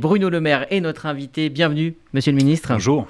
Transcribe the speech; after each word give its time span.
Bruno 0.00 0.30
Le 0.30 0.40
Maire 0.40 0.64
est 0.70 0.78
notre 0.78 1.06
invité. 1.06 1.50
Bienvenue, 1.50 1.96
monsieur 2.12 2.30
le 2.30 2.36
ministre. 2.36 2.72
Bonjour. 2.72 3.08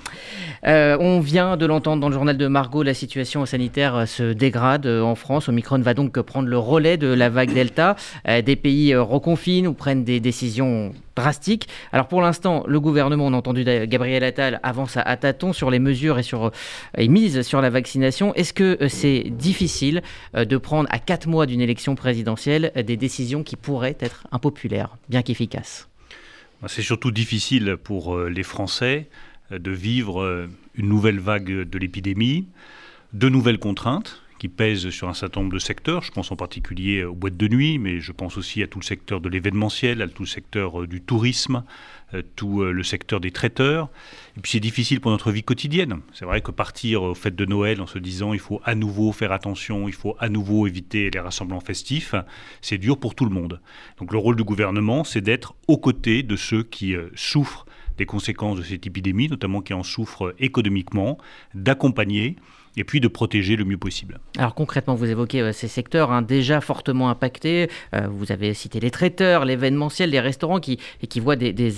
Euh, 0.67 0.97
on 0.99 1.21
vient 1.21 1.59
de 1.59 1.67
l'entendre 1.67 2.01
dans 2.01 2.09
le 2.09 2.15
journal 2.15 2.39
de 2.39 2.47
Margot, 2.47 2.83
la 2.83 2.95
situation 2.95 3.45
sanitaire 3.45 3.95
euh, 3.95 4.07
se 4.07 4.33
dégrade 4.33 4.87
euh, 4.87 5.03
en 5.03 5.15
France. 5.15 5.51
Omicron 5.51 5.81
va 5.81 5.93
donc 5.93 6.19
prendre 6.23 6.49
le 6.49 6.57
relais 6.57 6.97
de 6.97 7.09
la 7.09 7.29
vague 7.29 7.53
Delta. 7.53 7.95
des 8.25 8.57
pays 8.57 8.97
reconfinent 8.97 9.67
ou 9.67 9.75
prennent 9.75 10.03
des 10.03 10.19
décisions 10.19 10.95
drastiques. 11.15 11.69
Alors 11.93 12.09
pour 12.09 12.23
l'instant, 12.23 12.65
le 12.67 12.81
gouvernement, 12.81 13.27
on 13.27 13.35
a 13.35 13.37
entendu 13.37 13.65
Gabriel 13.65 14.25
Attal, 14.25 14.59
avance 14.63 14.97
à, 14.97 15.17
tâtons 15.19 15.53
sur 15.53 15.71
les 15.71 15.81
mesures 15.81 16.19
et, 16.19 16.23
sur, 16.23 16.53
et 16.97 17.09
mise 17.09 17.43
sur 17.43 17.61
la 17.61 17.69
vaccination. 17.69 18.33
Est-ce 18.33 18.55
que 18.55 18.89
c'est 18.89 19.25
difficile 19.29 20.01
de 20.35 20.57
prendre 20.57 20.89
à 20.91 20.99
quatre 20.99 21.29
mois 21.29 21.45
d'une 21.45 21.61
élection 21.61 21.97
présidentielle 21.97 22.73
des 22.75 22.97
décisions 22.97 23.43
qui 23.43 23.57
pourraient 23.57 23.99
être 24.01 24.27
impopulaires, 24.33 24.97
bien 25.11 25.21
qu'efficaces? 25.21 25.87
C'est 26.67 26.83
surtout 26.83 27.13
difficile 27.13 27.77
pour 27.83 28.17
euh, 28.17 28.29
les 28.29 28.43
Français 28.43 29.09
euh, 29.53 29.59
de 29.59 29.71
vivre 29.71 30.23
euh, 30.23 30.49
une 30.75 30.89
nouvelle 30.89 31.21
vague 31.21 31.63
de 31.63 31.79
l'épidémie, 31.79 32.49
de 33.13 33.29
nouvelles 33.29 33.61
contraintes 33.61 34.23
qui 34.41 34.49
pèsent 34.49 34.91
sur 34.91 35.09
un 35.09 35.15
certain 35.15 35.41
nombre 35.41 35.53
de 35.53 35.59
secteurs. 35.59 36.03
Je 36.03 36.11
pense 36.11 36.31
en 36.31 36.37
particulier 36.37 37.05
aux 37.05 37.15
boîtes 37.15 37.37
de 37.37 37.49
nuit, 37.49 37.79
mais 37.79 38.01
je 38.01 38.13
pense 38.13 38.37
aussi 38.37 38.63
à 38.63 38.67
tout 38.67 38.79
le 38.79 38.85
secteur 38.85 39.21
de 39.21 39.29
l'événementiel, 39.29 40.03
à 40.03 40.09
tout 40.09 40.23
le 40.23 40.29
secteur 40.29 40.87
du 40.87 41.01
tourisme, 41.01 41.65
tout 42.37 42.63
euh, 42.63 42.73
le 42.73 42.83
secteur 42.83 43.21
des 43.21 43.31
traiteurs. 43.31 43.89
Et 44.37 44.41
puis 44.41 44.53
c'est 44.53 44.61
difficile 44.61 45.01
pour 45.01 45.11
notre 45.11 45.31
vie 45.31 45.43
quotidienne. 45.43 46.01
C'est 46.13 46.25
vrai 46.25 46.41
que 46.41 46.51
partir 46.51 47.03
au 47.03 47.15
fête 47.15 47.37
de 47.37 47.45
Noël 47.45 47.81
en 47.81 47.87
se 47.87 47.99
disant 47.99 48.33
il 48.33 48.41
faut 48.41 48.61
à 48.65 48.75
nouveau 48.75 49.13
faire 49.13 49.33
attention, 49.33 49.89
il 49.89 49.95
faut 49.95 50.17
à 50.19 50.29
nouveau 50.29 50.67
éviter 50.67 51.11
les 51.11 51.21
rassemblements 51.21 51.61
festifs, 51.61 52.15
c'est 52.61 52.79
dur 52.79 52.99
pour 52.99 53.15
tout 53.15 53.25
le 53.25 53.31
monde. 53.31 53.61
Donc 53.99 54.13
le 54.13 54.19
rôle 54.19 54.37
du 54.37 54.45
gouvernement, 54.45 55.05
c'est 55.05 55.21
d'être 55.21 55.55
aux 55.67 55.79
côtés 55.79 56.23
de 56.23 56.37
ceux 56.37 56.63
qui 56.63 56.95
euh, 56.95 57.11
souffrent 57.15 57.67
des 57.99 58.07
conséquences 58.07 58.59
de 58.59 58.63
cette 58.63 58.87
épidémie, 58.87 59.29
notamment 59.29 59.61
qui 59.61 59.75
en 59.75 59.83
souffrent 59.83 60.35
économiquement, 60.39 61.19
d'accompagner 61.55 62.37
et 62.79 62.85
puis 62.85 63.01
de 63.01 63.09
protéger 63.09 63.57
le 63.57 63.65
mieux 63.65 63.77
possible. 63.77 64.21
Alors 64.39 64.55
concrètement, 64.55 64.95
vous 64.95 65.11
évoquez 65.11 65.41
euh, 65.41 65.53
ces 65.53 65.69
secteurs 65.69 66.13
hein, 66.13 66.23
déjà 66.23 66.61
fortement 66.61 67.11
impactés. 67.11 67.69
Euh, 67.95 68.07
vous 68.11 68.31
avez 68.33 68.55
cité 68.55 68.81
les 68.81 68.91
traiteurs, 68.91 69.45
l'événementiel, 69.45 70.11
les 70.11 70.21
restaurants 70.21 70.61
qui, 70.61 70.79
qui 71.09 71.21
voient 71.21 71.37
des, 71.37 71.53
des, 71.53 71.71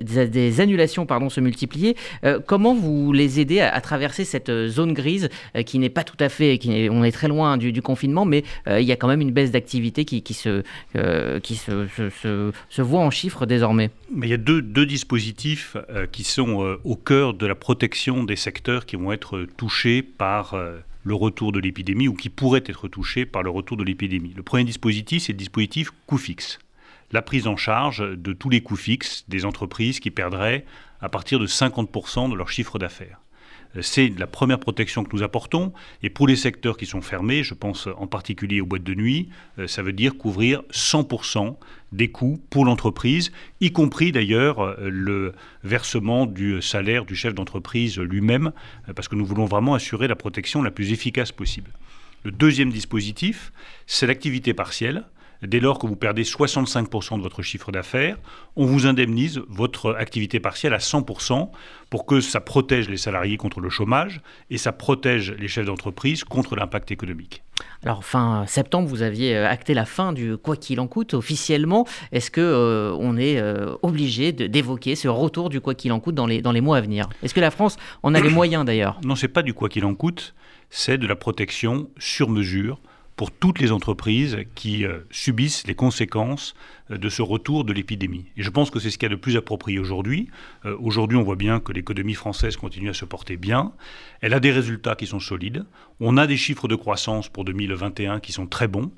des 0.00 0.60
annulations 0.60 1.06
pardon, 1.06 1.28
se 1.28 1.40
multiplier. 1.40 1.96
Euh, 2.24 2.38
comment 2.44 2.74
vous 2.74 3.12
les 3.12 3.40
aidez 3.40 3.60
à, 3.60 3.80
traverser 3.80 4.24
cette 4.24 4.50
zone 4.66 4.92
grise 4.92 5.28
qui 5.64 5.78
n'est 5.78 5.88
pas 5.88 6.04
tout 6.04 6.16
à 6.20 6.28
fait, 6.28 6.58
qui 6.58 6.88
on 6.90 7.04
est 7.04 7.12
très 7.12 7.28
loin 7.28 7.56
du, 7.56 7.80
confinement, 7.80 8.24
mais 8.24 8.44
il 8.68 8.82
y 8.82 8.92
a 8.92 8.96
quand 8.96 9.08
même 9.08 9.20
une 9.20 9.30
baisse 9.30 9.50
d'activité 9.50 10.04
qui, 10.04 10.22
qui, 10.22 10.34
se, 10.34 10.62
qui 11.38 11.54
se, 11.54 11.86
se, 11.86 12.52
se, 12.68 12.82
voit 12.82 13.00
en 13.00 13.10
chiffres 13.10 13.46
désormais? 13.46 13.90
Mais 14.12 14.26
Il 14.26 14.30
y 14.30 14.34
a 14.34 14.38
deux, 14.38 14.60
deux 14.60 14.84
dispositifs 14.84 15.76
qui 16.12 16.24
sont 16.24 16.78
au 16.84 16.96
cœur 16.96 17.34
de 17.34 17.46
la 17.46 17.54
protection 17.54 18.24
des 18.24 18.36
secteurs 18.36 18.84
qui 18.84 18.96
vont 18.96 19.12
être 19.12 19.46
touchés 19.56 20.02
par 20.02 20.27
par 20.28 20.52
euh, 20.52 20.76
le 21.04 21.14
retour 21.14 21.52
de 21.52 21.58
l'épidémie 21.58 22.06
ou 22.06 22.12
qui 22.12 22.28
pourrait 22.28 22.62
être 22.66 22.86
touché 22.86 23.24
par 23.24 23.42
le 23.42 23.48
retour 23.48 23.78
de 23.78 23.82
l'épidémie. 23.82 24.34
Le 24.36 24.42
premier 24.42 24.64
dispositif, 24.64 25.22
c'est 25.22 25.32
le 25.32 25.38
dispositif 25.38 25.90
coût 26.06 26.18
fixe. 26.18 26.58
La 27.12 27.22
prise 27.22 27.46
en 27.46 27.56
charge 27.56 28.04
de 28.06 28.34
tous 28.34 28.50
les 28.50 28.60
coûts 28.60 28.76
fixes 28.76 29.24
des 29.28 29.46
entreprises 29.46 30.00
qui 30.00 30.10
perdraient 30.10 30.66
à 31.00 31.08
partir 31.08 31.38
de 31.38 31.46
50% 31.46 32.30
de 32.30 32.34
leur 32.34 32.50
chiffre 32.50 32.78
d'affaires. 32.78 33.22
Euh, 33.76 33.82
c'est 33.82 34.12
la 34.18 34.26
première 34.26 34.58
protection 34.58 35.04
que 35.04 35.14
nous 35.14 35.22
apportons. 35.22 35.72
Et 36.02 36.10
pour 36.10 36.26
les 36.26 36.36
secteurs 36.36 36.76
qui 36.76 36.86
sont 36.86 37.00
fermés, 37.00 37.42
je 37.42 37.54
pense 37.54 37.88
en 37.96 38.06
particulier 38.06 38.60
aux 38.60 38.66
boîtes 38.66 38.84
de 38.84 38.94
nuit, 38.94 39.28
euh, 39.58 39.66
ça 39.66 39.82
veut 39.82 39.92
dire 39.92 40.16
couvrir 40.16 40.62
100% 40.70 41.56
des 41.92 42.10
coûts 42.10 42.40
pour 42.50 42.66
l'entreprise, 42.66 43.32
y 43.60 43.72
compris 43.72 44.12
d'ailleurs 44.12 44.60
euh, 44.60 44.76
le 44.90 45.32
versement 45.64 46.26
du 46.26 46.60
salaire 46.60 47.04
du 47.04 47.16
chef 47.16 47.34
d'entreprise 47.34 47.98
lui-même, 47.98 48.52
parce 48.94 49.08
que 49.08 49.14
nous 49.14 49.24
voulons 49.24 49.46
vraiment 49.46 49.74
assurer 49.74 50.06
la 50.06 50.16
protection 50.16 50.62
la 50.62 50.70
plus 50.70 50.92
efficace 50.92 51.32
possible. 51.32 51.70
Le 52.24 52.30
deuxième 52.30 52.70
dispositif, 52.70 53.52
c'est 53.86 54.06
l'activité 54.06 54.52
partielle. 54.52 55.04
Dès 55.42 55.60
lors 55.60 55.78
que 55.78 55.86
vous 55.86 55.94
perdez 55.94 56.24
65% 56.24 57.18
de 57.18 57.22
votre 57.22 57.42
chiffre 57.42 57.70
d'affaires, 57.70 58.16
on 58.56 58.66
vous 58.66 58.86
indemnise 58.86 59.40
votre 59.48 59.94
activité 59.94 60.40
partielle 60.40 60.74
à 60.74 60.78
100% 60.78 61.50
pour 61.90 62.06
que 62.06 62.20
ça 62.20 62.40
protège 62.40 62.88
les 62.88 62.96
salariés 62.96 63.36
contre 63.36 63.60
le 63.60 63.70
chômage 63.70 64.20
et 64.50 64.58
ça 64.58 64.72
protège 64.72 65.30
les 65.38 65.46
chefs 65.46 65.66
d'entreprise 65.66 66.24
contre 66.24 66.56
l'impact 66.56 66.90
économique. 66.90 67.42
Alors 67.84 68.04
fin 68.04 68.46
septembre, 68.46 68.88
vous 68.88 69.02
aviez 69.02 69.36
euh, 69.36 69.48
acté 69.48 69.74
la 69.74 69.84
fin 69.84 70.12
du 70.12 70.36
quoi 70.36 70.56
qu'il 70.56 70.80
en 70.80 70.88
coûte 70.88 71.14
officiellement. 71.14 71.86
Est-ce 72.12 72.30
que 72.30 72.40
euh, 72.40 72.96
on 72.98 73.16
est 73.16 73.38
euh, 73.38 73.76
obligé 73.82 74.32
d'évoquer 74.32 74.96
ce 74.96 75.08
retour 75.08 75.50
du 75.50 75.60
quoi 75.60 75.74
qu'il 75.74 75.92
en 75.92 76.00
coûte 76.00 76.14
dans 76.14 76.26
les, 76.26 76.42
dans 76.42 76.52
les 76.52 76.60
mois 76.60 76.78
à 76.78 76.80
venir? 76.80 77.08
Est-ce 77.22 77.34
que 77.34 77.40
la 77.40 77.50
France 77.50 77.76
en 78.02 78.14
a 78.14 78.20
les 78.20 78.30
moyens 78.30 78.64
d'ailleurs? 78.64 79.00
Non, 79.04 79.14
c'est 79.14 79.28
pas 79.28 79.42
du 79.42 79.54
quoi 79.54 79.68
qu'il 79.68 79.84
en 79.84 79.94
coûte, 79.94 80.34
c'est 80.70 80.98
de 80.98 81.06
la 81.06 81.16
protection 81.16 81.88
sur 81.98 82.28
mesure 82.28 82.80
pour 83.18 83.32
toutes 83.32 83.58
les 83.58 83.72
entreprises 83.72 84.38
qui 84.54 84.86
euh, 84.86 85.00
subissent 85.10 85.66
les 85.66 85.74
conséquences 85.74 86.54
euh, 86.92 86.98
de 86.98 87.08
ce 87.08 87.20
retour 87.20 87.64
de 87.64 87.72
l'épidémie. 87.72 88.26
Et 88.36 88.44
je 88.44 88.50
pense 88.50 88.70
que 88.70 88.78
c'est 88.78 88.92
ce 88.92 88.96
qu'il 88.96 89.08
y 89.08 89.12
a 89.12 89.16
de 89.16 89.20
plus 89.20 89.36
approprié 89.36 89.80
aujourd'hui. 89.80 90.28
Euh, 90.64 90.76
aujourd'hui, 90.80 91.18
on 91.18 91.24
voit 91.24 91.34
bien 91.34 91.58
que 91.58 91.72
l'économie 91.72 92.14
française 92.14 92.56
continue 92.56 92.90
à 92.90 92.94
se 92.94 93.04
porter 93.04 93.36
bien. 93.36 93.72
Elle 94.20 94.34
a 94.34 94.40
des 94.40 94.52
résultats 94.52 94.94
qui 94.94 95.06
sont 95.06 95.18
solides. 95.18 95.66
On 95.98 96.16
a 96.16 96.28
des 96.28 96.36
chiffres 96.36 96.68
de 96.68 96.76
croissance 96.76 97.28
pour 97.28 97.44
2021 97.44 98.20
qui 98.20 98.30
sont 98.30 98.46
très 98.46 98.68
bons. 98.68 98.92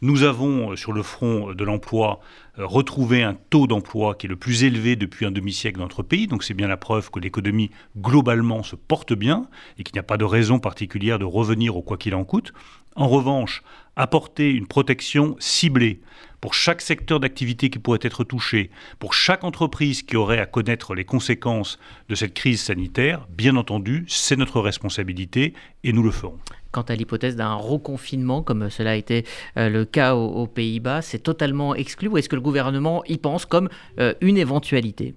Nous 0.00 0.22
avons, 0.22 0.74
sur 0.74 0.94
le 0.94 1.02
front 1.02 1.52
de 1.52 1.64
l'emploi, 1.64 2.20
retrouvé 2.56 3.22
un 3.22 3.36
taux 3.50 3.66
d'emploi 3.66 4.14
qui 4.14 4.26
est 4.26 4.30
le 4.30 4.36
plus 4.36 4.64
élevé 4.64 4.96
depuis 4.96 5.26
un 5.26 5.30
demi-siècle 5.30 5.78
dans 5.78 5.84
notre 5.84 6.02
pays. 6.02 6.26
Donc 6.26 6.44
c'est 6.44 6.54
bien 6.54 6.68
la 6.68 6.78
preuve 6.78 7.10
que 7.10 7.20
l'économie 7.20 7.70
globalement 7.98 8.62
se 8.62 8.74
porte 8.74 9.12
bien 9.12 9.46
et 9.78 9.82
qu'il 9.82 9.92
n'y 9.92 10.00
a 10.00 10.02
pas 10.02 10.16
de 10.16 10.24
raison 10.24 10.58
particulière 10.58 11.18
de 11.18 11.26
revenir 11.26 11.76
au 11.76 11.82
quoi 11.82 11.98
qu'il 11.98 12.14
en 12.14 12.24
coûte. 12.24 12.54
En 12.96 13.08
revanche, 13.08 13.62
apporter 13.94 14.50
une 14.50 14.66
protection 14.66 15.36
ciblée 15.38 16.00
pour 16.40 16.54
chaque 16.54 16.80
secteur 16.80 17.20
d'activité 17.20 17.68
qui 17.68 17.78
pourrait 17.78 17.98
être 18.00 18.24
touché, 18.24 18.70
pour 18.98 19.12
chaque 19.12 19.44
entreprise 19.44 20.02
qui 20.02 20.16
aurait 20.16 20.38
à 20.38 20.46
connaître 20.46 20.94
les 20.94 21.04
conséquences 21.04 21.78
de 22.08 22.14
cette 22.14 22.32
crise 22.32 22.62
sanitaire, 22.62 23.26
bien 23.28 23.56
entendu, 23.56 24.06
c'est 24.08 24.36
notre 24.36 24.60
responsabilité 24.62 25.52
et 25.84 25.92
nous 25.92 26.02
le 26.02 26.10
ferons. 26.10 26.38
Quant 26.72 26.82
à 26.82 26.94
l'hypothèse 26.94 27.36
d'un 27.36 27.54
reconfinement, 27.54 28.42
comme 28.42 28.70
cela 28.70 28.92
a 28.92 28.94
été 28.94 29.26
euh, 29.58 29.68
le 29.68 29.84
cas 29.84 30.14
aux, 30.14 30.46
Pays-Bas, 30.46 31.02
c'est 31.02 31.18
totalement 31.18 31.74
exclu 31.74 32.08
ou 32.08 32.16
est-ce 32.16 32.30
que 32.30 32.36
le 32.36 32.42
gouvernement 32.42 33.04
y 33.04 33.18
pense 33.18 33.44
comme 33.44 33.68
euh, 33.98 34.14
une 34.22 34.38
éventualité? 34.38 35.14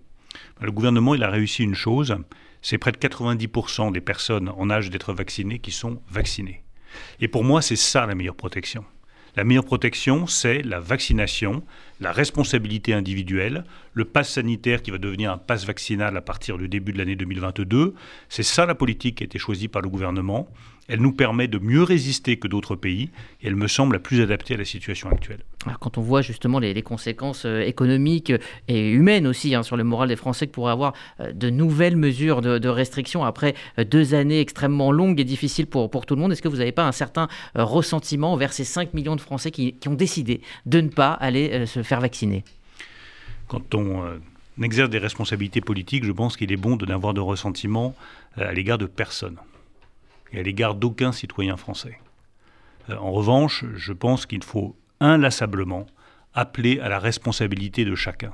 Le 0.59 0.71
gouvernement, 0.71 1.15
il 1.15 1.23
a 1.23 1.29
réussi 1.29 1.63
une 1.63 1.75
chose, 1.75 2.17
c'est 2.61 2.77
près 2.77 2.91
de 2.91 2.97
90% 2.97 3.93
des 3.93 4.01
personnes 4.01 4.49
en 4.49 4.69
âge 4.69 4.89
d'être 4.89 5.13
vaccinées 5.13 5.59
qui 5.59 5.71
sont 5.71 6.01
vaccinées. 6.09 6.63
Et 7.19 7.27
pour 7.27 7.43
moi, 7.43 7.61
c'est 7.61 7.75
ça 7.75 8.05
la 8.05 8.15
meilleure 8.15 8.35
protection. 8.35 8.83
La 9.35 9.43
meilleure 9.43 9.65
protection, 9.65 10.27
c'est 10.27 10.63
la 10.63 10.79
vaccination, 10.79 11.63
la 12.01 12.11
responsabilité 12.11 12.93
individuelle, 12.93 13.63
le 13.93 14.05
pass 14.05 14.33
sanitaire 14.33 14.81
qui 14.81 14.91
va 14.91 14.97
devenir 14.97 15.31
un 15.31 15.37
pass 15.37 15.65
vaccinal 15.65 16.17
à 16.17 16.21
partir 16.21 16.57
du 16.57 16.67
début 16.67 16.93
de 16.93 16.97
l'année 16.97 17.15
2022. 17.15 17.93
C'est 18.27 18.43
ça 18.43 18.65
la 18.65 18.75
politique 18.75 19.17
qui 19.17 19.23
a 19.23 19.25
été 19.25 19.37
choisie 19.37 19.67
par 19.67 19.81
le 19.81 19.89
gouvernement. 19.89 20.47
Elle 20.89 21.01
nous 21.01 21.13
permet 21.13 21.47
de 21.47 21.59
mieux 21.59 21.83
résister 21.83 22.37
que 22.37 22.47
d'autres 22.47 22.75
pays 22.75 23.11
et 23.41 23.47
elle 23.47 23.55
me 23.55 23.67
semble 23.67 23.93
la 23.93 23.99
plus 23.99 24.21
adaptée 24.21 24.55
à 24.55 24.57
la 24.57 24.65
situation 24.65 25.09
actuelle. 25.09 25.41
Alors 25.65 25.77
quand 25.77 25.99
on 25.99 26.01
voit 26.01 26.23
justement 26.23 26.57
les, 26.57 26.81
conséquences 26.81 27.45
euh, 27.45 27.61
économiques 27.61 28.33
et 28.67 28.89
humaines 28.89 29.27
aussi 29.27 29.53
hein, 29.53 29.61
sur 29.61 29.77
le 29.77 29.83
moral 29.83 30.09
des 30.09 30.15
Français 30.15 30.47
que 30.47 30.51
pourraient 30.51 30.71
avoir 30.71 30.93
euh, 31.19 31.31
de 31.31 31.51
nouvelles 31.51 31.95
mesures 31.95 32.41
de, 32.41 32.67
restriction 32.67 33.23
après 33.23 33.53
euh, 33.77 33.83
deux 33.83 34.15
années 34.15 34.39
extrêmement 34.39 34.91
longues 34.91 35.19
et 35.19 35.23
difficiles 35.23 35.67
pour, 35.67 35.91
pour 35.91 36.07
tout 36.07 36.15
le 36.15 36.21
monde, 36.21 36.31
est-ce 36.31 36.41
que 36.41 36.47
vous 36.47 36.57
n'avez 36.57 36.71
pas 36.71 36.87
un 36.87 36.91
certain 36.91 37.27
ressentiment 37.53 38.35
vers 38.35 38.51
ces 38.51 38.63
5 38.63 38.95
millions 38.95 39.15
de 39.15 39.21
Français 39.21 39.51
qui, 39.51 39.73
qui 39.73 39.89
ont 39.89 39.93
décidé 39.93 40.41
de 40.65 40.81
ne 40.81 40.89
pas 40.89 41.11
aller 41.11 41.67
se 41.67 41.83
faire 41.83 42.01
vacciner? 42.01 42.43
Quand 43.47 43.75
on 43.75 44.03
exerce 44.61 44.89
des 44.89 44.97
responsabilités 44.97 45.61
politiques, 45.61 46.03
je 46.03 46.11
pense 46.11 46.35
qu'il 46.35 46.51
est 46.51 46.57
bon 46.57 46.77
de 46.77 46.85
n'avoir 46.85 47.13
de 47.13 47.21
ressentiment 47.21 47.95
à 48.37 48.53
l'égard 48.53 48.77
de 48.77 48.85
personne 48.85 49.37
et 50.31 50.39
à 50.39 50.43
l'égard 50.43 50.75
d'aucun 50.75 51.11
citoyen 51.11 51.57
français. 51.57 51.99
Euh, 52.89 52.97
en 52.97 53.11
revanche, 53.11 53.65
je 53.75 53.93
pense 53.93 54.25
qu'il 54.25 54.43
faut 54.43 54.75
inlassablement 54.99 55.85
appeler 56.33 56.79
à 56.79 56.89
la 56.89 56.99
responsabilité 56.99 57.85
de 57.85 57.95
chacun. 57.95 58.33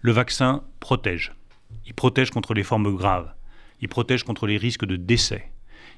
Le 0.00 0.12
vaccin 0.12 0.62
protège. 0.80 1.32
Il 1.86 1.94
protège 1.94 2.30
contre 2.30 2.54
les 2.54 2.62
formes 2.62 2.94
graves. 2.96 3.32
Il 3.80 3.88
protège 3.88 4.24
contre 4.24 4.46
les 4.46 4.56
risques 4.56 4.84
de 4.84 4.96
décès. 4.96 5.50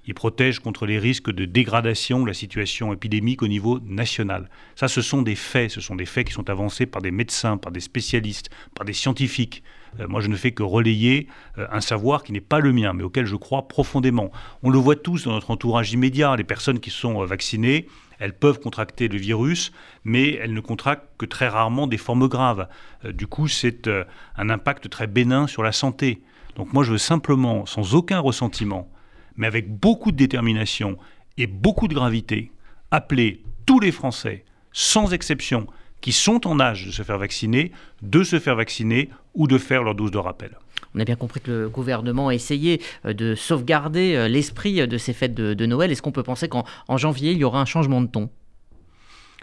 il 0.04 0.14
protège 0.14 0.58
contre 0.58 0.84
les 0.84 0.98
risques 0.98 1.30
de 1.30 1.44
dégradation 1.44 2.22
de 2.22 2.26
la 2.26 2.34
situation 2.34 2.92
épidémique 2.92 3.42
au 3.42 3.46
niveau 3.46 3.78
national. 3.80 4.50
Ça, 4.74 4.88
ce 4.88 5.00
sont 5.00 5.22
des 5.22 5.36
faits, 5.36 5.70
ce 5.70 5.80
sont 5.80 5.94
des 5.94 6.06
faits 6.06 6.26
qui 6.26 6.32
sont 6.32 6.50
avancés 6.50 6.86
par 6.86 7.02
des 7.02 7.12
médecins, 7.12 7.56
par 7.56 7.70
des 7.70 7.80
spécialistes, 7.80 8.50
par 8.74 8.84
des 8.84 8.94
scientifiques. 8.94 9.62
Euh, 10.00 10.09
moi, 10.09 10.21
je 10.21 10.29
ne 10.29 10.37
fais 10.37 10.53
que 10.53 10.62
relayer 10.62 11.29
euh, 11.59 11.67
un 11.71 11.81
savoir 11.81 12.23
qui 12.23 12.33
n'est 12.33 12.41
pas 12.41 12.61
le 12.61 12.73
mien, 12.73 12.93
mais 12.93 13.03
auquel 13.03 13.27
je 13.27 13.37
crois 13.37 13.69
profondément. 13.69 14.31
On 14.62 14.71
le 14.71 14.79
voit 14.79 14.97
tous 14.97 15.25
dans 15.25 15.33
notre 15.33 15.50
entourage 15.50 15.93
immédiat, 15.93 16.37
les 16.37 16.44
personnes 16.44 16.81
qui 16.81 16.91
sont 16.91 17.23
euh, 17.23 17.27
vaccinées, 17.27 17.87
elles 18.19 18.37
peuvent 18.37 18.61
contracter 18.61 19.09
le 19.09 19.19
virus, 19.19 19.73
mais 20.05 20.35
elles 20.35 20.55
ne 20.55 20.61
contractent 20.61 21.09
que 21.19 21.27
très 21.27 21.49
rarement 21.49 21.87
des 21.87 21.99
formes 21.99 22.29
graves. 22.29 22.69
du 23.05 23.27
coup, 23.27 23.49
c'est 23.49 23.91
un 24.37 24.49
impact 24.49 24.89
très 24.89 25.09
bénin 25.09 25.49
sur 25.49 25.65
la 25.65 25.73
santé. 25.73 26.23
Donc 26.55 26.73
moi, 26.73 26.85
je 26.85 26.93
veux 26.93 26.99
simplement, 26.99 27.67
sans 27.67 27.97
aucun 27.97 28.21
ressentiment, 28.21 28.89
mais 29.35 29.49
avec 29.49 29.69
beaucoup 29.69 30.12
de 30.12 30.17
détermination 30.17 30.99
et 31.37 31.49
beaucoup 31.49 31.89
de 31.89 31.94
gravité, 31.94 32.53
appeler 32.93 33.43
tous 33.67 33.81
les 33.81 33.91
Français, 33.91 34.44
sans 34.71 35.12
exception, 35.12 35.67
qui 36.02 36.12
sont 36.12 36.46
en 36.46 36.60
âge 36.60 36.84
de 36.84 36.90
se 36.90 37.02
faire 37.02 37.16
vacciner, 37.16 37.72
de 38.02 38.22
se 38.22 38.38
faire 38.38 38.56
vacciner 38.56 39.08
ou 39.32 39.46
de 39.46 39.56
faire 39.56 39.82
leur 39.82 39.94
dose 39.94 40.10
de 40.10 40.19
rappel. 40.19 40.58
On 40.94 41.00
a 41.00 41.04
bien 41.04 41.16
compris 41.16 41.40
que 41.40 41.50
le 41.50 41.69
gouvernement 41.70 42.28
a 42.28 42.34
essayé 42.34 42.82
euh, 43.06 43.14
de 43.14 43.34
sauvegarder 43.34 44.14
euh, 44.14 44.28
l'esprit 44.28 44.87
de 44.87 44.99
ces 44.99 45.14
fêtes 45.14 45.34
de, 45.34 45.66
Noël. 45.66 45.90
Est-ce 45.90 46.02
qu'on 46.02 46.12
peut 46.12 46.22
penser 46.22 46.49
qu'en 46.49 46.66
janvier, 46.99 47.32
il 47.32 47.38
y 47.38 47.44
aura 47.44 47.62
un 47.62 47.64
changement 47.64 48.02
de 48.02 48.08
ton? 48.08 48.28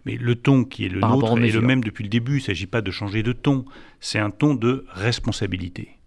Mais 0.06 0.15
le 0.15 0.35
ton 0.35 0.63
qui 0.63 0.85
est 0.85 0.89
le 0.89 1.00
nôtre 1.01 1.38
est 1.39 1.51
le 1.51 1.61
même 1.61 1.83
depuis 1.83 2.03
le 2.03 2.09
début. 2.09 2.33
Il 2.33 2.41
ne 2.41 2.45
s'agit 2.45 2.67
pas 2.67 2.81
de 2.81 2.91
changer 2.91 3.23
de 3.23 3.33
ton. 3.33 3.65
C'est 4.00 4.19
un 4.19 4.29
ton 4.29 4.53
de 4.53 4.85
responsabilité. 4.89 5.97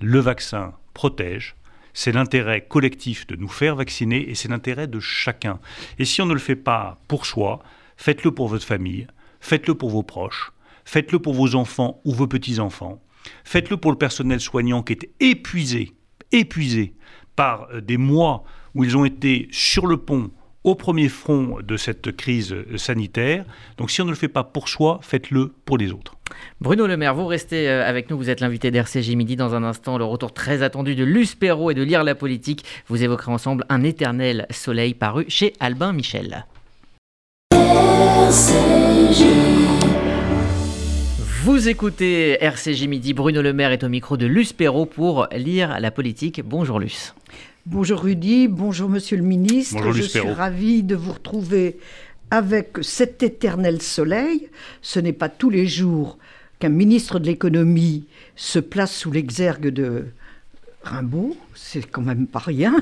Le 0.00 0.18
vaccin 0.18 0.74
protège. 0.94 1.56
C'est 1.92 2.12
l'intérêt 2.12 2.60
collectif 2.60 3.26
de 3.26 3.34
nous 3.34 3.48
faire 3.48 3.74
vacciner 3.74 4.30
et 4.30 4.34
c'est 4.36 4.48
l'intérêt 4.48 4.86
de 4.86 5.00
chacun. 5.00 5.58
Et 5.98 6.04
si 6.04 6.22
on 6.22 6.26
ne 6.26 6.34
le 6.34 6.38
fait 6.38 6.54
pas 6.56 6.98
pour 7.08 7.26
soi, 7.26 7.60
faites-le 7.96 8.30
pour 8.30 8.46
votre 8.46 8.64
famille, 8.64 9.08
Faites-le 9.40 9.74
pour 9.74 9.90
vos 9.90 10.02
proches, 10.02 10.52
faites-le 10.84 11.18
pour 11.18 11.34
vos 11.34 11.54
enfants 11.54 12.00
ou 12.04 12.12
vos 12.12 12.26
petits-enfants, 12.26 13.02
faites-le 13.44 13.76
pour 13.76 13.90
le 13.90 13.98
personnel 13.98 14.40
soignant 14.40 14.82
qui 14.82 14.92
est 14.92 15.10
épuisé, 15.20 15.92
épuisé 16.32 16.94
par 17.36 17.68
euh, 17.72 17.80
des 17.80 17.96
mois 17.96 18.44
où 18.74 18.84
ils 18.84 18.96
ont 18.96 19.04
été 19.04 19.48
sur 19.50 19.86
le 19.86 19.96
pont 19.96 20.30
au 20.64 20.74
premier 20.74 21.08
front 21.08 21.58
de 21.62 21.76
cette 21.76 22.14
crise 22.14 22.52
euh, 22.52 22.76
sanitaire. 22.76 23.44
Donc 23.78 23.90
si 23.90 24.02
on 24.02 24.04
ne 24.04 24.10
le 24.10 24.16
fait 24.16 24.28
pas 24.28 24.44
pour 24.44 24.68
soi, 24.68 25.00
faites-le 25.02 25.54
pour 25.64 25.78
les 25.78 25.92
autres. 25.92 26.16
Bruno 26.60 26.86
Le 26.86 26.96
Maire, 26.96 27.14
vous 27.14 27.26
restez 27.26 27.68
euh, 27.68 27.88
avec 27.88 28.10
nous, 28.10 28.16
vous 28.16 28.30
êtes 28.30 28.40
l'invité 28.40 28.70
d'RCJ 28.70 29.10
Midi. 29.14 29.36
Dans 29.36 29.54
un 29.54 29.64
instant, 29.64 29.98
le 29.98 30.04
retour 30.04 30.32
très 30.32 30.62
attendu 30.62 30.94
de 30.94 31.04
Luce 31.04 31.34
Perrault 31.34 31.70
et 31.70 31.74
de 31.74 31.82
Lire 31.82 32.04
la 32.04 32.14
politique. 32.14 32.64
Vous 32.88 33.02
évoquerez 33.02 33.32
ensemble 33.32 33.64
Un 33.68 33.82
éternel 33.82 34.46
soleil 34.50 34.94
paru 34.94 35.24
chez 35.28 35.54
Albin 35.60 35.92
Michel. 35.92 36.44
Vous 41.42 41.68
écoutez 41.68 42.38
RCJ 42.40 42.86
Midi, 42.86 43.12
Bruno 43.12 43.42
Le 43.42 43.52
Maire 43.52 43.72
est 43.72 43.82
au 43.82 43.88
micro 43.88 44.16
de 44.16 44.24
Luce 44.24 44.52
Perrault 44.52 44.86
pour 44.86 45.26
lire 45.32 45.80
la 45.80 45.90
politique. 45.90 46.42
Bonjour 46.44 46.78
Luce. 46.78 47.16
Bonjour 47.66 48.02
Rudy, 48.02 48.46
bonjour 48.46 48.88
Monsieur 48.88 49.16
le 49.16 49.24
Ministre. 49.24 49.74
Bonjour, 49.82 49.94
Je 49.94 50.02
suis 50.02 50.20
ravi 50.20 50.84
de 50.84 50.94
vous 50.94 51.12
retrouver 51.12 51.78
avec 52.30 52.78
cet 52.82 53.24
éternel 53.24 53.82
soleil. 53.82 54.48
Ce 54.80 55.00
n'est 55.00 55.12
pas 55.12 55.28
tous 55.28 55.50
les 55.50 55.66
jours 55.66 56.16
qu'un 56.60 56.68
ministre 56.68 57.18
de 57.18 57.26
l'économie 57.26 58.06
se 58.36 58.60
place 58.60 58.94
sous 58.94 59.10
l'exergue 59.10 59.70
de 59.70 60.04
Rimbaud, 60.82 61.36
c'est 61.54 61.88
quand 61.90 62.02
même 62.02 62.26
pas 62.26 62.38
rien. 62.38 62.74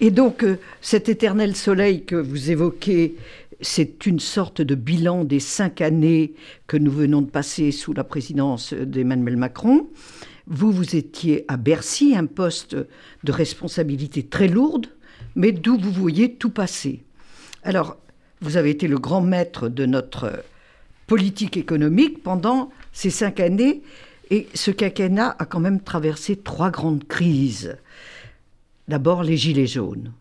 Et 0.00 0.10
donc 0.10 0.42
euh, 0.44 0.58
cet 0.80 1.08
éternel 1.08 1.54
soleil 1.54 2.04
que 2.04 2.16
vous 2.16 2.50
évoquez 2.50 3.16
c'est 3.60 4.06
une 4.06 4.20
sorte 4.20 4.62
de 4.62 4.74
bilan 4.74 5.24
des 5.24 5.40
cinq 5.40 5.80
années 5.80 6.34
que 6.66 6.76
nous 6.76 6.90
venons 6.90 7.22
de 7.22 7.30
passer 7.30 7.72
sous 7.72 7.92
la 7.92 8.04
présidence 8.04 8.72
d'Emmanuel 8.72 9.36
Macron. 9.36 9.88
Vous, 10.46 10.72
vous 10.72 10.96
étiez 10.96 11.44
à 11.48 11.56
Bercy, 11.56 12.14
un 12.16 12.26
poste 12.26 12.76
de 13.24 13.32
responsabilité 13.32 14.24
très 14.24 14.48
lourde, 14.48 14.86
mais 15.34 15.52
d'où 15.52 15.78
vous 15.78 15.92
voyez 15.92 16.34
tout 16.34 16.50
passer. 16.50 17.02
Alors, 17.62 17.98
vous 18.40 18.56
avez 18.56 18.70
été 18.70 18.88
le 18.88 18.98
grand 18.98 19.20
maître 19.20 19.68
de 19.68 19.84
notre 19.84 20.42
politique 21.06 21.56
économique 21.56 22.22
pendant 22.22 22.70
ces 22.92 23.10
cinq 23.10 23.40
années, 23.40 23.82
et 24.30 24.48
ce 24.54 24.70
quinquennat 24.70 25.36
a 25.38 25.44
quand 25.44 25.60
même 25.60 25.80
traversé 25.80 26.36
trois 26.36 26.70
grandes 26.70 27.06
crises. 27.06 27.76
D'abord, 28.88 29.22
les 29.22 29.36
Gilets 29.36 29.66
jaunes. 29.66 30.12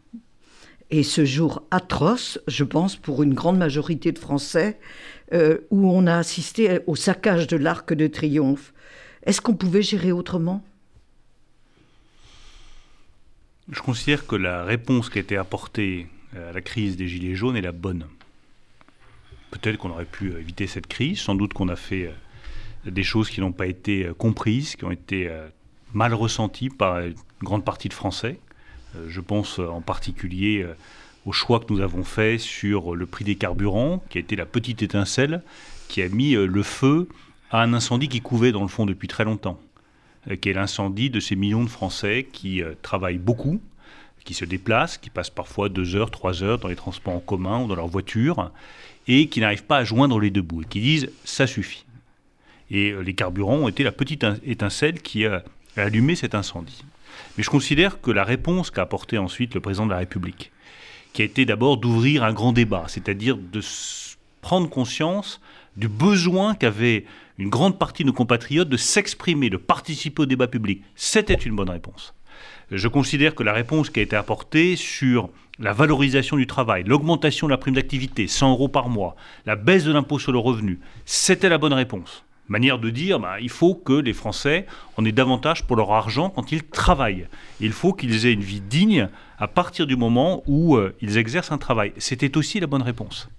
Et 0.91 1.03
ce 1.03 1.23
jour 1.23 1.63
atroce, 1.69 2.39
je 2.47 2.63
pense, 2.63 2.95
pour 2.95 3.21
une 3.21 3.35
grande 3.35 3.59
majorité 3.59 4.11
de 4.11 4.17
Français, 4.17 4.79
euh, 5.33 5.59
où 5.69 5.91
on 5.91 6.07
a 6.07 6.17
assisté 6.17 6.79
au 6.87 6.95
saccage 6.95 7.45
de 7.45 7.57
l'Arc 7.57 7.93
de 7.93 8.07
Triomphe, 8.07 8.73
est-ce 9.23 9.41
qu'on 9.41 9.53
pouvait 9.53 9.83
gérer 9.83 10.11
autrement? 10.11 10.63
Je 13.71 13.81
considère 13.81 14.25
que 14.25 14.35
la 14.35 14.63
réponse 14.63 15.11
qui 15.11 15.19
a 15.19 15.21
été 15.21 15.37
apportée 15.37 16.07
à 16.35 16.51
la 16.51 16.61
crise 16.61 16.97
des 16.97 17.07
Gilets 17.07 17.35
jaunes 17.35 17.55
est 17.55 17.61
la 17.61 17.71
bonne. 17.71 18.07
Peut-être 19.51 19.77
qu'on 19.77 19.91
aurait 19.91 20.05
pu 20.05 20.31
éviter 20.31 20.65
cette 20.65 20.87
crise, 20.87 21.19
sans 21.19 21.35
doute 21.35 21.53
qu'on 21.53 21.69
a 21.69 21.75
fait 21.75 22.11
des 22.85 23.03
choses 23.03 23.29
qui 23.29 23.41
n'ont 23.41 23.51
pas 23.51 23.67
été 23.67 24.05
euh, 24.05 24.13
comprises, 24.13 24.75
qui 24.75 24.85
ont 24.85 24.91
été 24.91 25.29
mal 25.93 26.13
ressenties 26.13 26.69
par 26.69 26.99
une 26.99 27.15
grande 27.41 27.65
partie 27.65 27.89
de 27.89 27.93
Français. 27.93 28.39
Euh, 28.95 29.05
je 29.07 29.21
pense 29.21 29.59
en 29.59 29.81
particulier 29.81 30.63
euh, 30.63 30.73
au 31.25 31.31
choix 31.31 31.59
que 31.59 31.71
nous 31.71 31.81
avons 31.81 32.03
fait 32.03 32.37
sur 32.37 32.95
le 32.95 33.05
prix 33.05 33.25
des 33.25 33.35
carburants, 33.35 34.03
qui 34.09 34.17
a 34.17 34.21
été 34.21 34.35
la 34.35 34.45
petite 34.45 34.81
étincelle 34.81 35.43
qui 35.87 36.01
a 36.01 36.09
mis 36.09 36.35
euh, 36.35 36.45
le 36.45 36.63
feu 36.63 37.07
à 37.51 37.61
un 37.61 37.73
incendie 37.73 38.09
qui 38.09 38.21
couvait 38.21 38.51
dans 38.51 38.61
le 38.61 38.67
fond 38.67 38.85
depuis 38.85 39.07
très 39.07 39.23
longtemps, 39.23 39.59
qui 40.39 40.49
est 40.49 40.53
l'incendie 40.53 41.09
de 41.09 41.19
ces 41.19 41.35
millions 41.35 41.63
de 41.63 41.69
Français 41.69 42.27
qui 42.31 42.61
travaillent 42.83 43.17
beaucoup, 43.17 43.59
qui 44.23 44.35
se 44.35 44.45
déplacent, 44.45 44.99
qui 44.99 45.09
passent 45.09 45.31
parfois 45.31 45.67
deux 45.67 45.95
heures, 45.95 46.11
trois 46.11 46.43
heures 46.43 46.59
dans 46.59 46.67
les 46.67 46.75
transports 46.75 47.15
en 47.15 47.19
commun 47.19 47.63
ou 47.63 47.67
dans 47.67 47.73
leur 47.73 47.87
voiture, 47.87 48.51
et 49.07 49.29
qui 49.29 49.39
n'arrivent 49.39 49.63
pas 49.63 49.77
à 49.77 49.83
joindre 49.83 50.19
les 50.19 50.29
deux 50.29 50.43
bouts, 50.43 50.61
et 50.61 50.65
qui 50.65 50.79
disent 50.79 51.09
ça 51.23 51.47
suffit. 51.47 51.85
Et 52.71 52.93
les 53.03 53.13
carburants 53.13 53.57
ont 53.57 53.67
été 53.67 53.83
la 53.83 53.91
petite 53.91 54.25
étincelle 54.43 55.01
qui 55.01 55.25
a 55.25 55.43
allumé 55.75 56.15
cet 56.15 56.35
incendie. 56.35 56.83
Mais 57.37 57.43
je 57.43 57.49
considère 57.49 58.01
que 58.01 58.11
la 58.11 58.23
réponse 58.23 58.71
qu'a 58.71 58.83
apportée 58.83 59.17
ensuite 59.17 59.55
le 59.55 59.61
président 59.61 59.85
de 59.85 59.91
la 59.91 59.97
République, 59.97 60.51
qui 61.13 61.21
a 61.21 61.25
été 61.25 61.45
d'abord 61.45 61.77
d'ouvrir 61.77 62.23
un 62.23 62.33
grand 62.33 62.53
débat, 62.53 62.85
c'est-à-dire 62.87 63.37
de 63.37 63.61
prendre 64.41 64.69
conscience 64.69 65.41
du 65.75 65.87
besoin 65.87 66.55
qu'avait 66.55 67.05
une 67.37 67.49
grande 67.49 67.79
partie 67.79 68.03
de 68.03 68.07
nos 68.07 68.13
compatriotes 68.13 68.69
de 68.69 68.77
s'exprimer, 68.77 69.49
de 69.49 69.57
participer 69.57 70.23
au 70.23 70.25
débat 70.25 70.47
public, 70.47 70.83
c'était 70.95 71.33
une 71.33 71.55
bonne 71.55 71.69
réponse. 71.69 72.13
Je 72.71 72.87
considère 72.87 73.33
que 73.33 73.43
la 73.43 73.53
réponse 73.53 73.89
qui 73.89 73.99
a 73.99 74.03
été 74.03 74.15
apportée 74.15 74.75
sur 74.75 75.29
la 75.57 75.73
valorisation 75.73 76.37
du 76.37 76.47
travail, 76.47 76.83
l'augmentation 76.85 77.47
de 77.47 77.51
la 77.51 77.57
prime 77.57 77.75
d'activité, 77.75 78.27
100 78.27 78.51
euros 78.51 78.67
par 78.67 78.89
mois, 78.89 79.15
la 79.45 79.55
baisse 79.55 79.83
de 79.83 79.91
l'impôt 79.91 80.19
sur 80.19 80.31
le 80.31 80.37
revenu, 80.37 80.79
c'était 81.05 81.49
la 81.49 81.57
bonne 81.57 81.73
réponse 81.73 82.23
manière 82.49 82.79
de 82.79 82.89
dire 82.89 83.19
bah, 83.19 83.39
il 83.39 83.49
faut 83.49 83.75
que 83.75 83.93
les 83.93 84.13
Français 84.13 84.65
en 84.97 85.05
aient 85.05 85.11
davantage 85.11 85.63
pour 85.63 85.75
leur 85.75 85.91
argent 85.91 86.29
quand 86.29 86.51
ils 86.51 86.63
travaillent. 86.63 87.27
Il 87.61 87.71
faut 87.71 87.93
qu'ils 87.93 88.25
aient 88.25 88.33
une 88.33 88.41
vie 88.41 88.61
digne 88.61 89.09
à 89.37 89.47
partir 89.47 89.87
du 89.87 89.95
moment 89.95 90.43
où 90.47 90.75
euh, 90.75 90.95
ils 91.01 91.17
exercent 91.17 91.51
un 91.51 91.57
travail. 91.57 91.93
C'était 91.97 92.35
aussi 92.37 92.59
la 92.59 92.67
bonne 92.67 92.81
réponse. 92.81 93.29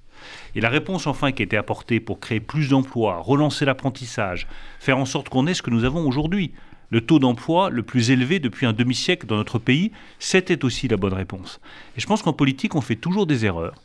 Et 0.55 0.61
la 0.61 0.69
réponse 0.69 1.07
enfin 1.07 1.33
qui 1.33 1.43
a 1.43 1.45
été 1.45 1.57
apportée 1.57 2.01
pour 2.01 2.21
créer 2.21 2.41
plus 2.41 2.71
d'emplois, 2.71 3.19
relancer 3.19 3.65
l'apprentissage, 3.65 4.47
faire 4.79 4.99
en 4.99 5.05
sorte 5.05 5.29
qu'on 5.29 5.47
ait 5.47 5.55
ce 5.55 5.63
que 5.63 5.71
nous 5.71 5.85
avons 5.85 6.07
aujourd'hui, 6.07 6.53
le 6.91 7.01
taux 7.01 7.21
d'emploi 7.21 7.71
le 7.71 7.83
plus 7.83 8.11
élevé 8.11 8.41
depuis 8.41 8.67
un 8.67 8.73
demi-siècle 8.73 9.27
dans 9.27 9.37
notre 9.37 9.59
pays, 9.59 9.93
c'était 10.19 10.65
aussi 10.65 10.89
la 10.89 10.97
bonne 10.97 11.15
réponse. 11.15 11.61
Et 11.97 12.01
je 12.01 12.07
pense 12.07 12.23
qu'en 12.23 12.33
politique, 12.33 12.75
on 12.75 12.81
fait 12.81 12.97
toujours 12.97 13.27
des 13.27 13.47
erreurs. 13.47 13.77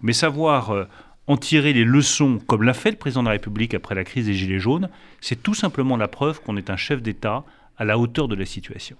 Mais 0.00 0.12
savoir 0.12 0.70
euh, 0.70 0.84
en 1.26 1.36
tirer 1.36 1.72
les 1.72 1.84
leçons, 1.84 2.40
comme 2.46 2.62
l'a 2.62 2.74
fait 2.74 2.90
le 2.90 2.96
président 2.96 3.22
de 3.22 3.28
la 3.28 3.32
République 3.32 3.74
après 3.74 3.94
la 3.94 4.04
crise 4.04 4.26
des 4.26 4.34
Gilets 4.34 4.58
jaunes, 4.58 4.88
c'est 5.20 5.42
tout 5.42 5.54
simplement 5.54 5.96
la 5.96 6.08
preuve 6.08 6.40
qu'on 6.40 6.56
est 6.56 6.70
un 6.70 6.76
chef 6.76 7.02
d'État 7.02 7.44
à 7.76 7.84
la 7.84 7.98
hauteur 7.98 8.28
de 8.28 8.34
la 8.34 8.44
situation. 8.44 8.96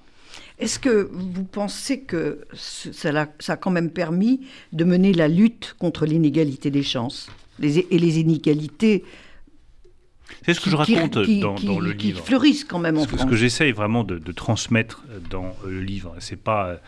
Est-ce 0.59 0.79
que 0.79 1.11
vous 1.13 1.45
pensez 1.45 2.03
que 2.03 2.47
ça 2.55 3.11
a, 3.49 3.57
quand 3.57 3.71
même 3.71 3.91
permis 3.91 4.41
de 4.73 4.85
mener 4.85 5.13
la 5.13 5.29
lutte 5.29 5.75
contre 5.79 6.07
l'inégalité 6.07 6.71
des 6.71 6.83
chances 6.83 7.29
et 7.61 7.99
les 7.99 8.19
inégalités 8.19 9.05
c'est 10.47 10.55
ce 10.55 10.61
que 10.61 10.71
je 10.71 10.77
raconte 10.77 11.19
dans, 11.41 11.79
le 11.79 11.93
livre. 11.93 12.21
Qui 12.21 12.27
fleurissent 12.27 12.65
quand 12.65 12.79
même 12.79 12.97
en 12.97 13.03
ce, 13.03 13.09
France. 13.09 13.21
Ce 13.21 13.27
que 13.27 13.37
j'essaye 13.37 13.71
vraiment 13.73 14.03
de, 14.03 14.19
de, 14.19 14.33
transmettre 14.33 15.05
dans 15.29 15.55
le 15.67 15.83
livre, 15.83 16.15
c'est 16.21 16.43
pas 16.43 16.79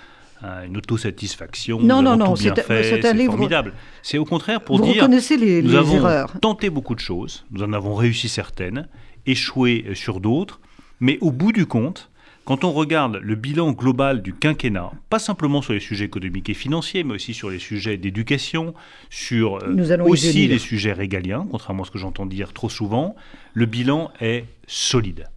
une 0.43 0.77
autosatisfaction. 0.77 1.81
Non, 1.81 2.03
non, 2.03 2.17
non, 2.17 2.37
c'est 2.37 3.05
un 3.05 3.13
livre 3.13 3.33
formidable. 3.33 3.73
C'est 4.03 4.19
au 4.19 4.25
contraire 4.25 4.61
pour 4.61 4.79
vous 4.79 4.85
dire. 4.85 5.03
reconnaissez 5.03 5.37
les, 5.37 5.63
nous 5.63 5.75
avons 5.75 5.97
erreurs. 5.97 6.33
tenté 6.41 6.71
beaucoup 6.71 6.95
de 6.95 7.01
choses, 7.01 7.45
nous 7.51 7.63
en 7.63 7.73
avons 7.73 7.95
réussi 7.95 8.29
certaines, 8.29 8.89
échoué 9.27 9.87
sur 9.95 10.21
d'autres, 10.21 10.61
mais 11.01 11.19
au 11.21 11.31
bout 11.31 11.53
du 11.53 11.67
compte, 11.67 12.11
quand 12.45 12.65
on 12.65 12.73
regarde 12.73 13.21
le 13.23 13.35
bilan 13.37 13.73
global 13.73 14.21
du 14.21 14.35
quinquennat, 14.35 14.93
pas 15.09 15.19
simplement 15.19 15.63
sur 15.63 15.73
les 15.73 15.81
sujets 15.81 16.05
économiques 16.05 16.51
et 16.51 16.55
financiers, 16.55 17.03
mais 17.03 17.15
aussi 17.15 17.33
sur 17.33 17.49
les 17.49 17.59
sujets 17.59 17.97
d'éducation, 17.97 18.75
sur 19.09 19.57
euh, 19.63 19.99
aussi 20.05 20.47
les 20.47 20.59
sujets 20.59 20.93
régaliens, 20.93 21.47
contrairement 21.51 21.85
à 21.85 21.87
ce 21.87 21.91
que 21.91 21.99
j'entends 21.99 22.27
dire 22.27 22.53
trop 22.53 22.69
souvent, 22.69 23.17
le 23.55 23.65
bilan 23.65 24.11
est 24.21 24.45
solide. 24.67 25.29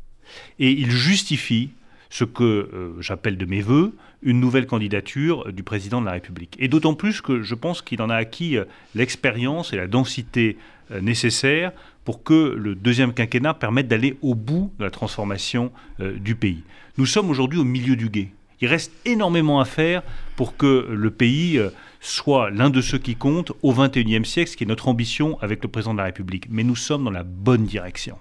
Et 0.60 0.72
il 0.72 0.92
justifie 0.92 1.70
ce 2.10 2.24
que 2.24 2.44
euh, 2.44 3.02
j'appelle 3.02 3.38
de 3.38 3.46
mes 3.46 3.62
voeux 3.62 3.94
une 4.24 4.40
nouvelle 4.40 4.66
candidature 4.66 5.52
du 5.52 5.64
président 5.64 6.02
de 6.02 6.08
la 6.08 6.14
République. 6.14 6.56
Et 6.60 6.68
d'autant 6.68 6.96
plus 6.96 7.22
que 7.22 7.44
je 7.44 7.56
pense 7.56 7.82
qu'il 7.82 8.02
en 8.02 8.10
a 8.10 8.16
acquis 8.16 8.58
euh, 8.58 8.66
l'expérience 8.96 9.74
et 9.74 9.78
la 9.78 9.88
densité 9.88 10.58
nécessaires 11.02 11.74
pour 12.06 12.24
que 12.24 12.56
le 12.58 12.74
deuxième 12.74 13.14
quinquennat 13.14 13.54
permette 13.54 13.90
d'aller 13.90 14.18
au 14.22 14.36
bout 14.36 14.72
de 14.80 14.86
la 14.86 14.90
transformation 14.90 15.70
du 16.00 16.34
pays. 16.36 16.64
Nous 16.98 17.06
sommes 17.06 17.30
aujourd'hui 17.30 17.60
au 17.60 17.66
milieu 17.66 17.98
du 17.98 18.10
guet. 18.10 18.30
Il 18.60 18.68
reste 18.68 18.92
énormément 19.06 19.60
à 19.60 19.66
faire 19.66 20.02
pour 20.36 20.58
que 20.58 20.88
le 20.90 21.12
pays 21.12 21.58
euh, 21.58 21.70
soit 22.02 22.50
l'un 22.50 22.70
de 22.70 22.82
ceux 22.82 22.98
qui 22.98 23.16
comptent 23.16 23.52
au 23.62 23.74
XXIe 23.74 24.26
siècle, 24.26 24.52
ce 24.52 24.58
qui 24.58 24.64
est 24.64 24.68
notre 24.68 24.88
ambition 24.88 25.38
avec 25.42 25.62
le 25.64 25.70
président 25.70 25.94
de 25.94 26.00
la 26.00 26.06
République. 26.06 26.48
Mais 26.50 26.64
nous 26.64 26.76
sommes 26.76 27.04
dans 27.04 27.12
la 27.12 27.24
bonne 27.24 27.66
direction. 27.66 28.18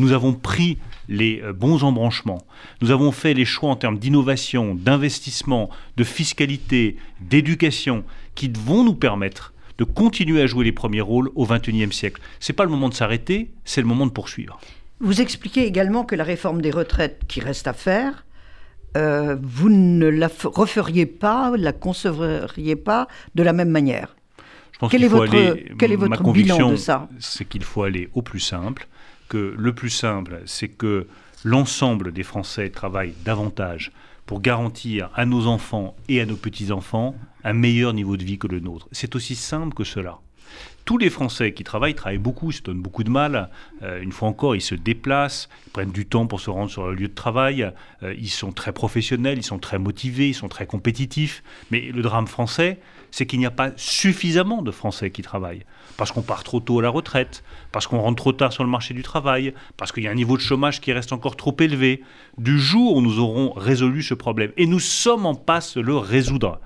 Nous 0.00 0.12
avons 0.12 0.32
pris 0.32 0.78
les 1.08 1.42
euh, 1.42 1.52
bons 1.52 1.84
embranchements. 1.84 2.42
Nous 2.80 2.90
avons 2.90 3.12
fait 3.12 3.34
les 3.34 3.44
choix 3.44 3.70
en 3.70 3.76
termes 3.76 3.98
d'innovation, 3.98 4.74
d'investissement, 4.74 5.68
de 5.98 6.04
fiscalité, 6.04 6.96
d'éducation, 7.20 8.04
qui 8.34 8.50
vont 8.50 8.82
nous 8.82 8.94
permettre 8.94 9.52
de 9.76 9.84
continuer 9.84 10.40
à 10.40 10.46
jouer 10.46 10.64
les 10.64 10.72
premiers 10.72 11.02
rôles 11.02 11.30
au 11.34 11.46
XXIe 11.46 11.92
siècle. 11.92 12.22
Ce 12.38 12.50
n'est 12.50 12.56
pas 12.56 12.64
le 12.64 12.70
moment 12.70 12.88
de 12.88 12.94
s'arrêter, 12.94 13.50
c'est 13.64 13.82
le 13.82 13.86
moment 13.86 14.06
de 14.06 14.12
poursuivre. 14.12 14.58
Vous 15.00 15.20
expliquez 15.20 15.66
également 15.66 16.04
que 16.04 16.14
la 16.14 16.24
réforme 16.24 16.62
des 16.62 16.70
retraites 16.70 17.22
qui 17.28 17.40
reste 17.40 17.66
à 17.66 17.72
faire, 17.72 18.24
euh, 18.96 19.36
vous 19.42 19.68
ne 19.68 20.06
la 20.06 20.28
referiez 20.44 21.06
pas, 21.06 21.52
la 21.56 21.72
concevriez 21.72 22.76
pas 22.76 23.06
de 23.34 23.42
la 23.42 23.52
même 23.52 23.70
manière. 23.70 24.16
Je 24.72 24.78
pense 24.78 24.90
quel, 24.90 25.04
est 25.04 25.08
votre, 25.08 25.76
quel 25.78 25.92
est 25.92 25.96
votre 25.96 26.22
bilan 26.32 26.70
de 26.70 26.76
ça? 26.76 27.08
C'est 27.18 27.46
qu'il 27.46 27.64
faut 27.64 27.82
aller 27.82 28.08
au 28.14 28.22
plus 28.22 28.40
simple, 28.40 28.88
que 29.30 29.54
le 29.56 29.72
plus 29.72 29.90
simple, 29.90 30.42
c'est 30.44 30.68
que 30.68 31.06
l'ensemble 31.44 32.12
des 32.12 32.24
Français 32.24 32.68
travaillent 32.68 33.14
davantage 33.24 33.92
pour 34.26 34.42
garantir 34.42 35.08
à 35.14 35.24
nos 35.24 35.46
enfants 35.46 35.96
et 36.08 36.20
à 36.20 36.26
nos 36.26 36.36
petits-enfants 36.36 37.14
un 37.44 37.52
meilleur 37.54 37.94
niveau 37.94 38.18
de 38.18 38.24
vie 38.24 38.38
que 38.38 38.48
le 38.48 38.60
nôtre. 38.60 38.88
C'est 38.92 39.14
aussi 39.14 39.36
simple 39.36 39.72
que 39.72 39.84
cela 39.84 40.18
tous 40.90 40.98
les 40.98 41.08
Français 41.08 41.52
qui 41.52 41.62
travaillent 41.62 41.94
travaillent 41.94 42.18
beaucoup, 42.18 42.50
se 42.50 42.62
donnent 42.62 42.82
beaucoup 42.82 43.04
de 43.04 43.10
mal. 43.10 43.48
Euh, 43.84 44.02
une 44.02 44.10
fois 44.10 44.26
encore, 44.26 44.56
ils 44.56 44.60
se 44.60 44.74
déplacent, 44.74 45.48
ils 45.68 45.70
prennent 45.70 45.92
du 45.92 46.04
temps 46.04 46.26
pour 46.26 46.40
se 46.40 46.50
rendre 46.50 46.68
sur 46.68 46.82
leur 46.82 46.94
lieu 46.94 47.06
de 47.06 47.14
travail. 47.14 47.70
Euh, 48.02 48.12
ils 48.18 48.28
sont 48.28 48.50
très 48.50 48.72
professionnels, 48.72 49.38
ils 49.38 49.44
sont 49.44 49.60
très 49.60 49.78
motivés, 49.78 50.30
ils 50.30 50.34
sont 50.34 50.48
très 50.48 50.66
compétitifs. 50.66 51.44
Mais 51.70 51.92
le 51.94 52.02
drame 52.02 52.26
français, 52.26 52.80
c'est 53.12 53.24
qu'il 53.24 53.38
n'y 53.38 53.46
a 53.46 53.52
pas 53.52 53.70
suffisamment 53.76 54.62
de 54.62 54.72
Français 54.72 55.12
qui 55.12 55.22
travaillent. 55.22 55.62
Parce 55.96 56.10
qu'on 56.10 56.22
part 56.22 56.42
trop 56.42 56.58
tôt 56.58 56.80
à 56.80 56.82
la 56.82 56.90
retraite, 56.90 57.44
parce 57.70 57.86
qu'on 57.86 58.00
rentre 58.00 58.20
trop 58.20 58.32
tard 58.32 58.52
sur 58.52 58.64
le 58.64 58.70
marché 58.70 58.92
du 58.92 59.02
travail, 59.04 59.54
parce 59.76 59.92
qu'il 59.92 60.02
y 60.02 60.08
a 60.08 60.10
un 60.10 60.16
niveau 60.16 60.36
de 60.36 60.42
chômage 60.42 60.80
qui 60.80 60.92
reste 60.92 61.12
encore 61.12 61.36
trop 61.36 61.56
élevé. 61.60 62.02
Du 62.36 62.58
jour 62.58 62.96
où 62.96 63.00
nous 63.00 63.20
aurons 63.20 63.52
résolu 63.52 64.02
ce 64.02 64.14
problème, 64.14 64.50
et 64.56 64.66
nous 64.66 64.80
sommes 64.80 65.24
en 65.24 65.36
passe 65.36 65.76
de 65.76 65.82
le 65.82 65.96
résoudre, 65.96 66.58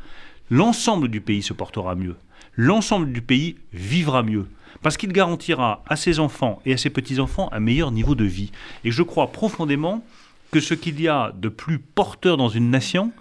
l'ensemble 0.49 1.09
du 1.09 1.21
pays 1.21 1.43
se 1.43 1.52
portera 1.52 1.95
mieux 1.95 2.16
l'ensemble 2.57 3.13
du 3.13 3.23
pays 3.23 3.57
vivra 3.73 4.23
mieux. 4.23 4.47
Parce 4.83 4.97
qu'il 4.97 5.13
garantira 5.13 5.83
à 5.87 5.97
ses 5.97 6.21
enfants 6.21 6.61
et 6.67 6.75
à 6.75 6.77
ses 6.77 6.91
petits-enfants 6.91 7.49
un 7.53 7.61
meilleur 7.61 7.91
niveau 7.91 8.15
de 8.15 8.25
vie. 8.25 8.53
Et 8.85 8.91
je 8.91 9.03
crois 9.03 9.33
profondément 9.33 10.05
que 10.51 10.61
ce 10.61 10.75
qu'il 10.75 11.01
y 11.01 11.09
a 11.09 11.33
de 11.35 11.49
plus 11.49 11.79
porteur 11.79 12.37
dans 12.37 12.49
une 12.49 12.71
nation, 12.71 13.13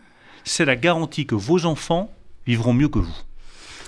c'est 0.44 0.66
la 0.66 0.76
garantie 0.76 1.26
que 1.26 1.36
vos 1.36 1.66
enfants 1.66 2.12
vivront 2.46 2.74
mieux 2.74 2.90
que 2.90 3.00
vous. 3.00 3.16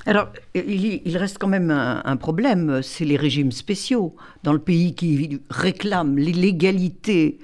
Alors, 0.06 0.28
il 0.54 1.18
reste 1.18 1.40
quand 1.40 1.48
même 1.48 1.72
un, 1.72 2.16
problème, 2.18 2.82
c'est 2.84 3.06
les 3.06 3.18
régimes 3.18 3.52
spéciaux 3.52 4.16
dans 4.44 4.54
le 4.54 4.60
pays 4.60 4.94
qui 4.94 5.42
réclament 5.50 6.18
l'illégalité 6.18 7.40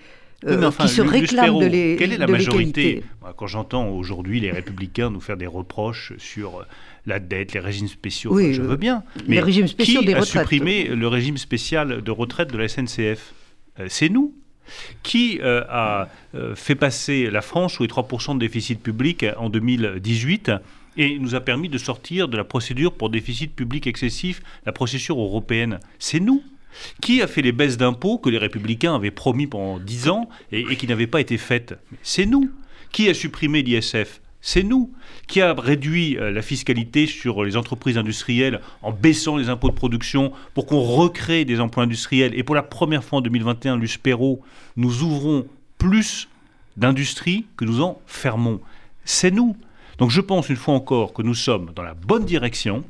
euh, 0.46 0.72
qui 0.72 0.88
se 0.88 1.02
réclament 1.02 1.60
de 1.60 1.66
l'égalité. 1.66 1.96
Quelle 1.98 2.14
est 2.14 2.18
la 2.18 2.28
majorité 2.28 3.04
Quand 3.36 3.48
j'entends 3.48 3.90
aujourd'hui 3.90 4.40
les 4.40 4.52
républicains 4.52 5.10
nous 5.10 5.20
faire 5.20 5.38
des 5.38 5.48
reproches 5.48 6.14
sur 6.18 6.66
la 7.06 7.20
dette, 7.20 7.54
les 7.54 7.60
régimes 7.60 7.88
spéciaux. 7.88 8.38
je 8.40 8.62
veux 8.62 8.78
bien. 8.78 9.04
Mais 9.28 9.36
les 9.36 9.42
régimes 9.42 9.68
spéciaux 9.68 10.02
qui 10.02 10.14
a 10.14 10.22
supprimé 10.24 10.86
le 10.86 11.08
régime 11.08 11.38
spécial 11.38 12.02
de 12.02 12.12
retraite 12.12 12.52
de 12.52 12.58
la 12.58 12.68
SNCF 12.68 13.34
euh, 13.80 13.88
C'est 13.90 14.10
nous. 14.10 14.34
Qui 15.04 15.40
euh, 15.42 15.64
a 15.68 16.08
euh, 16.34 16.56
fait 16.56 16.76
passer 16.76 17.30
la 17.30 17.42
France 17.42 17.74
sous 17.74 17.84
les 17.84 17.90
3% 17.90 18.36
de 18.36 18.40
déficit 18.40 18.82
public 18.82 19.26
en 19.38 19.50
2018 19.50 20.52
et 20.98 21.20
nous 21.20 21.36
a 21.36 21.42
permis 21.42 21.68
de 21.68 21.78
sortir 21.78 22.30
de 22.30 22.38
la 22.38 22.44
procédure 22.44 22.94
pour 22.94 23.10
déficit 23.10 23.54
public 23.54 23.88
excessif, 23.88 24.42
la 24.66 24.72
procédure 24.72 25.20
européenne 25.20 25.80
C'est 26.00 26.20
nous. 26.20 26.44
Qui 27.02 27.22
a 27.22 27.28
fait 27.28 27.42
les 27.42 27.52
baisses 27.52 27.76
d'impôts 27.76 28.18
que 28.18 28.30
les 28.30 28.38
républicains 28.38 28.96
avaient 28.96 29.12
promis 29.12 29.46
pendant 29.46 29.78
10 29.78 30.08
ans 30.08 30.30
et, 30.54 30.62
et 30.62 30.78
qui 30.78 30.88
n'avaient 30.88 31.08
pas 31.08 31.20
été 31.20 31.38
faites? 31.38 31.78
C'est 32.02 32.26
nous. 32.26 32.50
Qui 32.94 33.10
a 33.10 33.14
supprimé 33.14 33.62
l'ISF 33.62 34.22
c'est 34.42 34.64
nous 34.64 34.92
qui 35.28 35.42
a 35.42 35.54
réduit 35.54 36.18
euh, 36.18 36.32
la 36.32 36.42
fiscalité 36.42 37.06
sur 37.06 37.44
les 37.44 37.56
entreprises 37.58 37.98
industrielles 37.98 38.60
en 38.82 38.92
baissant 38.92 39.38
les 39.38 39.50
impôts 39.50 39.70
de 39.70 39.76
production 39.76 40.34
pour 40.54 40.66
qu'on 40.66 40.82
recrée 40.82 41.46
des 41.46 41.60
emplois 41.60 41.84
industriels. 41.84 42.38
Et 42.38 42.44
pour 42.44 42.56
la 42.56 42.64
première 42.64 43.04
fois 43.04 43.20
en 43.20 43.22
2021, 43.22 43.78
l'USPERO, 43.78 44.42
nous 44.78 45.04
ouvrons 45.04 45.46
plus 45.78 46.28
d'industries 46.76 47.46
que 47.56 47.66
nous 47.66 47.82
en 47.82 48.02
fermons. 48.08 48.60
C'est 49.06 49.32
nous. 49.32 49.56
Donc 49.98 50.10
je 50.10 50.22
pense 50.22 50.50
une 50.50 50.56
fois 50.56 50.74
encore 50.74 51.14
que 51.14 51.22
nous 51.22 51.36
sommes 51.36 51.72
dans 51.76 51.84
la 51.84 51.94
bonne 51.94 52.26
direction, 52.26 52.84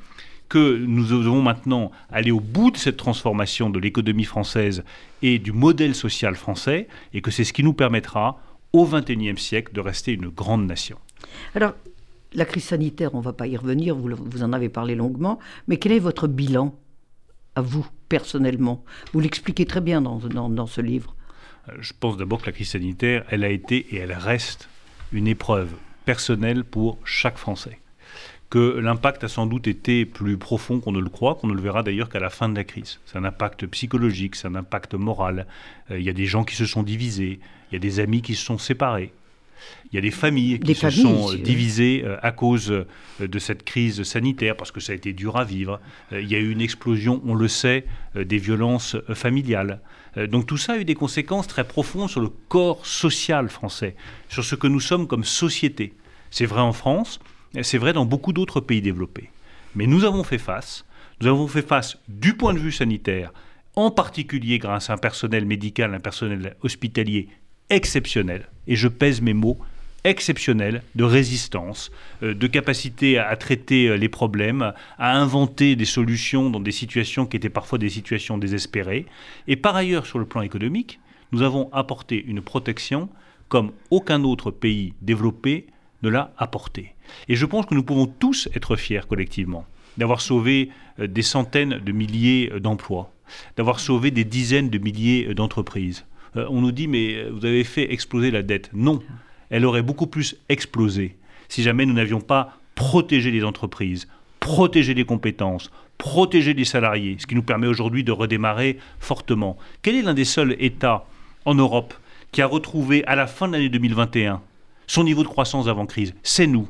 que 0.48 0.78
nous 0.78 1.06
devons 1.06 1.42
maintenant 1.42 1.92
aller 2.12 2.32
au 2.32 2.40
bout 2.40 2.72
de 2.72 2.78
cette 2.78 2.98
transformation 2.98 3.70
de 3.70 3.80
l'économie 3.80 4.26
française 4.26 4.84
et 5.22 5.40
du 5.40 5.52
modèle 5.52 5.96
social 5.96 6.36
français, 6.36 6.88
et 7.14 7.22
que 7.22 7.32
c'est 7.32 7.44
ce 7.44 7.54
qui 7.54 7.64
nous 7.64 7.74
permettra, 7.74 8.42
au 8.74 8.86
XXIe 8.86 9.38
siècle, 9.38 9.74
de 9.74 9.80
rester 9.82 10.14
une 10.14 10.28
grande 10.28 10.66
nation. 10.66 10.98
Alors, 11.56 11.74
la 12.34 12.46
crise 12.46 12.66
sanitaire, 12.66 13.14
on 13.14 13.20
ne 13.20 13.24
va 13.24 13.34
pas 13.34 13.48
y 13.48 13.58
revenir, 13.58 13.96
vous, 13.96 14.10
vous, 14.16 14.44
en 14.44 14.54
avez 14.54 14.70
parlé 14.70 14.96
longuement, 14.96 15.40
mais 15.68 15.78
quel 15.78 15.92
est 15.92 16.00
votre 16.00 16.28
bilan 16.28 16.76
à 17.56 17.62
vous, 17.62 17.86
personnellement? 18.10 18.84
Vous 19.14 19.20
l'expliquez 19.20 19.66
très 19.66 19.82
bien 19.82 20.02
dans, 20.02 20.68
ce 20.68 20.82
livre. 20.82 21.16
Euh, 21.70 21.74
je 21.80 21.94
pense 22.00 22.18
d'abord 22.18 22.42
que 22.42 22.48
la 22.48 22.52
crise 22.54 22.70
sanitaire, 22.70 23.26
elle 23.30 23.44
a 23.44 23.50
été 23.50 23.86
et 23.92 23.98
elle 23.98 24.14
reste 24.14 24.70
une 25.12 25.28
épreuve 25.28 25.72
personnelle 26.06 26.64
pour 26.64 26.98
chaque 27.04 27.38
Français. 27.38 27.80
Que 28.50 28.80
l'impact 28.80 29.24
a 29.24 29.28
sans 29.30 29.46
doute 29.46 29.68
été 29.68 30.06
plus 30.06 30.38
profond 30.38 30.82
qu'on 30.82 30.92
ne 30.92 31.00
le 31.00 31.10
croit, 31.10 31.36
qu'on 31.36 31.48
ne 31.48 31.54
le 31.54 31.62
verra 31.62 31.84
d'ailleurs 31.84 32.10
qu'à 32.10 32.20
la 32.20 32.30
fin 32.30 32.50
de 32.50 32.56
la 32.56 32.66
crise. 32.66 33.00
C'est 33.06 33.18
un 33.18 33.24
impact 33.24 33.66
psychologique, 33.68 34.36
c'est 34.36 34.48
un 34.48 34.56
impact 34.56 34.94
moral. 34.94 35.48
Euh, 35.90 36.00
il 36.00 36.06
y 36.06 36.10
a 36.10 36.14
des 36.14 36.26
gens 36.26 36.44
qui 36.44 36.56
se 36.56 36.66
sont 36.66 36.84
divisés, 36.84 37.40
il 37.70 37.74
y 37.74 37.78
a 37.78 37.80
des 37.80 38.02
amis 38.02 38.22
qui 38.22 38.36
se 38.36 38.46
sont 38.46 38.58
séparés. 38.58 39.14
Il 39.92 39.96
y 39.96 39.98
a 39.98 40.02
des 40.02 40.12
familles 40.12 40.60
qui 40.60 40.76
se 40.76 40.90
sont 40.90 41.34
euh, 41.34 41.38
divisées 41.38 42.04
euh, 42.06 42.18
à 42.22 42.32
cause 42.32 42.72
euh, 42.72 42.86
de 43.20 43.40
cette 43.40 43.64
crise 43.64 44.04
sanitaire, 44.04 44.56
parce 44.56 44.72
que 44.72 44.80
ça 44.80 44.94
a 44.94 44.96
été 44.96 45.14
dur 45.14 45.38
à 45.38 45.44
vivre. 45.44 45.80
Il 46.12 46.30
y 46.30 46.36
a 46.36 46.40
eu 46.40 46.52
une 46.52 46.62
explosion, 46.62 47.22
on 47.26 47.36
le 47.36 47.48
sait, 47.48 47.86
des 48.16 48.38
violences 48.38 48.96
familiales. 49.14 49.82
Donc 50.30 50.46
tout 50.46 50.58
ça 50.58 50.74
a 50.74 50.78
eu 50.78 50.86
des 50.86 50.96
conséquences 50.96 51.48
très 51.48 51.64
profondes 51.64 52.10
sur 52.10 52.20
le 52.20 52.30
corps 52.30 52.86
social 52.86 53.50
français, 53.50 53.96
sur 54.30 54.44
ce 54.44 54.56
que 54.56 54.68
nous 54.68 54.80
sommes 54.80 55.08
comme 55.08 55.24
société. 55.24 55.94
C'est 56.32 56.46
vrai 56.46 56.62
en 56.62 56.74
France, 56.74 57.20
c'est 57.62 57.78
vrai 57.78 57.94
dans 57.94 58.06
beaucoup 58.06 58.34
d'autres 58.34 58.60
pays 58.60 58.82
développés. 58.82 59.30
Mais 59.76 59.88
nous 59.88 60.04
avons 60.04 60.24
fait 60.24 60.38
face, 60.38 60.86
nous 61.22 61.28
avons 61.28 61.48
fait 61.48 61.66
face 61.66 61.98
du 62.10 62.36
point 62.36 62.54
de 62.54 62.60
vue 62.60 62.72
sanitaire, 62.72 63.32
en 63.76 63.92
particulier 63.92 64.60
grâce 64.60 64.90
à 64.90 64.94
un 64.94 64.98
personnel 64.98 65.46
médical, 65.46 65.94
un 65.94 66.00
personnel 66.00 66.56
hospitalier 66.62 67.30
exceptionnel, 67.72 68.48
et 68.68 68.76
je 68.76 68.88
pèse 68.88 69.22
mes 69.22 69.34
mots, 69.34 69.58
exceptionnel 70.04 70.84
de 70.96 71.04
résistance, 71.04 71.92
euh, 72.22 72.34
de 72.34 72.48
capacité 72.48 73.18
à, 73.18 73.36
traiter 73.36 73.88
euh, 73.88 73.96
les 73.96 74.10
problèmes, 74.10 74.74
à 74.98 75.18
inventer 75.18 75.76
des 75.76 75.86
solutions 75.86 76.50
dans 76.50 76.60
des 76.60 76.72
situations 76.72 77.26
qui 77.26 77.38
étaient 77.38 77.50
parfois 77.50 77.78
des 77.78 77.90
situations 77.90 78.38
désespérées. 78.38 79.06
Et 79.48 79.56
par 79.56 79.76
ailleurs, 79.76 80.06
sur 80.06 80.20
le 80.20 80.26
plan 80.26 80.42
économique, 80.42 81.00
nous 81.32 81.44
avons 81.44 81.70
apporté 81.72 82.24
une 82.24 82.42
protection 82.42 83.10
comme 83.48 83.72
aucun 83.90 84.24
autre 84.24 84.52
pays 84.52 84.94
développé 85.02 85.68
ne 86.04 86.10
l'a 86.10 86.34
apporté. 86.38 86.96
Et 87.30 87.36
je 87.36 87.46
pense 87.46 87.66
que 87.66 87.76
nous 87.76 87.84
pouvons 87.84 88.08
tous 88.08 88.50
être 88.54 88.76
fiers 88.76 89.08
collectivement 89.08 89.66
d'avoir 89.98 90.22
sauvé 90.22 90.70
euh, 91.00 91.08
des 91.08 91.22
centaines 91.22 91.80
de 91.80 91.92
milliers 91.92 92.52
d'emplois, 92.60 93.14
d'avoir 93.56 93.80
sauvé 93.80 94.12
des 94.12 94.26
dizaines 94.26 94.70
de 94.70 94.78
milliers 94.78 95.34
d'entreprises, 95.34 96.06
euh, 96.36 96.46
on 96.50 96.62
nous 96.62 96.72
dit 96.72 96.88
mais 96.88 97.30
vous 97.30 97.46
avez 97.46 97.64
fait 97.64 97.92
exploser 97.92 98.32
la 98.32 98.44
dette. 98.44 98.70
Non, 98.74 99.02
elle 99.50 99.66
aurait 99.66 99.82
beaucoup 99.82 100.08
plus 100.08 100.38
explosé 100.50 101.18
si 101.50 101.64
jamais 101.64 101.86
nous 101.86 101.94
n'avions 101.94 102.22
pas 102.22 102.58
protégé 102.76 103.30
les 103.32 103.44
entreprises, 103.44 104.08
protégé 104.40 104.94
les 104.94 105.04
compétences, 105.04 105.70
protégé 105.98 106.54
les 106.54 106.66
salariés, 106.66 107.18
ce 107.20 107.28
qui 107.28 107.36
nous 107.36 107.44
permet 107.44 107.68
aujourd'hui 107.68 108.04
de 108.04 108.12
redémarrer 108.12 108.78
fortement. 109.00 109.58
Quel 109.82 109.96
est 109.96 110.02
l'un 110.02 110.14
des 110.14 110.26
seuls 110.26 110.56
États 110.60 111.06
en 111.46 111.54
Europe 111.54 111.94
qui 112.32 112.42
a 112.42 112.48
retrouvé 112.48 113.04
à 113.06 113.16
la 113.16 113.28
fin 113.28 113.48
de 113.48 113.54
l'année 113.54 113.70
2021 113.70 114.42
son 114.88 115.04
niveau 115.04 115.24
de 115.24 115.28
croissance 115.28 115.68
avant 115.68 115.86
crise 115.86 116.14
C'est 116.24 116.48
nous. 116.48 116.68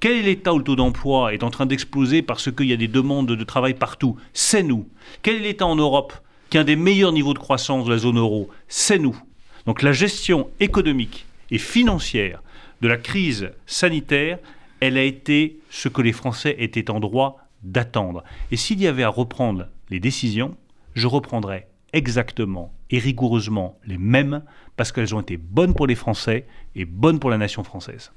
Quel 0.00 0.16
est 0.16 0.22
l'État 0.22 0.54
où 0.54 0.58
le 0.58 0.64
taux 0.64 0.76
d'emploi 0.76 1.34
est 1.34 1.42
en 1.42 1.50
train 1.50 1.66
d'exploser 1.66 2.22
parce 2.22 2.50
qu'il 2.50 2.66
y 2.66 2.72
a 2.72 2.76
des 2.76 2.88
demandes 2.88 3.26
de 3.26 3.44
travail 3.44 3.74
partout? 3.74 4.16
C'est 4.32 4.62
nous. 4.62 4.88
Quel 5.22 5.36
est 5.36 5.40
l'État 5.40 5.66
en 5.66 5.76
Europe 5.76 6.12
qui 6.52 6.58
a 6.58 6.60
un 6.60 6.64
des 6.64 6.76
meilleurs 6.76 7.12
niveaux 7.12 7.32
de 7.32 7.38
croissance 7.38 7.86
de 7.86 7.90
la 7.90 7.96
zone 7.96 8.18
euro 8.18 8.50
C'est 8.68 8.98
nous. 8.98 9.16
Donc 9.64 9.80
la 9.80 9.92
gestion 9.92 10.50
économique 10.60 11.24
et 11.50 11.56
financière 11.56 12.42
de 12.82 12.88
la 12.88 12.98
crise 12.98 13.52
sanitaire, 13.64 14.38
elle 14.80 14.98
a 14.98 15.02
été 15.02 15.60
ce 15.70 15.88
que 15.88 16.02
les 16.02 16.12
Français 16.12 16.54
étaient 16.58 16.90
en 16.90 17.00
droit 17.00 17.38
d'attendre. 17.62 18.22
Et 18.50 18.58
s'il 18.58 18.82
y 18.82 18.86
avait 18.86 19.02
à 19.02 19.08
reprendre 19.08 19.68
les 19.88 19.98
décisions, 19.98 20.54
je 20.92 21.06
reprendrais 21.06 21.68
exactement 21.94 22.74
et 22.90 22.98
rigoureusement 22.98 23.78
les 23.86 23.96
mêmes 23.96 24.42
parce 24.76 24.92
qu'elles 24.92 25.14
ont 25.14 25.22
été 25.22 25.38
bonnes 25.38 25.72
pour 25.72 25.86
les 25.86 25.94
Français 25.94 26.44
et 26.76 26.84
bonnes 26.84 27.18
pour 27.18 27.30
la 27.30 27.38
nation 27.38 27.64
française. 27.64 28.12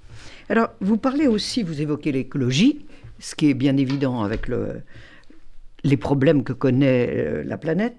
Alors, 0.50 0.72
vous 0.82 0.98
parlez 0.98 1.28
aussi, 1.28 1.64
vous 1.64 1.80
évoquez 1.82 2.12
l'écologie, 2.12 2.86
ce 3.18 3.34
qui 3.34 3.50
est 3.50 3.54
bien 3.54 3.78
évident 3.78 4.24
avec 4.24 4.50
les 5.86 5.98
problèmes 5.98 6.44
que 6.44 6.52
connaît 6.52 7.10
euh, 7.16 7.44
la 7.46 7.58
planète, 7.58 7.96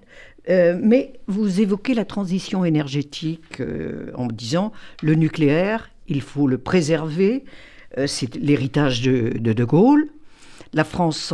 euh, 0.49 0.77
mais 0.81 1.13
vous 1.27 1.61
évoquez 1.61 1.93
la 1.93 2.05
transition 2.05 2.65
énergétique 2.65 3.61
euh, 3.61 4.11
en 4.15 4.27
disant 4.27 4.71
le 5.01 5.15
nucléaire, 5.15 5.89
il 6.07 6.21
faut 6.21 6.47
le 6.47 6.57
préserver, 6.57 7.43
c'est 8.05 8.35
l'héritage 8.35 9.01
de, 9.01 9.37
de 9.39 9.53
De 9.53 9.63
Gaulle, 9.63 10.07
la 10.73 10.83
France 10.83 11.33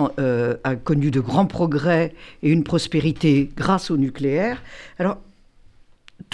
a 0.63 0.75
connu 0.75 1.12
de 1.12 1.19
grands 1.19 1.45
progrès 1.45 2.13
et 2.41 2.50
une 2.50 2.63
prospérité 2.63 3.50
grâce 3.55 3.91
au 3.91 3.98
nucléaire. 3.98 4.63
Alors, 4.98 5.17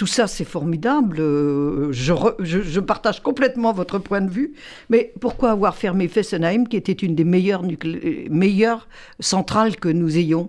tout 0.00 0.06
ça, 0.06 0.26
c'est 0.26 0.46
formidable. 0.46 1.18
Euh, 1.20 1.92
je, 1.92 2.80
partage 2.80 3.22
complètement 3.22 3.74
votre 3.74 3.98
point 3.98 4.22
de 4.22 4.30
vue. 4.30 4.54
Mais 4.88 5.12
pourquoi 5.20 5.50
avoir 5.50 5.76
fermé 5.76 6.08
Fessenheim, 6.08 6.66
qui 6.66 6.78
était 6.78 6.92
une 6.92 7.14
des 7.14 7.24
meilleures, 7.24 8.88
centrales 9.18 9.76
que 9.76 9.90
nous 9.90 10.16
ayons? 10.16 10.48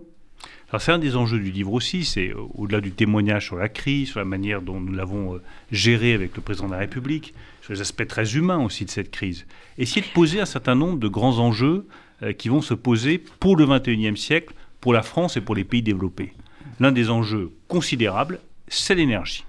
C'est 0.79 0.93
un 0.93 0.99
des 0.99 1.17
enjeux 1.17 1.39
du 1.39 1.51
livre 1.51 1.73
aussi, 1.73 2.05
c'est 2.05 2.29
euh, 2.29 2.37
au-delà 2.53 2.79
du 2.79 2.93
témoignage 2.93 3.47
sur 3.47 3.57
la 3.57 3.67
crise, 3.67 4.11
sur 4.11 4.19
la 4.19 4.25
manière 4.25 4.61
dont 4.61 4.79
nous 4.79 4.93
l'avons 4.93 5.41
gérée 5.69 6.13
avec 6.13 6.33
le 6.37 6.41
président 6.41 6.67
de 6.67 6.71
la 6.71 6.77
République, 6.77 7.33
sur 7.61 7.73
les 7.73 7.81
aspects 7.81 8.07
très 8.07 8.37
humains 8.37 8.63
aussi 8.63 8.85
de 8.85 8.89
cette 8.89 9.11
crise, 9.11 9.45
essayer 9.77 10.01
de 10.01 10.13
poser 10.13 10.39
un 10.39 10.45
certain 10.45 10.75
nombre 10.75 10.97
de 10.97 11.09
grands 11.09 11.39
enjeux 11.39 11.87
euh, 12.23 12.31
qui 12.31 12.47
vont 12.47 12.61
se 12.61 12.73
poser 12.73 13.21
pour 13.41 13.57
le 13.57 13.65
21e 13.65 14.15
siècle, 14.15 14.53
pour 14.79 14.93
la 14.93 15.03
France 15.03 15.35
et 15.35 15.41
pour 15.41 15.55
les 15.55 15.65
pays 15.65 15.83
développés. 15.83 16.31
L'un 16.79 16.93
des 16.93 17.09
enjeux 17.09 17.51
considérables, 17.67 18.39
c'est 18.71 18.95
l'énergie. 18.95 19.43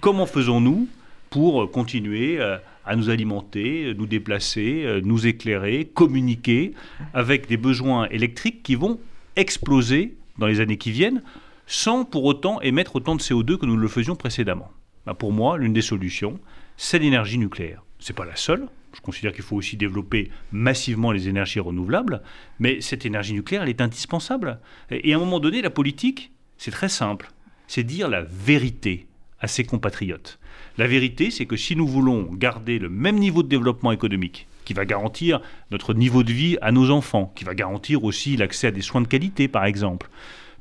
Comment 0.00 0.26
faisons-nous 0.26 0.88
pour 1.30 1.70
continuer 1.70 2.40
euh, 2.40 2.58
à 2.84 2.96
nous 2.96 3.10
alimenter, 3.10 3.94
nous 3.96 4.06
déplacer, 4.06 4.82
euh, 4.84 5.00
nous 5.02 5.26
éclairer, 5.26 5.84
communiquer 5.92 6.72
avec 7.12 7.48
des 7.48 7.56
besoins 7.56 8.08
électriques 8.08 8.62
qui 8.62 8.74
vont 8.74 9.00
exploser 9.36 10.14
dans 10.38 10.46
les 10.46 10.60
années 10.60 10.76
qui 10.78 10.90
viennent 10.90 11.22
sans 11.66 12.04
pour 12.04 12.24
autant 12.24 12.60
émettre 12.60 12.96
autant 12.96 13.16
de 13.16 13.20
CO2 13.20 13.56
que 13.56 13.66
nous 13.66 13.76
le 13.76 13.88
faisions 13.88 14.16
précédemment? 14.16 14.70
Bah, 15.06 15.14
Pour 15.14 15.32
moi, 15.32 15.58
l'une 15.58 15.72
des 15.72 15.82
solutions, 15.82 16.38
c'est 16.76 16.98
l'énergie 16.98 17.38
nucléaire. 17.38 17.82
Ce 17.98 18.12
n'est 18.12 18.16
pas 18.16 18.24
la 18.24 18.36
seule, 18.36 18.68
je 18.94 19.00
considère 19.00 19.32
qu'il 19.32 19.44
faut 19.44 19.56
aussi 19.56 19.76
développer 19.76 20.30
massivement 20.52 21.12
les 21.12 21.28
énergies 21.28 21.60
renouvelables, 21.60 22.22
mais 22.58 22.80
cette 22.80 23.06
énergie 23.06 23.32
nucléaire, 23.32 23.62
elle 23.62 23.68
est 23.68 23.80
indispensable. 23.80 24.58
Et 24.90 25.12
à 25.12 25.16
un 25.16 25.20
moment 25.20 25.40
donné, 25.40 25.62
la 25.62 25.70
politique, 25.70 26.32
c'est 26.58 26.72
très 26.72 26.88
simple, 26.88 27.30
c'est 27.72 27.84
dire 27.84 28.10
la 28.10 28.20
vérité 28.20 29.06
à 29.40 29.48
ses 29.48 29.64
compatriotes. 29.64 30.38
La 30.76 30.86
vérité, 30.86 31.30
c'est 31.30 31.46
que 31.46 31.56
si 31.56 31.74
nous 31.74 31.86
voulons 31.86 32.24
garder 32.34 32.78
le 32.78 32.90
même 32.90 33.16
niveau 33.16 33.42
de 33.42 33.48
développement 33.48 33.92
économique, 33.92 34.46
qui 34.66 34.74
va 34.74 34.84
garantir 34.84 35.40
notre 35.70 35.94
niveau 35.94 36.22
de 36.22 36.34
vie 36.34 36.58
à 36.60 36.70
nos 36.70 36.90
enfants, 36.90 37.32
qui 37.34 37.44
va 37.44 37.54
garantir 37.54 38.04
aussi 38.04 38.36
l'accès 38.36 38.66
à 38.66 38.72
des 38.72 38.82
soins 38.82 39.00
de 39.00 39.08
qualité, 39.08 39.48
par 39.48 39.64
exemple, 39.64 40.10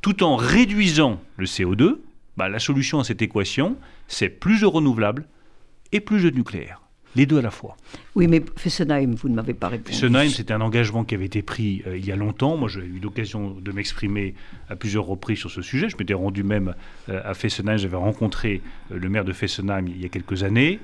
tout 0.02 0.24
en 0.24 0.38
réduisant 0.38 1.22
le 1.36 1.48
CO2, 1.48 1.98
bah, 2.38 2.48
la 2.48 2.60
solution 2.60 3.02
à 3.02 3.04
cette 3.04 3.22
équation, 3.22 3.76
c'est 4.08 4.30
plus 4.30 4.62
de 4.62 4.66
renouvelables 4.66 5.26
et 5.92 6.00
plus 6.00 6.24
de 6.24 6.30
nucléaire 6.30 6.81
les 7.16 7.26
deux 7.26 7.40
à 7.40 7.42
la 7.42 7.52
fois. 7.52 7.76
Oui, 8.16 8.28
mais 8.28 8.42
Fessenheim, 8.56 9.16
vous 9.16 9.30
ne 9.30 9.36
m'avez 9.36 9.54
pas 9.54 9.68
répondu. 9.68 9.92
Fessenheim, 9.92 10.30
c'était 10.30 10.54
un 10.54 10.62
engagement 10.62 11.04
qui 11.04 11.16
avait 11.16 11.26
été 11.26 11.42
pris 11.42 11.84
euh, 11.88 11.98
il 11.98 12.06
y 12.06 12.12
a 12.12 12.16
longtemps. 12.16 12.58
Moi, 12.58 12.70
j'ai 12.70 12.82
eu 12.82 13.00
l'occasion 13.02 13.52
de 13.52 13.72
m'exprimer 13.72 14.34
à 14.70 14.76
plusieurs 14.76 15.06
reprises 15.06 15.40
sur 15.40 15.52
ce 15.52 15.62
sujet. 15.62 15.90
Je 15.90 15.98
m'étais 15.98 16.14
rendu 16.14 16.44
même 16.44 16.74
euh, 17.10 17.22
à 17.24 17.34
Fessenheim. 17.34 17.78
J'avais 17.78 17.98
rencontré 17.98 18.62
euh, 18.92 19.00
le 19.00 19.10
maire 19.10 19.26
de 19.26 19.34
Fessenheim 19.34 19.88
il 19.88 20.02
y 20.02 20.06
a 20.06 20.10
quelques 20.10 20.44
années, 20.44 20.80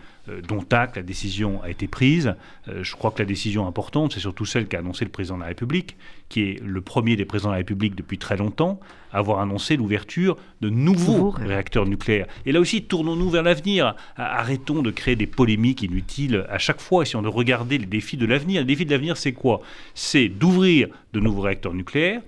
dont 0.47 0.65
acte, 0.71 0.97
la 0.97 1.03
décision 1.03 1.61
a 1.63 1.69
été 1.69 1.87
prise. 1.87 2.35
je 2.67 2.95
crois 2.95 3.11
que 3.11 3.19
la 3.19 3.25
décision 3.25 3.67
importante, 3.67 4.13
c'est 4.13 4.19
surtout 4.19 4.45
celle 4.45 4.67
qu'a 4.67 4.79
annoncée 4.79 5.05
le 5.05 5.11
président 5.11 5.35
de 5.35 5.41
la 5.41 5.47
République, 5.47 5.95
qui 6.29 6.41
est 6.41 6.61
le 6.63 6.81
premier 6.81 7.15
des 7.15 7.25
présidents 7.25 7.49
de 7.49 7.53
la 7.53 7.59
République 7.59 7.95
depuis 7.95 8.17
très 8.17 8.37
longtemps, 8.37 8.79
à 9.11 9.19
avoir 9.19 9.39
annoncé 9.39 9.77
l'ouverture 9.77 10.37
de 10.61 10.69
nouveaux 10.69 11.29
réacteurs 11.29 11.85
nucléaires. 11.85 12.27
Et 12.45 12.51
là 12.51 12.59
aussi, 12.59 12.83
tournons-nous 12.83 13.29
vers 13.29 13.43
l'avenir. 13.43 13.95
Arrêtons 14.17 14.81
de 14.81 14.91
créer 14.91 15.15
des 15.15 15.27
polémiques 15.27 15.81
inutiles 15.81 16.45
à 16.49 16.57
chaque 16.57 16.81
fois. 16.81 17.03
Essayons 17.03 17.21
de 17.21 17.27
regarder 17.27 17.77
les 17.77 17.85
défis 17.85 18.17
de 18.17 18.25
l'avenir. 18.25 18.61
Les 18.61 18.67
défis 18.67 18.85
de 18.85 18.91
l'avenir, 18.91 19.17
c'est 19.17 19.33
quoi? 19.33 19.61
C'est 19.93 20.27
d'ouvrir 20.27 20.89
de 21.13 21.19
nouveaux 21.19 21.41
réacteurs 21.41 21.73
nucléaires, 21.73 22.21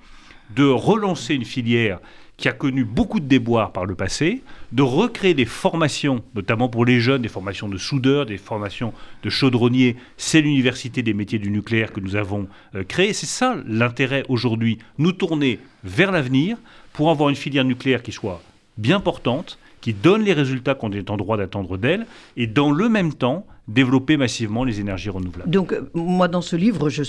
de 0.56 0.66
relancer 0.66 1.36
une 1.36 1.46
filière 1.46 2.00
qui 2.40 2.48
a 2.48 2.54
connu 2.54 2.86
beaucoup 2.86 3.20
de 3.20 3.26
déboires 3.26 3.74
par 3.74 3.86
le 3.86 3.96
passé, 3.96 4.42
de 4.72 4.82
recréer 4.82 5.34
des 5.34 5.46
formations, 5.46 6.24
notamment 6.36 6.70
pour 6.70 6.86
les 6.86 7.02
jeunes, 7.02 7.22
des 7.22 7.28
formations 7.28 7.68
de 7.68 7.78
soudeurs, 7.78 8.26
des 8.26 8.38
formations 8.38 8.94
de 9.24 9.30
chaudronniers. 9.30 9.98
C'est 10.16 10.40
l'université 10.40 11.04
des 11.04 11.14
métiers 11.14 11.38
du 11.38 11.52
nucléaire 11.52 11.92
que 11.92 12.00
nous 12.00 12.16
avons 12.16 12.48
euh, 12.76 12.84
créée. 12.84 13.12
C'est 13.12 13.26
ça 13.26 13.58
l'intérêt 13.68 14.24
aujourd'hui, 14.30 14.78
nous 14.98 15.12
tourner 15.12 15.60
vers 15.84 16.14
l'avenir 16.14 16.58
pour 16.94 17.12
avoir 17.12 17.30
une 17.30 17.36
filière 17.36 17.66
nucléaire 17.66 18.02
qui 18.02 18.14
soit 18.14 18.42
bien 18.78 19.02
portante, 19.02 19.60
qui 19.82 19.94
donne 19.94 20.24
les 20.24 20.34
résultats 20.34 20.76
qu'on 20.76 20.94
est 20.94 21.10
en 21.10 21.18
droit 21.18 21.36
d'attendre 21.36 21.78
d'elle, 21.78 22.08
et 22.38 22.48
dans 22.48 22.72
le 22.72 22.88
même 22.88 23.14
temps 23.14 23.46
développer 23.68 24.18
massivement 24.18 24.64
les 24.64 24.80
énergies 24.80 25.10
renouvelables. 25.10 25.52
Donc 25.52 25.74
euh, 25.74 25.90
moi 25.94 26.30
dans 26.30 26.42
ce 26.42 26.56
livre, 26.56 26.90
je 26.90 27.04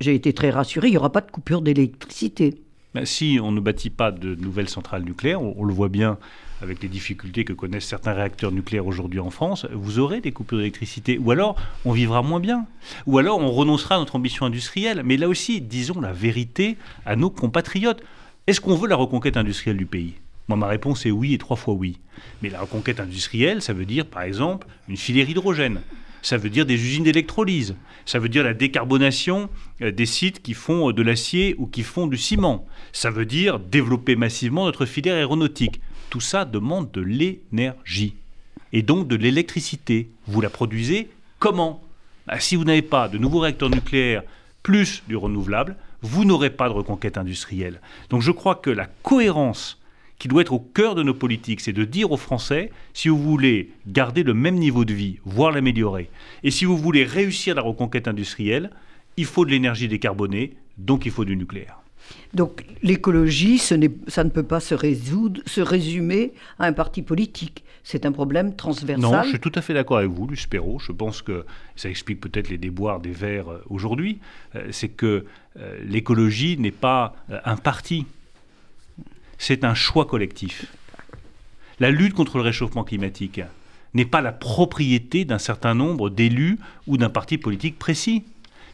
j'ai 0.00 0.14
été 0.14 0.32
très 0.32 0.50
rassuré, 0.50 0.88
il 0.88 0.92
n'y 0.92 0.96
aura 0.96 1.12
pas 1.12 1.20
de 1.20 1.30
coupure 1.30 1.60
d'électricité. 1.60 2.63
Ben, 2.94 3.04
si 3.04 3.40
on 3.42 3.50
ne 3.50 3.58
bâtit 3.58 3.90
pas 3.90 4.12
de 4.12 4.36
nouvelles 4.36 4.68
centrales 4.68 5.02
nucléaires, 5.02 5.42
on, 5.42 5.64
le 5.64 5.74
voit 5.74 5.88
bien 5.88 6.16
avec 6.62 6.80
les 6.80 6.88
difficultés 6.88 7.44
que 7.44 7.52
connaissent 7.52 7.86
certains 7.86 8.12
réacteurs 8.12 8.52
nucléaires 8.52 8.86
aujourd'hui 8.86 9.18
en 9.18 9.30
France, 9.30 9.66
vous 9.72 9.98
aurez 9.98 10.20
des 10.20 10.30
coupures 10.30 10.58
d'électricité. 10.58 11.18
Ou 11.18 11.32
alors, 11.32 11.56
on 11.84 11.90
vivra 11.90 12.22
moins 12.22 12.38
bien. 12.38 12.66
Ou 13.06 13.18
alors, 13.18 13.40
on 13.40 13.50
renoncera 13.50 13.96
à 13.96 13.98
notre 13.98 14.14
ambition 14.14 14.46
industrielle. 14.46 15.02
Mais 15.04 15.16
là 15.16 15.28
aussi, 15.28 15.60
disons 15.60 16.00
la 16.00 16.12
vérité 16.12 16.76
à 17.04 17.16
nos 17.16 17.30
compatriotes. 17.30 18.00
Est-ce 18.46 18.60
qu'on 18.60 18.76
veut 18.76 18.88
la 18.88 18.96
reconquête 18.96 19.36
industrielle 19.36 19.76
du 19.76 19.86
pays? 19.86 20.14
Moi, 20.46 20.56
ma 20.56 20.68
réponse 20.68 21.04
est 21.04 21.10
oui 21.10 21.34
et 21.34 21.38
trois 21.38 21.56
fois 21.56 21.74
oui. 21.74 21.98
Mais 22.42 22.48
la 22.48 22.60
reconquête 22.60 23.00
industrielle, 23.00 23.60
ça 23.60 23.72
veut 23.72 23.86
dire, 23.86 24.06
par 24.06 24.22
exemple, 24.22 24.68
une 24.88 24.96
filière 24.96 25.28
hydrogène. 25.28 25.80
Ça 26.24 26.38
veut 26.38 26.48
dire 26.48 26.64
des 26.64 26.82
usines 26.82 27.04
d'électrolyse. 27.04 27.76
Ça 28.06 28.18
veut 28.18 28.30
dire 28.30 28.44
la 28.44 28.54
décarbonation 28.54 29.50
euh, 29.82 29.92
des 29.92 30.06
sites 30.06 30.40
qui 30.40 30.54
font 30.54 30.88
euh, 30.88 30.92
de 30.94 31.02
l'acier 31.02 31.54
ou 31.58 31.66
qui 31.66 31.82
font 31.82 32.06
du 32.06 32.16
ciment. 32.16 32.66
Ça 32.94 33.10
veut 33.10 33.26
dire 33.26 33.58
développer 33.58 34.16
massivement 34.16 34.64
notre 34.64 34.86
filière 34.86 35.16
aéronautique. 35.16 35.82
Tout 36.08 36.22
ça 36.22 36.46
demande 36.46 36.90
de 36.92 37.02
l'énergie 37.02 38.14
et 38.72 38.80
donc 38.80 39.06
de 39.06 39.16
l'électricité. 39.16 40.08
Vous 40.26 40.40
la 40.40 40.48
produisez 40.48 41.10
comment? 41.40 41.82
Bah, 42.26 42.40
Si 42.40 42.56
vous 42.56 42.64
n'avez 42.64 42.80
pas 42.80 43.08
de 43.08 43.18
nouveaux 43.18 43.40
réacteurs 43.40 43.68
nucléaires 43.68 44.22
plus 44.62 45.02
du 45.06 45.16
renouvelable, 45.16 45.76
vous 46.00 46.24
n'aurez 46.24 46.48
pas 46.48 46.70
de 46.70 46.74
reconquête 46.74 47.18
industrielle. 47.18 47.82
Donc 48.08 48.22
je 48.22 48.30
crois 48.30 48.54
que 48.54 48.70
la 48.70 48.86
cohérence 49.02 49.78
qui 50.18 50.28
doit 50.28 50.42
être 50.42 50.52
au 50.52 50.60
cœur 50.60 50.94
de 50.94 51.02
nos 51.02 51.14
politiques, 51.14 51.60
c'est 51.60 51.72
de 51.72 51.84
dire 51.84 52.12
aux 52.12 52.16
Français, 52.16 52.70
si 52.92 53.08
vous 53.08 53.18
voulez 53.18 53.70
garder 53.86 54.22
le 54.22 54.34
même 54.34 54.56
niveau 54.56 54.84
de 54.84 54.94
vie, 54.94 55.18
voire 55.24 55.52
l'améliorer, 55.52 56.08
et 56.42 56.50
si 56.50 56.64
vous 56.64 56.76
voulez 56.76 57.04
réussir 57.04 57.54
la 57.54 57.62
reconquête 57.62 58.08
industrielle, 58.08 58.70
il 59.16 59.26
faut 59.26 59.44
de 59.44 59.50
l'énergie 59.50 59.88
décarbonée, 59.88 60.54
donc 60.78 61.06
il 61.06 61.12
faut 61.12 61.24
du 61.24 61.36
nucléaire. 61.36 61.78
Donc 62.32 62.64
l'écologie, 62.82 63.58
ça 63.58 63.76
ne 63.76 64.28
peut 64.28 64.42
pas 64.42 64.60
se, 64.60 64.74
résoudre, 64.74 65.40
se 65.46 65.60
résumer 65.60 66.32
à 66.58 66.66
un 66.66 66.72
parti 66.72 67.02
politique. 67.02 67.64
C'est 67.82 68.06
un 68.06 68.12
problème 68.12 68.56
transversal. 68.56 69.02
Non, 69.02 69.22
je 69.22 69.28
suis 69.28 69.40
tout 69.40 69.52
à 69.54 69.60
fait 69.60 69.74
d'accord 69.74 69.98
avec 69.98 70.10
vous, 70.10 70.26
Luce 70.26 70.46
Perrault. 70.46 70.78
Je 70.78 70.92
pense 70.92 71.22
que 71.22 71.44
ça 71.76 71.88
explique 71.88 72.20
peut-être 72.20 72.48
les 72.48 72.58
déboires 72.58 73.00
des 73.00 73.10
Verts 73.10 73.50
euh, 73.50 73.62
aujourd'hui. 73.68 74.20
Euh, 74.54 74.68
c'est 74.70 74.88
que 74.88 75.26
euh, 75.58 75.78
l'écologie 75.84 76.56
n'est 76.58 76.70
pas 76.70 77.14
un 77.44 77.56
parti 77.56 78.06
c'est 79.46 79.62
un 79.62 79.74
choix 79.74 80.06
collectif. 80.06 80.64
La 81.78 81.90
lutte 81.90 82.14
contre 82.14 82.38
le 82.38 82.42
réchauffement 82.42 82.82
climatique 82.82 83.42
n'est 83.92 84.06
pas 84.06 84.22
la 84.22 84.32
propriété 84.32 85.26
d'un 85.26 85.38
certain 85.38 85.74
nombre 85.74 86.08
d'élus 86.08 86.58
ou 86.86 86.96
d'un 86.96 87.10
parti 87.10 87.36
politique 87.36 87.78
précis. 87.78 88.24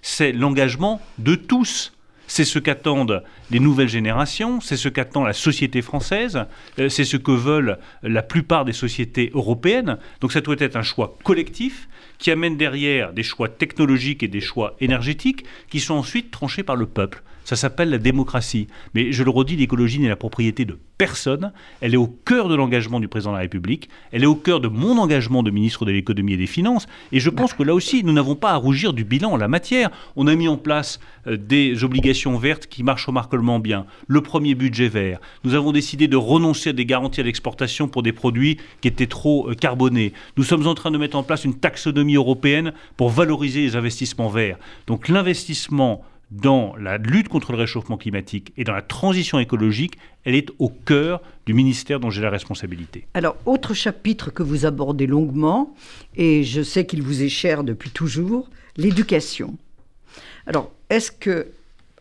C'est 0.01 0.31
l'engagement 0.31 1.03
de 1.19 1.35
tous. 1.35 1.93
c'est 2.29 2.45
ce 2.45 2.61
qu'attendent 2.61 3.25
les 3.51 3.59
nouvelles 3.59 3.89
générations, 3.89 4.61
c'est 4.61 4.77
ce 4.77 4.89
qu'attend 4.89 5.25
la 5.25 5.33
société 5.33 5.83
française, 5.83 6.45
euh, 6.79 6.89
c'est 6.89 7.05
ce 7.05 7.17
que 7.17 7.33
veulent 7.33 7.77
la 8.05 8.23
plupart 8.23 8.65
des 8.65 8.73
sociétés 8.73 9.33
européennes. 9.35 9.99
Donc 10.21 10.31
ça 10.31 10.41
doit 10.41 10.55
être 10.61 10.77
un 10.77 10.85
choix 10.85 11.19
collectif 11.25 11.89
qui 12.19 12.31
amène 12.31 12.57
derrière 12.57 13.13
des 13.13 13.25
choix 13.25 13.49
technologiques 13.49 14.23
et 14.23 14.29
des 14.29 14.41
choix 14.41 14.77
énergétiques 14.81 15.45
qui 15.69 15.81
sont 15.81 15.95
ensuite 15.95 16.31
tranchés 16.31 16.63
par 16.63 16.77
le 16.77 16.87
peuple. 16.87 17.25
Ça 17.51 17.57
s'appelle 17.57 17.91
la 17.91 17.99
démocratie. 17.99 18.69
Mais 18.95 19.11
je 19.11 19.25
le 19.25 19.31
redis, 19.31 19.57
l'écologie 19.57 19.99
n'est 19.99 20.09
la 20.09 20.15
propriété 20.15 20.65
de 20.65 20.79
personne. 20.99 21.51
Elle 21.81 21.95
est 21.95 21.97
au 21.97 22.07
cœur 22.07 22.49
de 22.49 22.55
l'engagement 22.55 23.01
du 23.01 23.09
président 23.09 23.33
de 23.33 23.39
la 23.39 23.41
République. 23.41 23.89
Elle 24.13 24.23
est 24.23 24.27
au 24.27 24.37
cœur 24.37 24.61
de 24.61 24.69
mon 24.69 24.99
engagement 24.99 25.43
de 25.43 25.51
ministre 25.51 25.85
de 25.85 25.91
l'économie 25.91 26.35
et 26.35 26.37
des 26.37 26.47
finances. 26.47 26.87
Et 27.11 27.19
je 27.19 27.29
pense 27.29 27.53
que 27.53 27.65
là 27.65 27.75
aussi, 27.75 28.05
nous 28.05 28.13
n'avons 28.13 28.37
pas 28.37 28.53
à 28.53 28.55
rougir 28.55 28.93
du 28.93 29.03
bilan 29.03 29.33
en 29.33 29.37
la 29.37 29.49
matière. 29.49 29.91
On 30.15 30.29
a 30.29 30.37
mis 30.37 30.47
en 30.47 30.59
place 30.59 31.01
euh, 31.27 31.37
des 31.37 31.83
obligations 31.83 32.39
vertes 32.39 32.69
qui 32.69 32.85
marchent 32.85 33.07
remarquablement 33.07 33.59
bien. 33.59 33.85
Le 34.07 34.21
premier 34.21 34.55
budget 34.55 34.87
vert. 34.87 35.19
Nous 35.43 35.55
avons 35.55 35.73
décidé 35.73 36.07
de 36.07 36.17
renoncer 36.17 36.71
à 36.71 36.73
des 36.73 36.87
garanties 36.87 37.21
à 37.21 37.25
l'exportation 37.25 37.89
pour 37.89 38.05
des 38.05 38.13
produits 38.13 38.59
qui 38.81 38.87
étaient 38.87 39.09
trop 39.09 39.51
euh, 39.51 39.55
carbonés. 39.55 40.13
Nous 40.37 40.45
sommes 40.45 40.69
en 40.69 40.77
train 40.77 40.93
de 40.93 40.99
mettre 40.99 41.17
en 41.17 41.25
place 41.25 41.45
une 41.45 41.59
taxonomie 41.59 42.15
européenne 42.15 42.75
pour 42.97 43.11
valoriser 43.11 43.63
les 43.63 43.75
investissements 43.75 44.29
verts. 44.29 44.57
Donc 44.87 45.09
l'investissement 45.09 46.05
dans 46.31 46.77
la 46.77 46.99
lutte 46.99 47.29
contre 47.29 47.53
le 47.53 47.59
réchauffement 47.59 47.97
climatique 47.97 48.53
et 48.57 48.65
dans 48.65 48.73
la 48.73 48.83
transition 48.83 49.39
écologique, 49.39 49.99
elle 50.25 50.35
est 50.35 50.51
au 50.59 50.69
cœur 50.69 51.21
du 51.47 51.55
ministère 51.55 51.99
dont 51.99 52.11
j'ai 52.11 52.23
la 52.23 52.31
responsabilité. 52.31 53.07
Alors, 53.15 53.37
autre 53.47 53.75
chapitre 53.75 54.31
que 54.31 54.43
vous 54.43 54.67
abordez 54.67 55.07
longuement, 55.07 55.75
et 56.17 56.45
je 56.45 56.63
sais 56.63 56.87
qu'il 56.87 57.03
vous 57.03 57.23
est 57.23 57.29
cher 57.29 57.65
depuis 57.65 57.91
toujours, 57.91 58.49
l'éducation. 58.77 59.57
Alors, 60.47 60.71
est-ce 60.89 61.11
que, 61.11 61.49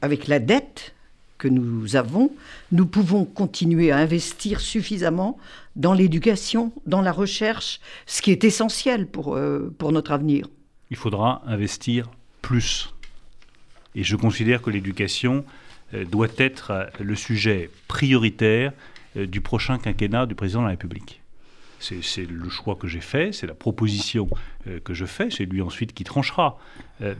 avec 0.02 0.28
la 0.28 0.40
dette 0.40 0.94
que 1.38 1.48
nous 1.48 1.96
avons, 1.96 2.32
nous 2.72 2.86
pouvons 2.86 3.26
continuer 3.26 3.92
à 3.92 3.98
investir 3.98 4.60
suffisamment 4.60 5.38
dans 5.76 5.94
l'éducation, 5.94 6.72
dans 6.86 7.02
la 7.02 7.12
recherche, 7.12 7.80
ce 8.06 8.22
qui 8.22 8.32
est 8.32 8.44
essentiel 8.44 9.08
pour, 9.08 9.36
euh, 9.36 9.74
pour 9.78 9.92
notre 9.92 10.12
avenir? 10.12 10.48
Il 10.92 10.98
faudra 10.98 11.42
investir 11.46 12.10
plus 12.42 12.94
et 13.96 14.04
je 14.04 14.16
considère 14.16 14.62
que 14.62 14.70
l'éducation 14.70 15.46
euh, 15.94 16.06
doit 16.06 16.28
être 16.38 16.72
euh, 16.72 16.86
le 17.00 17.16
sujet 17.16 17.70
prioritaire 17.88 18.74
euh, 19.18 19.26
du 19.26 19.42
prochain 19.42 19.78
quinquennat 19.80 20.26
du 20.26 20.36
président 20.36 20.60
de 20.62 20.66
la 20.66 20.72
République. 20.72 21.22
C'est 21.82 22.30
le 22.30 22.50
choix 22.50 22.76
que 22.76 22.88
j'ai 22.88 23.00
fait, 23.00 23.32
c'est 23.32 23.48
la 23.48 23.54
proposition 23.54 24.28
que 24.84 24.94
je 24.94 25.06
fais, 25.06 25.30
c'est 25.30 25.46
lui 25.46 25.62
ensuite 25.62 25.94
qui 25.94 26.04
tranchera. 26.04 26.60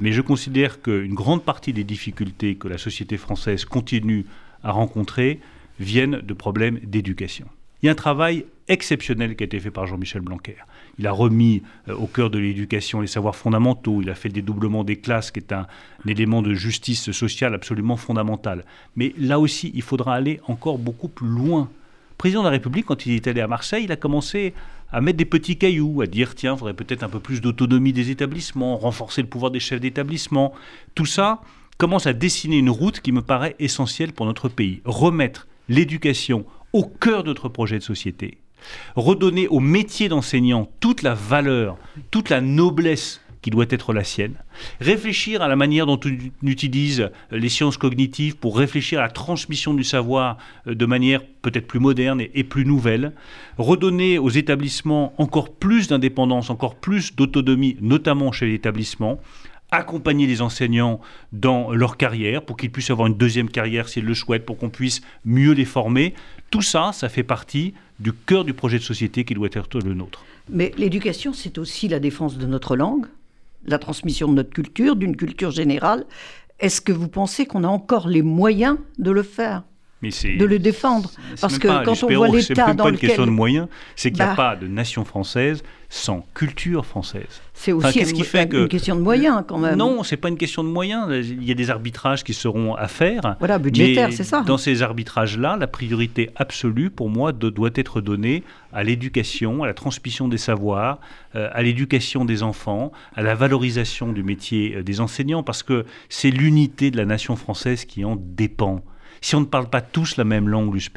Mais 0.02 0.12
je 0.12 0.20
considère 0.20 0.82
qu'une 0.82 1.14
grande 1.14 1.46
partie 1.46 1.72
des 1.72 1.86
difficultés 1.86 2.56
que 2.56 2.68
la 2.68 2.78
société 2.78 3.16
française 3.16 3.64
continue 3.64 4.26
à 4.62 4.74
rencontrer 4.74 5.40
viennent 5.80 6.20
de 6.20 6.34
problèmes 6.34 6.78
d'éducation. 6.80 7.48
Il 7.82 7.86
y 7.86 7.90
a 7.90 7.94
un 7.94 7.96
travail 7.96 8.46
exceptionnel 8.68 9.36
qui 9.36 9.44
a 9.44 9.46
été 9.46 9.60
fait 9.60 9.72
par 9.72 9.88
Jean-Michel 9.88 10.22
Blanquer. 10.22 10.56
Il 11.00 11.08
a 11.08 11.12
remis 11.12 11.64
euh, 11.88 11.96
au 11.96 12.08
cœur 12.08 12.30
de 12.30 12.38
l'éducation 12.38 13.00
les 13.02 13.08
savoirs 13.08 13.36
fondamentaux, 13.36 14.02
il 14.02 14.10
a 14.10 14.16
fait 14.16 14.30
le 14.30 14.34
dédoublement 14.34 14.84
des 14.84 14.98
classes, 14.98 15.32
qui 15.32 15.40
est 15.40 15.54
un, 15.54 15.66
élément 16.06 16.42
de 16.42 16.54
justice 16.54 17.12
sociale 17.12 17.54
absolument 17.54 17.96
fondamental. 17.96 18.66
Mais 18.96 19.14
là 19.18 19.40
aussi, 19.40 19.72
il 19.74 19.82
faudra 19.82 20.16
aller 20.16 20.42
encore 20.48 20.78
beaucoup 20.78 21.08
plus 21.08 21.28
loin. 21.28 21.70
Le 22.12 22.16
président 22.18 22.42
de 22.42 22.48
la 22.48 22.52
République, 22.52 22.86
quand 22.86 23.06
il 23.06 23.14
est 23.14 23.28
allé 23.28 23.40
à 23.40 23.48
Marseille, 23.48 23.86
il 23.86 23.92
a 23.94 23.96
commencé 23.96 24.54
à 24.92 25.00
mettre 25.00 25.18
des 25.18 25.26
petits 25.26 25.58
cailloux, 25.58 26.02
à 26.02 26.06
dire 26.06 26.36
tiens, 26.36 26.56
il 26.56 26.60
faudrait 26.60 26.74
peut-être 26.74 27.04
un 27.04 27.10
peu 27.10 27.20
plus 27.20 27.40
d'autonomie 27.42 27.94
des 27.94 28.12
établissements, 28.12 28.78
renforcer 28.78 29.22
le 29.22 29.30
pouvoir 29.30 29.52
des 29.52 29.60
chefs 29.60 29.80
d'établissement. 29.80 30.54
Tout 30.96 31.06
ça 31.06 31.42
commence 31.78 32.08
à 32.08 32.14
dessiner 32.14 32.58
une 32.58 32.70
route 32.70 33.00
qui 33.00 33.14
me 33.14 33.22
paraît 33.22 33.56
essentielle 33.60 34.12
pour 34.12 34.26
notre 34.26 34.50
pays. 34.50 34.82
Remettre 34.84 35.48
l'éducation 35.70 36.46
au 36.74 36.84
cœur 36.84 37.24
de 37.24 37.30
notre 37.30 37.50
projet 37.50 37.80
de 37.80 37.84
société. 37.84 38.38
Redonner 38.96 39.48
au 39.48 39.60
métier 39.60 40.10
d'enseignant 40.10 40.70
toute 40.80 41.02
la 41.02 41.14
valeur, 41.14 41.78
toute 42.12 42.30
la 42.30 42.42
noblesse 42.42 43.22
qui 43.42 43.50
doit 43.50 43.66
être 43.70 43.94
la 43.94 44.04
sienne. 44.04 44.34
Réfléchir 44.82 45.42
à 45.42 45.48
la 45.48 45.56
manière 45.56 45.86
dont 45.86 46.00
on 46.04 46.48
utilise 46.48 47.10
les 47.32 47.50
sciences 47.50 47.78
cognitives 47.78 48.36
pour 48.36 48.58
réfléchir 48.58 49.00
à 49.00 49.04
la 49.04 49.10
transmission 49.10 49.74
du 49.74 49.84
savoir 49.84 50.38
euh, 50.68 50.76
de 50.76 50.86
manière 50.86 51.22
peut-être 51.42 51.68
plus 51.68 51.80
moderne 51.80 52.22
et 52.22 52.44
plus 52.44 52.66
nouvelle. 52.66 53.14
Redonner 53.58 54.18
aux 54.18 54.30
établissements 54.30 55.14
encore 55.18 55.54
plus 55.54 55.88
d'indépendance, 55.88 56.50
encore 56.50 56.76
plus 56.76 57.16
d'autonomie, 57.16 57.78
notamment 57.80 58.32
chez 58.32 58.48
l'établissement 58.48 59.22
accompagner 59.72 60.28
les 60.28 60.42
enseignants 60.42 61.00
dans 61.32 61.72
leur 61.72 61.98
carrière 61.98 62.44
pour 62.44 62.58
qu'ils 62.58 62.72
puissent 62.72 62.90
avoir 62.90 63.08
une 63.08 63.18
deuxième 63.18 63.50
carrière 63.50 63.88
s'ils 63.90 64.06
le 64.06 64.16
souhaitent, 64.16 64.46
pour 64.46 64.58
qu'on 64.58 64.70
puisse 64.70 65.02
mieux 65.26 65.52
les 65.52 65.66
former. 65.66 66.14
Tout 66.50 66.62
ça, 66.62 66.92
ça 66.94 67.10
fait 67.10 67.24
partie 67.24 67.74
du 68.00 68.14
cœur 68.14 68.46
du 68.46 68.54
projet 68.54 68.80
de 68.80 68.84
société 68.84 69.26
qui 69.26 69.34
doit 69.34 69.50
être 69.52 69.80
le 69.80 69.94
nôtre. 69.94 70.24
Mais 70.50 70.72
l'éducation, 70.78 71.34
c'est 71.34 71.58
aussi 71.58 71.88
la 71.88 72.00
défense 72.00 72.38
de 72.38 72.48
notre 72.48 72.76
langue, 72.76 73.06
la 73.66 73.78
transmission 73.78 74.28
de 74.28 74.34
notre 74.34 74.50
culture, 74.50 74.96
d'une 74.96 75.16
culture 75.16 75.52
générale. 75.52 76.06
Est-ce 76.60 76.82
que 76.82 76.92
vous 76.92 77.08
pensez 77.08 77.46
qu'on 77.46 77.64
a 77.64 77.68
encore 77.68 78.08
les 78.08 78.22
moyens 78.22 78.78
de 78.98 79.12
le 79.12 79.24
faire? 79.24 79.64
De 80.02 80.46
le 80.46 80.60
défendre. 80.60 81.12
Parce 81.42 81.58
que 81.58 81.68
quand 81.84 82.04
on 82.04 82.14
voit 82.16 82.30
l'État 82.30 82.74
dans 82.74 82.86
pas 82.86 82.90
une 82.90 82.98
question 82.98 83.26
de 83.26 83.32
moyens, 83.32 83.68
c'est 83.96 84.12
qu'il 84.12 84.24
n'y 84.24 84.30
a 84.30 84.36
bah. 84.36 84.36
pas 84.36 84.56
de 84.56 84.68
nation 84.68 85.04
française 85.04 85.62
sans 85.92 86.24
culture 86.36 86.86
française. 86.86 87.42
C'est 87.56 87.72
aussi 87.72 88.00
une, 88.00 88.14
qui 88.14 88.24
fait 88.24 88.48
que... 88.48 88.58
une 88.58 88.68
question 88.68 88.96
de 88.96 89.02
moyens 89.02 89.44
quand 89.48 89.58
même. 89.58 89.76
Non, 89.76 90.04
c'est 90.04 90.18
pas 90.18 90.30
une 90.30 90.38
question 90.38 90.64
de 90.64 90.70
moyens. 90.70 91.08
Il 91.12 91.44
y 91.44 91.52
a 91.52 91.56
des 91.56 91.72
arbitrages 91.72 92.24
qui 92.24 92.36
seront 92.36 92.76
à 92.76 92.88
faire. 92.88 93.36
Voilà, 93.40 93.58
budgétaire, 93.58 94.14
c'est 94.14 94.24
ça. 94.24 94.44
Dans 94.46 94.60
ces 94.60 94.84
arbitrages-là, 94.84 95.58
la 95.58 95.68
priorité 95.68 96.30
absolue 96.36 96.92
pour 96.92 97.10
moi 97.10 97.32
doit 97.32 97.72
être 97.74 98.02
donnée 98.02 98.44
à 98.72 98.84
l'éducation, 98.84 99.64
à 99.64 99.68
la 99.68 99.74
transmission 99.74 100.28
des 100.28 100.38
savoirs, 100.38 101.00
euh, 101.36 101.50
à 101.54 101.64
l'éducation 101.64 102.24
des 102.24 102.44
enfants, 102.44 102.92
à 103.16 103.24
la 103.24 103.34
valorisation 103.34 104.14
du 104.14 104.22
métier 104.22 104.76
euh, 104.76 104.84
des 104.84 105.02
enseignants, 105.02 105.42
parce 105.42 105.64
que 105.64 105.86
c'est 106.08 106.30
l'unité 106.30 106.92
de 106.92 106.98
la 106.98 107.06
nation 107.06 107.36
française 107.36 107.86
qui 107.86 108.06
en 108.06 108.16
dépend. 108.16 108.84
Si 109.22 109.36
on 109.36 109.42
ne 109.42 109.46
parle 109.46 109.70
pas 109.70 109.82
tous 109.82 110.18
la 110.18 110.24
même 110.24 110.48
langue, 110.48 110.74
Luce 110.74 110.90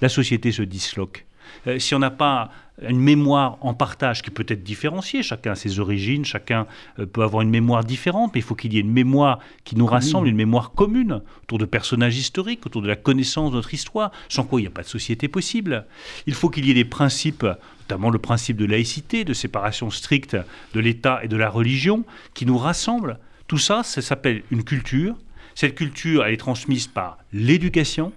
la 0.00 0.08
société 0.08 0.52
se 0.52 0.62
disloque. 0.62 1.26
Euh, 1.66 1.78
si 1.78 1.94
on 1.94 1.98
n'a 1.98 2.10
pas 2.10 2.50
une 2.88 3.00
mémoire 3.00 3.58
en 3.60 3.74
partage 3.74 4.22
qui 4.22 4.30
peut 4.30 4.46
être 4.48 4.62
différenciée, 4.62 5.22
chacun 5.22 5.52
a 5.52 5.54
ses 5.54 5.80
origines, 5.80 6.24
chacun 6.24 6.66
euh, 6.98 7.06
peut 7.06 7.22
avoir 7.22 7.42
une 7.42 7.50
mémoire 7.50 7.84
différente, 7.84 8.32
mais 8.34 8.40
il 8.40 8.42
faut 8.42 8.54
qu'il 8.54 8.72
y 8.72 8.78
ait 8.78 8.80
une 8.80 8.92
mémoire 8.92 9.40
qui 9.64 9.76
nous 9.76 9.86
rassemble, 9.86 10.28
une 10.28 10.36
mémoire 10.36 10.72
commune, 10.72 11.20
autour 11.42 11.58
de 11.58 11.66
personnages 11.66 12.16
historiques, 12.16 12.64
autour 12.64 12.82
de 12.82 12.88
la 12.88 12.96
connaissance 12.96 13.50
de 13.50 13.56
notre 13.56 13.74
histoire, 13.74 14.12
sans 14.28 14.44
quoi 14.44 14.60
il 14.60 14.64
n'y 14.64 14.68
a 14.68 14.72
pas 14.72 14.82
de 14.82 14.88
société 14.88 15.28
possible. 15.28 15.84
Il 16.26 16.34
faut 16.34 16.48
qu'il 16.48 16.64
y 16.64 16.70
ait 16.70 16.74
des 16.74 16.84
principes, 16.84 17.46
notamment 17.80 18.10
le 18.10 18.18
principe 18.18 18.56
de 18.56 18.64
laïcité, 18.64 19.24
de 19.24 19.34
séparation 19.34 19.90
stricte 19.90 20.36
de 20.74 20.80
l'État 20.80 21.20
et 21.22 21.28
de 21.28 21.36
la 21.36 21.50
religion, 21.50 22.04
qui 22.32 22.46
nous 22.46 22.58
rassemblent. 22.58 23.18
Tout 23.46 23.58
ça, 23.58 23.82
ça 23.82 24.00
s'appelle 24.00 24.42
une 24.50 24.64
culture, 24.64 25.16
cette 25.60 25.74
culture, 25.74 26.24
est 26.24 26.38
transmise 26.38 26.86
par 26.86 27.18
l'éducation. 27.34 28.12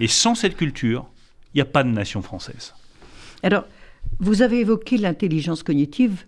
Et 0.00 0.08
sans 0.08 0.34
cette 0.34 0.56
culture, 0.56 1.06
il 1.54 1.58
n'y 1.58 1.60
a 1.60 1.64
pas 1.76 1.84
de 1.84 1.88
nation 1.88 2.20
française. 2.20 2.74
Alors, 3.44 3.64
vous 4.18 4.42
avez 4.42 4.58
évoqué 4.58 4.96
l'intelligence 4.96 5.62
cognitive. 5.62 6.24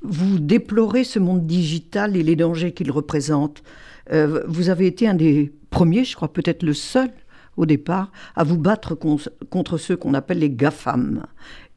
Vous 0.00 0.38
déplorez 0.38 1.04
ce 1.04 1.18
monde 1.18 1.46
digital 1.46 2.16
et 2.16 2.22
les 2.22 2.34
dangers 2.34 2.72
qu'il 2.72 2.90
représente. 2.90 3.62
Euh, 4.10 4.42
vous 4.48 4.70
avez 4.70 4.86
été 4.86 5.06
un 5.06 5.12
des 5.12 5.52
premiers, 5.68 6.04
je 6.04 6.16
crois 6.16 6.32
peut-être 6.32 6.62
le 6.62 6.72
seul 6.72 7.10
au 7.58 7.66
départ, 7.66 8.10
à 8.36 8.42
vous 8.42 8.56
battre 8.56 8.94
contre 8.94 9.76
ceux 9.76 9.96
qu'on 9.98 10.14
appelle 10.14 10.38
les 10.38 10.48
GAFAM 10.48 11.26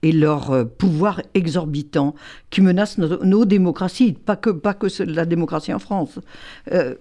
et 0.01 0.13
leur 0.13 0.51
euh, 0.51 0.63
pouvoir 0.63 1.21
exorbitant 1.33 2.15
qui 2.49 2.61
menace 2.61 2.97
nos, 2.97 3.43
démocraties, 3.43 4.13
pas 4.13 4.37
que, 4.37 4.49
pas 4.49 4.73
que 4.73 4.87
la 5.03 5.25
démocratie 5.25 5.73
en 5.73 5.79
France. 5.79 6.19
Euh, 6.71 6.95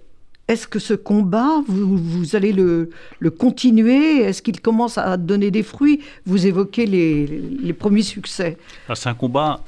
est-ce 0.48 0.66
que 0.66 0.78
ce 0.78 0.94
combat, 0.94 1.62
vous, 1.66 2.36
allez 2.36 2.52
le, 2.52 2.90
continuer? 3.38 4.22
Est-ce 4.22 4.42
qu'il 4.42 4.60
commence 4.60 4.98
à 4.98 5.16
donner 5.16 5.50
des 5.50 5.62
fruits? 5.62 6.00
Vous 6.26 6.46
évoquez 6.46 6.86
les, 6.86 7.72
premiers 7.72 8.02
succès. 8.02 8.58
C'est 8.94 9.08
un 9.08 9.14
combat 9.14 9.62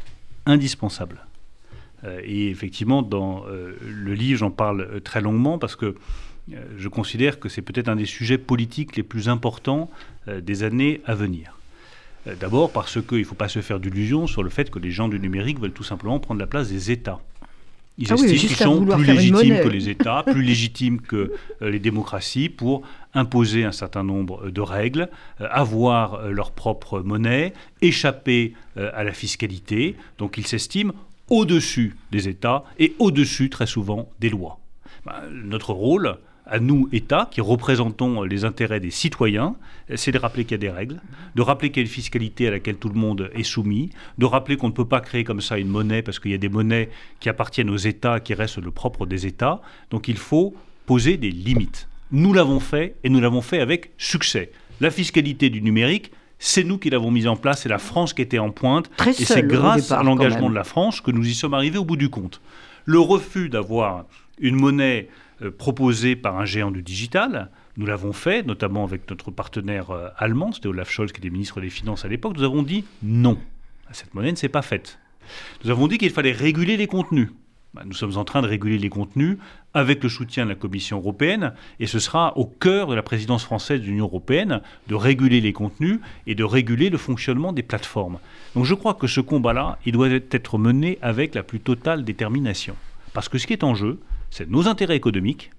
indispensable. 0.47 1.25
Euh, 2.05 2.21
et 2.23 2.51
effectivement, 2.51 3.03
dans 3.03 3.45
euh, 3.49 3.77
le 3.83 4.15
livre, 4.15 4.41
j'en 4.41 4.51
parle 4.51 4.83
euh, 4.83 5.01
très 5.01 5.21
longuement 5.23 5.59
parce 5.59 5.77
que 5.77 5.95
je 6.77 6.89
considère 6.89 7.41
que 7.41 7.49
c'est 7.49 7.63
peut-être 7.63 7.89
un 7.89 7.97
des 7.97 8.05
sujets 8.05 8.37
politiques 8.37 8.97
les 8.97 9.03
plus 9.03 9.31
importants 9.31 9.89
des 10.27 10.63
années 10.63 11.01
à 11.07 11.15
venir. 11.15 11.59
D'abord 12.39 12.71
parce 12.71 13.01
qu'il 13.01 13.21
ne 13.21 13.25
faut 13.25 13.35
pas 13.35 13.49
se 13.49 13.63
faire 13.63 13.81
d'illusions 13.81 14.27
sur 14.27 14.43
le 14.43 14.51
fait 14.51 14.69
que 14.69 14.79
les 14.79 14.91
gens 14.91 15.09
du 15.09 15.19
numérique 15.19 15.59
veulent 15.59 15.73
tout 15.73 15.85
simplement 15.85 16.21
prendre 16.21 16.41
la 16.41 16.47
place 16.47 16.69
des 16.69 16.91
États. 16.91 17.19
Ils 17.97 18.09
ah 18.11 18.15
estiment 18.15 18.39
qu'ils 18.39 18.57
sont 18.57 18.85
plus 18.85 19.05
légitimes 19.05 19.61
que 19.63 19.69
les 19.69 19.89
États, 19.89 20.23
plus 20.25 20.43
légitimes 20.53 21.01
que 21.01 21.33
euh, 21.63 21.71
les 21.71 21.79
démocraties 21.79 22.49
pour 22.49 22.83
imposer 23.15 23.65
un 23.65 23.73
certain 23.73 24.03
nombre 24.03 24.51
de 24.51 24.61
règles, 24.61 25.09
euh, 25.41 25.47
avoir 25.51 26.15
euh, 26.15 26.31
leur 26.31 26.51
propre 26.51 27.01
monnaie, 27.01 27.53
échapper 27.83 28.55
à 28.77 29.05
la 29.05 29.13
fiscalité. 29.13 29.95
Donc 30.19 30.37
ils 30.37 30.47
s'estiment 30.47 30.93
au-dessus 31.31 31.97
des 32.11 32.29
États 32.29 32.65
et 32.81 32.97
au-dessus 32.99 33.49
très 33.49 33.67
souvent 33.67 34.11
des 34.19 34.29
lois. 34.29 34.59
Bah, 35.07 35.23
notre 35.31 35.73
rôle, 35.73 36.17
à 36.47 36.59
nous, 36.59 36.89
États, 36.93 37.29
qui 37.31 37.41
représentons 37.41 38.23
les 38.23 38.45
intérêts 38.45 38.81
des 38.81 38.91
citoyens, 38.91 39.57
c'est 39.95 40.13
de 40.13 40.19
rappeler 40.19 40.45
qu'il 40.45 40.53
y 40.53 40.55
a 40.55 40.59
des 40.59 40.71
règles, 40.71 41.01
de 41.35 41.43
rappeler 41.43 41.71
qu'il 41.71 41.83
y 41.83 41.85
a 41.85 41.87
une 41.87 41.93
fiscalité 41.93 42.49
à 42.49 42.51
laquelle 42.51 42.77
tout 42.77 42.91
le 42.91 42.99
monde 42.99 43.31
est 43.35 43.43
soumis, 43.43 43.91
de 44.19 44.27
rappeler 44.27 44.57
qu'on 44.57 44.69
ne 44.69 44.73
peut 44.73 44.85
pas 44.85 45.01
créer 45.01 45.25
comme 45.25 45.41
ça 45.41 45.59
une 45.59 45.69
monnaie 45.69 46.03
parce 46.03 46.19
qu'il 46.19 46.31
y 46.31 46.35
a 46.35 46.39
des 46.39 46.49
monnaies 46.51 46.91
qui 47.21 47.29
appartiennent 47.29 47.71
aux 47.71 47.77
États, 47.77 48.21
qui 48.21 48.35
restent 48.35 48.59
le 48.59 48.71
propre 48.71 49.07
des 49.07 49.27
États. 49.27 49.63
Donc 49.91 50.09
il 50.09 50.19
faut 50.19 50.55
poser 50.87 51.17
des 51.17 51.31
limites. 51.31 51.89
Nous 52.13 52.33
l'avons 52.33 52.61
fait 52.61 52.97
et 53.05 53.09
nous 53.09 53.21
l'avons 53.21 53.41
fait 53.41 53.61
avec 53.61 53.93
succès. 53.97 54.53
La 54.81 54.91
fiscalité 54.91 55.49
du 55.49 55.63
numérique, 55.63 56.13
c'est 56.39 56.65
nous 56.65 56.77
qui 56.77 56.91
l'avons 56.91 57.11
mise 57.11 57.27
en 57.27 57.37
place, 57.37 57.63
c'est 57.63 57.69
la 57.69 57.79
France 57.79 58.13
qui 58.13 58.21
était 58.21 58.39
en 58.39 58.51
pointe. 58.51 58.91
Très 58.97 59.11
et 59.11 59.25
c'est 59.25 59.43
grâce 59.43 59.85
départ, 59.85 60.01
à 60.01 60.03
l'engagement 60.03 60.51
de 60.51 60.55
la 60.55 60.65
France 60.65 61.01
que 61.01 61.11
nous 61.11 61.27
y 61.27 61.35
sommes 61.35 61.55
arrivés 61.55 61.79
au 61.79 61.85
bout 61.85 61.97
du 61.97 62.11
compte. 62.11 62.41
Le 62.85 62.99
refus 62.99 63.49
d'avoir 63.49 64.05
une 64.39 64.57
monnaie 64.57 65.09
euh, 65.43 65.51
proposée 65.51 66.17
par 66.17 66.39
un 66.39 66.45
géant 66.45 66.71
du 66.71 66.83
digital, 66.83 67.51
nous 67.77 67.87
l'avons 67.87 68.13
fait, 68.13 68.47
notamment 68.47 68.85
avec 68.85 69.09
notre 69.11 69.31
partenaire 69.31 69.91
euh, 69.91 70.09
allemand, 70.17 70.53
c'était 70.53 70.69
Olaf 70.69 70.91
Scholz 70.91 71.13
qui 71.13 71.21
était 71.21 71.31
ministre 71.31 71.61
des 71.61 71.71
Finances 71.71 72.05
à 72.05 72.09
l'époque, 72.09 72.37
nous 72.37 72.45
avons 72.45 72.63
dit 72.63 72.85
non. 73.03 73.39
Cette 73.93 74.15
monnaie 74.15 74.33
ne 74.33 74.37
s'est 74.37 74.49
pas 74.49 74.63
faite. 74.63 74.99
Nous 75.65 75.71
avons 75.71 75.89
dit 75.89 75.99
qu'il 75.99 76.11
fallait 76.11 76.33
réguler 76.33 76.77
les 76.77 76.87
contenus. 76.87 77.31
Bah, 77.75 77.83
Nous 77.85 77.95
sommes 77.95 78.17
en 78.17 78.25
train 78.25 78.43
de 78.43 78.47
réguler 78.47 78.79
les 78.79 78.89
contenus 78.89 79.39
avec 79.73 80.03
le 80.05 80.09
soutien 80.09 80.45
de 80.45 80.51
la 80.51 80.55
Commission 80.55 80.99
européenne 80.99 81.53
et 81.81 81.89
ce 81.89 81.99
sera 81.99 82.37
au 82.39 82.45
cœur 82.47 82.87
de 82.87 82.95
la 82.95 83.03
présidence 83.03 83.45
française 83.45 83.81
de 83.81 83.87
l'Union 83.87 84.05
européenne 84.05 84.61
de 84.87 84.95
réguler 84.95 85.41
les 85.41 85.53
contenus 85.53 85.99
et 86.29 86.37
de 86.37 86.45
réguler 86.45 86.91
le 86.91 86.99
fonctionnement 86.99 87.53
des 87.53 87.65
plateformes. 87.65 88.19
Donc 88.55 88.65
je 88.65 88.75
crois 88.75 88.95
que 88.95 89.09
ce 89.09 89.21
combat-là, 89.21 89.79
il 89.85 89.93
doit 89.93 90.11
être 90.11 90.59
mené 90.59 90.99
avec 91.03 91.35
la 91.35 91.43
plus 91.43 91.59
totale 91.59 92.05
détermination. 92.05 92.77
Parce 93.13 93.29
que 93.29 93.39
ce 93.39 93.47
qui 93.49 93.53
est 93.53 93.65
en 93.65 93.75
jeu, 93.75 93.99
c'est 94.35 94.51
nos 94.51 94.67
intérêts 94.67 94.97
économiques, 94.97 95.53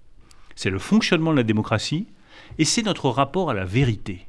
c'est 0.53 0.69
le 0.69 0.79
fonctionnement 0.79 1.31
de 1.31 1.38
la 1.38 1.43
démocratie 1.43 2.07
et 2.57 2.65
c'est 2.65 2.83
notre 2.83 3.07
rapport 3.09 3.49
à 3.49 3.53
la 3.53 3.63
vérité. 3.63 4.27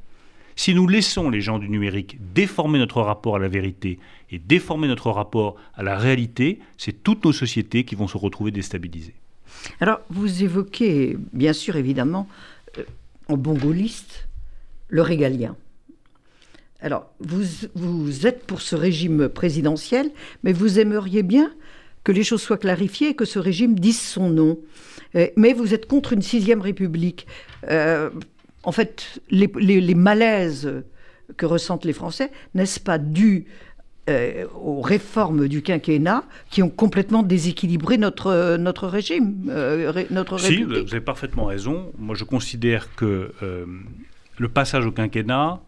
Si 0.54 0.72
nous 0.72 0.86
laissons 0.86 1.30
les 1.30 1.40
gens 1.40 1.58
du 1.58 1.68
numérique 1.68 2.16
déformer 2.32 2.78
notre 2.78 3.00
rapport 3.02 3.34
à 3.34 3.38
la 3.40 3.48
vérité 3.48 3.98
et 4.30 4.38
déformer 4.38 4.86
notre 4.86 5.10
rapport 5.10 5.56
à 5.74 5.82
la 5.82 5.98
réalité, 5.98 6.60
c'est 6.78 7.02
toutes 7.02 7.24
nos 7.24 7.32
sociétés 7.32 7.82
qui 7.82 7.96
vont 7.96 8.06
se 8.06 8.16
retrouver 8.16 8.52
déstabilisées. 8.52 9.16
Alors, 9.80 9.98
vous 10.10 10.44
évoquez, 10.44 11.16
bien 11.32 11.52
sûr, 11.52 11.74
évidemment, 11.74 12.28
euh, 12.78 12.84
en 13.26 13.36
bon 13.36 13.54
gaulliste, 13.54 14.28
le 14.86 15.02
régalien. 15.02 15.56
Alors, 16.80 17.10
vous, 17.18 17.42
vous 17.74 18.28
êtes 18.28 18.46
pour 18.46 18.60
ce 18.60 18.76
régime 18.76 19.28
présidentiel, 19.28 20.12
mais 20.44 20.52
vous 20.52 20.78
aimeriez 20.78 21.24
bien 21.24 21.50
que 22.06 22.12
les 22.12 22.22
choses 22.30 22.40
soient 22.42 22.56
clarifiées 22.68 23.08
et 23.10 23.14
que 23.14 23.24
ce 23.24 23.40
régime 23.40 23.74
dise 23.86 24.00
son 24.00 24.30
nom. 24.30 24.58
Euh, 25.16 25.26
mais 25.36 25.52
vous 25.52 25.74
êtes 25.74 25.86
contre 25.86 26.12
une 26.12 26.22
sixième 26.22 26.60
république. 26.60 27.26
Euh, 27.68 28.10
en 28.62 28.70
fait, 28.70 29.20
les, 29.38 29.50
les- 29.58 29.80
les 29.80 29.94
malaises 29.96 30.72
que 31.36 31.46
ressentent 31.46 31.84
les 31.84 31.92
Français, 32.02 32.30
n'est-ce 32.54 32.78
pas 32.78 32.98
dû 32.98 33.46
euh, 34.08 34.46
aux 34.54 34.80
réformes 34.82 35.48
du 35.48 35.62
quinquennat 35.62 36.22
qui 36.48 36.62
ont 36.62 36.68
complètement 36.70 37.24
déséquilibré 37.24 37.98
notre, 37.98 38.56
notre 38.56 38.86
régime, 38.86 39.48
euh, 39.50 39.90
ré- 39.90 40.06
notre 40.10 40.38
Si, 40.38 40.62
vous 40.62 40.74
avez 40.94 41.00
parfaitement 41.00 41.46
raison. 41.46 41.90
Moi, 41.98 42.14
je 42.14 42.22
considère 42.22 42.94
que 42.94 43.32
euh, 43.42 43.64
le 44.38 44.48
passage 44.48 44.86
au 44.86 44.92
quinquennat 44.92 45.60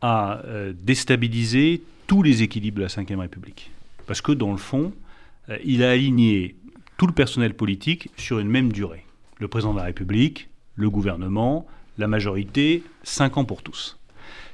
a 0.00 0.40
déstabilisé 0.82 1.82
tous 2.06 2.22
les 2.22 2.42
équilibres 2.42 2.78
de 2.78 2.82
la 2.84 2.88
Ve 3.16 3.18
République. 3.20 3.70
Parce 4.06 4.22
que, 4.22 4.32
dans 4.32 4.52
le 4.52 4.56
fond, 4.70 4.92
il 5.64 5.82
a 5.84 5.90
aligné 5.90 6.56
tout 6.96 7.06
le 7.06 7.12
personnel 7.12 7.54
politique 7.54 8.08
sur 8.16 8.38
une 8.38 8.48
même 8.48 8.72
durée. 8.72 9.04
Le 9.38 9.48
président 9.48 9.72
de 9.74 9.78
la 9.78 9.84
République, 9.84 10.48
le 10.76 10.90
gouvernement, 10.90 11.66
la 11.98 12.08
majorité, 12.08 12.82
cinq 13.02 13.36
ans 13.36 13.44
pour 13.44 13.62
tous. 13.62 13.98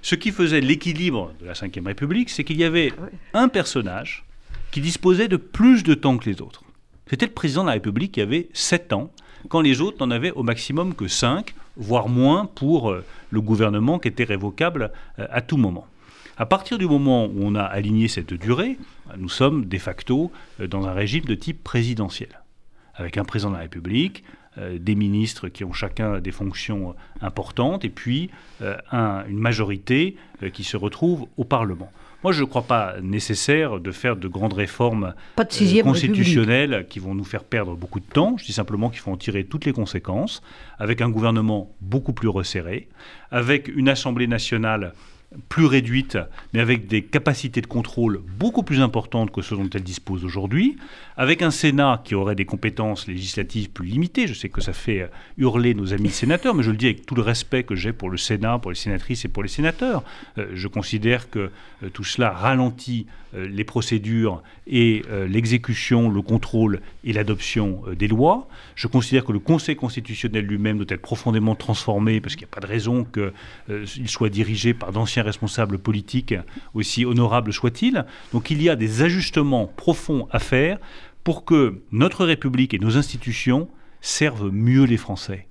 Ce 0.03 0.15
qui 0.15 0.33
faisait 0.33 0.61
l'équilibre 0.61 1.33
de 1.41 1.47
la 1.47 1.53
Ve 1.53 1.87
République, 1.87 2.31
c'est 2.31 2.45
qu'il 2.45 2.57
y 2.57 2.65
avait 2.65 2.93
Ouais. 2.93 3.11
un 3.35 3.49
personnage 3.49 4.25
qui 4.73 4.81
disposait 4.81 5.29
de 5.29 5.37
plus 5.37 5.85
de 5.85 5.95
temps 5.95 6.19
que 6.19 6.29
les 6.29 6.41
autres. 6.43 6.63
C'était 7.09 7.27
le 7.27 7.33
président 7.33 7.63
de 7.63 7.67
la 7.69 7.75
République 7.75 8.13
qui 8.13 8.21
avait 8.21 8.49
7 8.53 8.93
ans, 8.93 9.11
quand 9.49 9.61
les 9.61 9.81
autres 9.81 10.05
n'en 10.05 10.11
avaient 10.11 10.31
au 10.33 10.43
maximum 10.43 10.95
que 10.95 11.09
5, 11.09 11.55
voire 11.77 12.09
moins 12.09 12.47
pour 12.47 12.91
euh, 12.91 13.05
le 13.31 13.41
gouvernement 13.41 13.99
qui 13.99 14.09
était 14.09 14.25
révocable 14.25 14.91
euh, 15.19 15.27
à 15.31 15.41
tout 15.41 15.57
moment. 15.57 15.87
À 16.39 16.47
partir 16.47 16.79
du 16.79 16.87
moment 16.87 17.27
où 17.27 17.41
on 17.43 17.55
a 17.55 17.63
aligné 17.63 18.09
cette 18.09 18.33
durée, 18.35 18.79
nous 19.19 19.29
sommes 19.29 19.67
de 19.67 19.79
facto 19.79 20.33
euh, 20.61 20.67
dans 20.67 20.87
un 20.87 20.93
régime 20.93 21.25
de 21.25 21.35
type 21.35 21.63
présidentiel, 21.63 22.41
avec 22.95 23.19
un 23.19 23.25
président 23.25 23.51
de 23.51 23.57
la 23.57 23.63
République, 23.63 24.25
euh, 24.59 24.79
des 24.79 24.95
ministres 24.95 25.49
qui 25.49 25.65
ont 25.65 25.73
chacun 25.73 26.21
des 26.21 26.31
fonctions 26.33 26.91
euh, 26.91 26.93
importantes, 27.27 27.85
et 27.85 27.91
puis 27.91 28.31
euh, 28.63 28.77
un- 28.93 29.25
une 29.29 29.39
majorité 29.39 30.17
euh, 30.43 30.49
qui 30.51 30.65
se 30.65 30.77
retrouve 30.77 31.27
au 31.37 31.45
Parlement. 31.45 31.93
Moi, 32.25 32.33
je 32.33 32.41
ne 32.43 32.47
crois 32.47 32.63
pas 32.63 32.95
nécessaire 33.03 33.81
de 33.81 33.91
faire 33.91 34.15
de 34.17 34.29
grandes 34.29 34.53
réformes 34.53 35.13
Pas 35.35 35.43
de 35.45 35.53
sixième 35.53 35.87
république. 35.89 36.11
constitutionnelles 36.13 36.87
qui 36.89 36.99
vont 37.01 37.15
nous 37.17 37.25
faire 37.25 37.43
perdre 37.43 37.75
beaucoup 37.75 37.99
de 37.99 38.05
temps. 38.07 38.37
Je 38.39 38.45
dis 38.45 38.53
simplement 38.53 38.91
qu'il 38.91 39.01
faut 39.01 39.11
en 39.11 39.17
tirer 39.17 39.43
toutes 39.45 39.65
les 39.65 39.73
conséquences, 39.73 40.41
avec 40.79 41.01
un 41.01 41.11
gouvernement 41.11 41.75
beaucoup 41.81 42.13
plus 42.13 42.29
resserré, 42.29 42.89
avec 43.33 43.67
une 43.69 43.89
Assemblée 43.89 44.29
nationale 44.29 44.93
plus 45.49 45.67
réduite, 45.67 46.19
mais 46.53 46.61
avec 46.61 46.87
des 46.87 47.03
capacités 47.03 47.61
de 47.61 47.67
contrôle 47.67 48.21
beaucoup 48.39 48.63
plus 48.63 48.81
importantes 48.81 49.31
que 49.31 49.43
ce 49.43 49.55
dont 49.55 49.69
elle 49.73 49.83
dispose 49.83 50.25
aujourd'hui, 50.25 50.77
avec 51.17 51.43
un 51.43 51.51
Sénat 51.51 52.01
qui 52.05 52.15
aurait 52.15 52.35
des 52.35 52.45
compétences 52.45 53.07
législatives 53.07 53.71
plus 53.71 53.87
limitées. 53.87 54.27
Je 54.27 54.35
sais 54.35 54.49
que 54.49 54.61
ça 54.61 54.73
fait 54.73 55.03
euh, 55.03 55.07
hurler 55.39 55.75
nos 55.75 55.93
amis 55.93 56.11
sénateurs, 56.11 56.55
mais 56.55 56.63
je 56.63 56.71
le 56.71 56.77
dis 56.77 56.87
avec 56.87 57.07
tout 57.07 57.15
le 57.15 57.23
respect 57.23 57.65
que 57.65 57.75
j'ai 57.75 57.93
pour 57.93 58.11
le 58.11 58.17
Sénat, 58.17 58.59
pour 58.59 58.71
les 58.71 58.77
sénatrices 58.77 59.25
et 59.25 59.29
pour 59.29 59.43
les 59.43 59.49
sénateurs. 59.49 60.03
Euh, 60.39 60.49
je 60.55 60.69
considère 60.69 61.31
que 61.31 61.51
euh, 61.83 61.89
tout 61.93 62.05
cela 62.05 62.31
ralentit 62.31 63.07
les 63.35 63.65
procédures 63.65 64.43
et 64.67 65.03
euh, 65.11 65.27
l'exécution, 65.27 66.11
le 66.11 66.23
contrôle 66.23 66.81
et 67.05 67.13
l'adoption 67.13 67.83
euh, 67.87 67.95
des 67.95 68.09
lois. 68.09 68.49
Je 68.75 68.87
considère 68.87 69.25
que 69.25 69.33
le 69.33 69.39
Conseil 69.39 69.77
constitutionnel 69.77 70.45
lui-même 70.45 70.77
doit 70.77 70.87
être 70.89 71.03
profondément 71.03 71.55
transformé 71.55 72.21
parce 72.21 72.35
qu'il 72.35 72.47
n'y 72.47 72.51
a 72.51 72.55
pas 72.55 72.61
de 72.61 72.67
raison 72.67 73.05
qu'il 73.05 74.09
soit 74.09 74.29
dirigé 74.29 74.75
par 74.75 74.93
d'anciens 74.93 75.23
responsables 75.23 75.79
politiques, 75.79 76.35
aussi 76.75 77.05
honorables 77.05 77.53
soient-ils. 77.53 78.05
Donc 78.33 78.51
il 78.51 78.63
y 78.63 78.69
a 78.69 78.77
des 78.77 79.03
ajustements 79.03 79.67
profonds 79.67 80.29
à 80.31 80.39
faire 80.39 80.79
pour 81.25 81.45
que 81.45 81.81
notre 81.91 82.25
République 82.25 82.75
et 82.75 82.79
nos 82.79 82.97
institutions 82.97 83.69
servent 84.01 84.51
mieux 84.51 84.85
les 84.85 84.97
Français, 84.97 85.47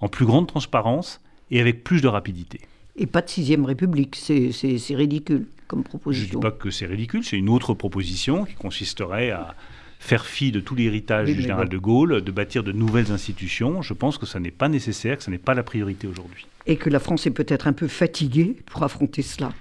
en 0.00 0.08
plus 0.08 0.26
grande 0.26 0.46
transparence 0.46 1.20
et 1.50 1.60
avec 1.60 1.84
plus 1.84 2.00
de 2.00 2.08
rapidité. 2.08 2.60
Et 2.98 3.06
pas 3.06 3.22
de 3.22 3.28
sixième 3.30 3.64
république, 3.64 4.16
c'est 4.16 4.94
ridicule 4.94 5.46
comme 5.68 5.80
Je 5.80 5.82
ne 5.82 5.84
dis 5.84 5.88
proposition. 5.88 6.40
pas 6.40 6.50
que 6.50 6.70
c'est 6.70 6.86
ridicule, 6.86 7.22
c'est 7.24 7.36
une 7.36 7.48
autre 7.48 7.74
proposition 7.74 8.44
qui 8.44 8.54
consisterait 8.54 9.30
à 9.30 9.54
faire 10.00 10.26
fi 10.26 10.50
de 10.50 10.60
tout 10.60 10.74
l'héritage 10.74 11.28
Oui, 11.28 11.34
du 11.34 11.42
général 11.42 11.66
bon. 11.68 11.72
de 11.72 11.78
Gaulle, 11.78 12.22
de 12.22 12.32
bâtir 12.32 12.64
de 12.64 12.72
nouvelles 12.72 13.12
institutions. 13.12 13.82
Je 13.82 13.94
pense 13.94 14.16
que 14.18 14.26
ça 14.26 14.40
n'est 14.40 14.50
pas 14.50 14.68
nécessaire, 14.68 15.18
que 15.18 15.22
ça 15.22 15.30
n'est 15.30 15.38
pas 15.38 15.54
la 15.54 15.62
priorité 15.62 16.06
aujourd'hui. 16.06 16.46
Et 16.66 16.76
que 16.76 16.88
la 16.90 16.98
France 17.00 17.26
est 17.26 17.30
peut-être 17.30 17.66
un 17.66 17.72
peu 17.72 17.88
fatiguée 17.88 18.56
pour 18.66 18.82
affronter 18.82 19.22
cela. 19.22 19.52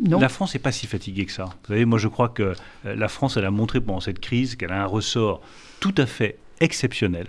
Non 0.00 0.20
La 0.20 0.28
France 0.28 0.54
n'est 0.54 0.60
pas 0.60 0.70
si 0.72 0.86
fatiguée 0.86 1.26
que 1.26 1.32
ça. 1.32 1.44
Vous 1.44 1.68
savez, 1.68 1.84
moi 1.84 1.98
je 1.98 2.06
crois 2.08 2.28
que 2.28 2.54
euh, 2.84 2.94
la 2.94 3.08
France, 3.08 3.36
elle 3.36 3.44
a 3.44 3.50
montré 3.50 3.80
pendant 3.80 3.98
cette 4.00 4.20
crise 4.20 4.54
qu'elle 4.54 4.70
a 4.70 4.80
un 4.82 4.86
ressort 4.86 5.42
tout 5.80 5.94
à 5.96 6.06
fait 6.06 6.38
exceptionnel. 6.60 7.26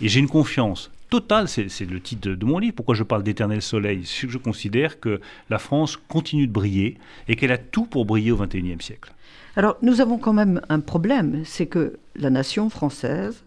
Et 0.00 0.08
j'ai 0.08 0.20
une 0.20 0.28
confiance 0.28 0.92
totale, 1.20 1.46
c'est 1.46 1.84
le 1.88 2.00
titre 2.00 2.30
de, 2.30 2.44
mon 2.44 2.58
livre, 2.58 2.74
pourquoi 2.74 2.96
je 2.96 3.04
parle 3.04 3.22
d'éternel 3.22 3.62
soleil. 3.62 4.00
Que 4.00 4.28
je 4.28 4.38
considère 4.38 4.98
que 4.98 5.20
la 5.48 5.60
France 5.60 5.96
continue 5.96 6.48
de 6.48 6.52
briller 6.52 6.98
et 7.28 7.36
qu'elle 7.36 7.52
a 7.52 7.58
tout 7.58 7.86
pour 7.86 8.04
briller 8.04 8.32
au 8.32 8.36
XXIe 8.36 8.76
siècle. 8.80 9.12
Alors, 9.54 9.76
nous 9.80 10.00
avons 10.00 10.18
quand 10.18 10.32
même 10.32 10.60
un 10.68 10.80
problème, 10.80 11.42
c'est 11.44 11.66
que 11.66 11.98
la 12.16 12.30
nation 12.30 12.68
française 12.68 13.44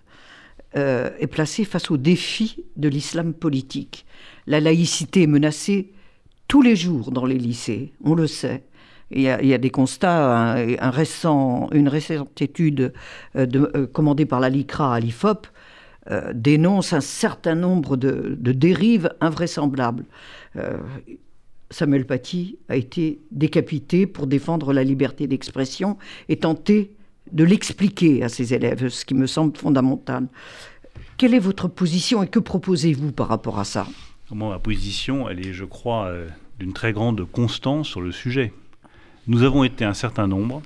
euh, 0.77 1.09
est 1.19 1.27
placée 1.27 1.65
face 1.65 1.91
au 1.91 1.97
défi 1.97 2.63
de 2.77 2.87
l'islam 2.87 3.33
politique. 3.33 4.05
La 4.45 4.61
laïcité 4.61 5.23
est 5.23 5.27
menacée 5.27 5.91
tous 6.47 6.61
les 6.61 6.77
jours 6.77 7.11
dans 7.11 7.25
les 7.25 7.37
lycées, 7.37 7.91
on 8.01 8.15
le 8.15 8.27
sait. 8.27 8.63
Il 9.11 9.21
y 9.21 9.29
a, 9.29 9.57
des 9.57 9.69
constats, 9.69 10.55
récent, 10.81 11.69
une 11.71 11.87
récente 11.87 12.41
étude 12.41 12.93
euh, 13.37 13.45
euh, 13.55 13.87
commandée 13.87 14.25
par 14.25 14.41
la 14.41 14.49
LICRA 14.49 14.95
à 14.95 14.99
l'IFOP 14.99 15.47
euh, 16.09 16.31
dénonce 16.33 16.93
un 16.93 17.01
certain 17.01 17.55
nombre 17.55 17.97
de, 17.97 18.37
dérives 18.39 19.13
invraisemblables. 19.19 20.05
Euh, 20.55 20.77
Samuel 21.69 22.05
Paty 22.05 22.57
a 22.69 22.77
été 22.77 23.19
décapité 23.31 24.07
pour 24.07 24.25
défendre 24.25 24.71
la 24.71 24.85
liberté 24.85 25.27
d'expression 25.27 25.97
et 26.29 26.37
tenter 26.37 26.93
de 27.33 27.43
l'expliquer 27.43 28.23
à 28.23 28.29
ses 28.29 28.53
élèves, 28.53 28.87
ce 28.87 29.03
qui 29.03 29.15
me 29.15 29.27
semble 29.27 29.57
fondamental. 29.57 30.27
Quelle 31.17 31.33
est 31.33 31.39
votre 31.39 31.67
position 31.67 32.23
et 32.23 32.27
que 32.27 32.39
proposez-vous 32.39 33.11
par 33.11 33.27
rapport 33.27 33.59
à 33.59 33.65
ça? 33.65 33.85
Moi, 34.31 34.49
ma 34.49 34.59
position, 34.59 35.27
elle 35.27 35.45
est, 35.45 35.51
je 35.51 35.65
crois, 35.65 36.05
euh, 36.05 36.29
d'une 36.57 36.71
très 36.71 36.93
grande 36.93 37.29
constance 37.29 37.87
sur 37.89 37.99
le 37.99 38.13
sujet. 38.13 38.53
Nous 39.27 39.43
avons 39.43 39.65
été 39.65 39.83
un 39.83 39.93
certain 39.93 40.27
nombre, 40.27 40.61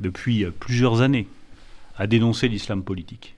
depuis 0.00 0.44
plusieurs 0.60 1.00
années, 1.00 1.26
à 1.96 2.06
dénoncer 2.06 2.48
l'islam 2.48 2.82
politique. 2.82 3.33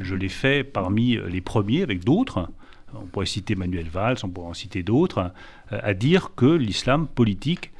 Je 0.00 0.14
l'ai 0.14 0.28
fait 0.28 0.64
parmi 0.64 1.18
les 1.28 1.40
premiers 1.40 1.82
avec 1.82 2.04
d'autres 2.04 2.48
on 2.94 3.06
pourrait 3.06 3.26
citer 3.26 3.54
Manuel 3.54 3.88
Valls, 3.88 4.16
on 4.22 4.28
pourrait 4.28 4.48
en 4.48 4.54
citer 4.54 4.82
d'autres, 4.82 5.32
à 5.70 5.94
dire 5.94 6.32
que 6.36 6.46
l'islam 6.46 7.06
politique 7.06 7.70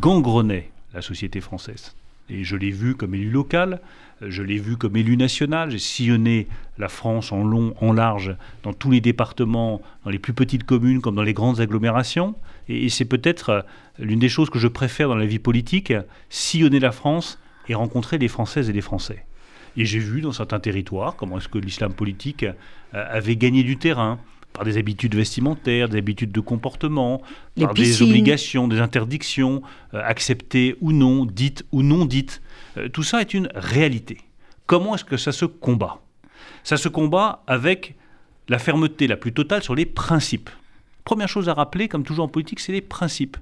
gangrenait 0.00 0.70
la 0.94 1.02
société 1.02 1.40
française. 1.40 1.94
Et 2.28 2.44
je 2.44 2.56
l'ai 2.56 2.70
vu 2.70 2.94
comme 2.94 3.14
élu 3.14 3.30
local, 3.30 3.80
je 4.20 4.42
l'ai 4.42 4.58
vu 4.58 4.76
comme 4.76 4.96
élu 4.96 5.16
national, 5.16 5.70
j'ai 5.70 5.78
sillonné 5.78 6.46
la 6.78 6.88
France 6.88 7.32
en 7.32 7.44
long, 7.44 7.74
en 7.80 7.92
large, 7.92 8.36
dans 8.62 8.72
tous 8.72 8.90
les 8.90 9.00
départements, 9.00 9.82
dans 10.04 10.10
les 10.10 10.18
plus 10.18 10.32
petites 10.32 10.64
communes 10.64 11.00
comme 11.00 11.16
dans 11.16 11.22
les 11.22 11.34
grandes 11.34 11.60
agglomérations. 11.60 12.36
Et, 12.68 12.88
c'est 12.88 13.04
peut-être 13.04 13.50
euh, 13.50 13.62
l'une 13.98 14.20
des 14.20 14.28
choses 14.28 14.48
que 14.48 14.60
je 14.60 14.68
préfère 14.68 15.08
dans 15.08 15.16
la 15.16 15.26
vie 15.26 15.40
politique, 15.40 15.92
sillonner 16.30 16.78
la 16.78 16.92
France 16.92 17.40
et 17.68 17.74
rencontrer 17.74 18.18
les 18.18 18.28
Françaises 18.28 18.70
et 18.70 18.72
les 18.72 18.80
Français. 18.80 19.24
Et 19.76 19.84
j'ai 19.84 19.98
vu 19.98 20.20
dans 20.20 20.32
certains 20.32 20.60
territoires 20.60 21.16
comment 21.16 21.38
est-ce 21.38 21.48
que 21.48 21.58
l'islam 21.58 21.92
politique 21.92 22.44
euh, 22.44 22.52
avait 22.92 23.36
gagné 23.36 23.62
du 23.62 23.76
terrain 23.76 24.18
par 24.52 24.64
des 24.64 24.76
habitudes 24.76 25.14
vestimentaires, 25.14 25.88
des 25.88 25.98
habitudes 25.98 26.32
de 26.32 26.40
comportement, 26.40 27.22
par 27.58 27.74
des 27.74 28.02
obligations, 28.02 28.68
des 28.68 28.80
interdictions, 28.80 29.62
euh, 29.94 30.02
acceptées 30.04 30.76
ou 30.80 30.92
non, 30.92 31.24
dites 31.24 31.64
ou 31.72 31.82
non 31.82 32.04
dites. 32.04 32.42
Euh, 32.76 32.88
tout 32.88 33.02
ça 33.02 33.20
est 33.20 33.34
une 33.34 33.48
réalité. 33.54 34.18
Comment 34.66 34.94
est-ce 34.94 35.04
que 35.04 35.16
ça 35.16 35.32
se 35.32 35.46
combat? 35.46 36.00
Ça 36.64 36.76
se 36.76 36.88
combat 36.88 37.42
avec 37.46 37.94
la 38.48 38.58
fermeté 38.58 39.06
la 39.06 39.16
plus 39.16 39.32
totale 39.32 39.62
sur 39.62 39.74
les 39.74 39.86
principes. 39.86 40.50
Première 41.04 41.28
chose 41.28 41.48
à 41.48 41.54
rappeler, 41.54 41.88
comme 41.88 42.04
toujours 42.04 42.26
en 42.26 42.28
politique, 42.28 42.60
c'est 42.60 42.72
les 42.72 42.80
principes. 42.80 43.36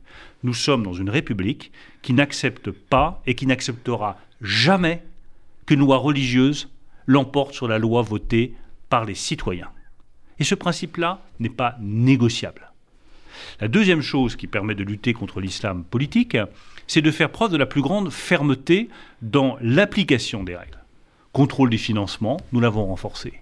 Nous 0.44 0.54
sommes 0.54 0.82
dans 0.82 0.94
une 0.94 1.10
république 1.10 1.72
qui 2.00 2.14
n'accepte 2.14 2.70
pas 2.70 3.20
et 3.26 3.34
qui 3.34 3.46
n'acceptera 3.46 4.18
jamais 4.40 5.02
qu'une 5.70 5.78
loi 5.78 5.98
religieuse 5.98 6.68
l'emporte 7.06 7.54
sur 7.54 7.68
la 7.68 7.78
loi 7.78 8.02
votée 8.02 8.54
par 8.88 9.04
les 9.04 9.14
citoyens. 9.14 9.68
Et 10.40 10.42
ce 10.42 10.56
principe-là 10.56 11.22
n'est 11.38 11.48
pas 11.48 11.76
négociable. 11.80 12.72
La 13.60 13.68
deuxième 13.68 14.02
chose 14.02 14.34
qui 14.34 14.48
permet 14.48 14.74
de 14.74 14.82
lutter 14.82 15.12
contre 15.12 15.40
l'islam 15.40 15.84
politique, 15.84 16.36
c'est 16.88 17.02
de 17.02 17.10
faire 17.12 17.30
preuve 17.30 17.52
de 17.52 17.56
la 17.56 17.66
plus 17.66 17.82
grande 17.82 18.10
fermeté 18.10 18.88
dans 19.22 19.58
l'application 19.60 20.42
des 20.42 20.56
règles. 20.56 20.82
Contrôle 21.32 21.70
des 21.70 21.78
financements, 21.78 22.40
nous 22.50 22.58
l'avons 22.58 22.86
renforcé. 22.86 23.34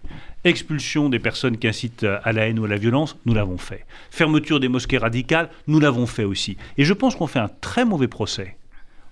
Expulsion 0.44 1.08
des 1.08 1.20
personnes 1.20 1.56
qui 1.56 1.66
incitent 1.66 2.04
à 2.04 2.32
la 2.32 2.46
haine 2.46 2.58
ou 2.58 2.66
à 2.66 2.68
la 2.68 2.76
violence, 2.76 3.16
nous 3.24 3.32
l'avons 3.32 3.56
fait. 3.56 3.86
Fermeture 4.10 4.60
des 4.60 4.68
mosquées 4.68 4.98
radicales, 4.98 5.48
nous 5.66 5.80
l'avons 5.80 6.06
fait 6.06 6.24
aussi. 6.24 6.58
Et 6.76 6.84
je 6.84 6.92
pense 6.92 7.16
qu'on 7.16 7.26
fait 7.26 7.38
un 7.38 7.50
très 7.62 7.86
mauvais 7.86 8.06
procès 8.06 8.58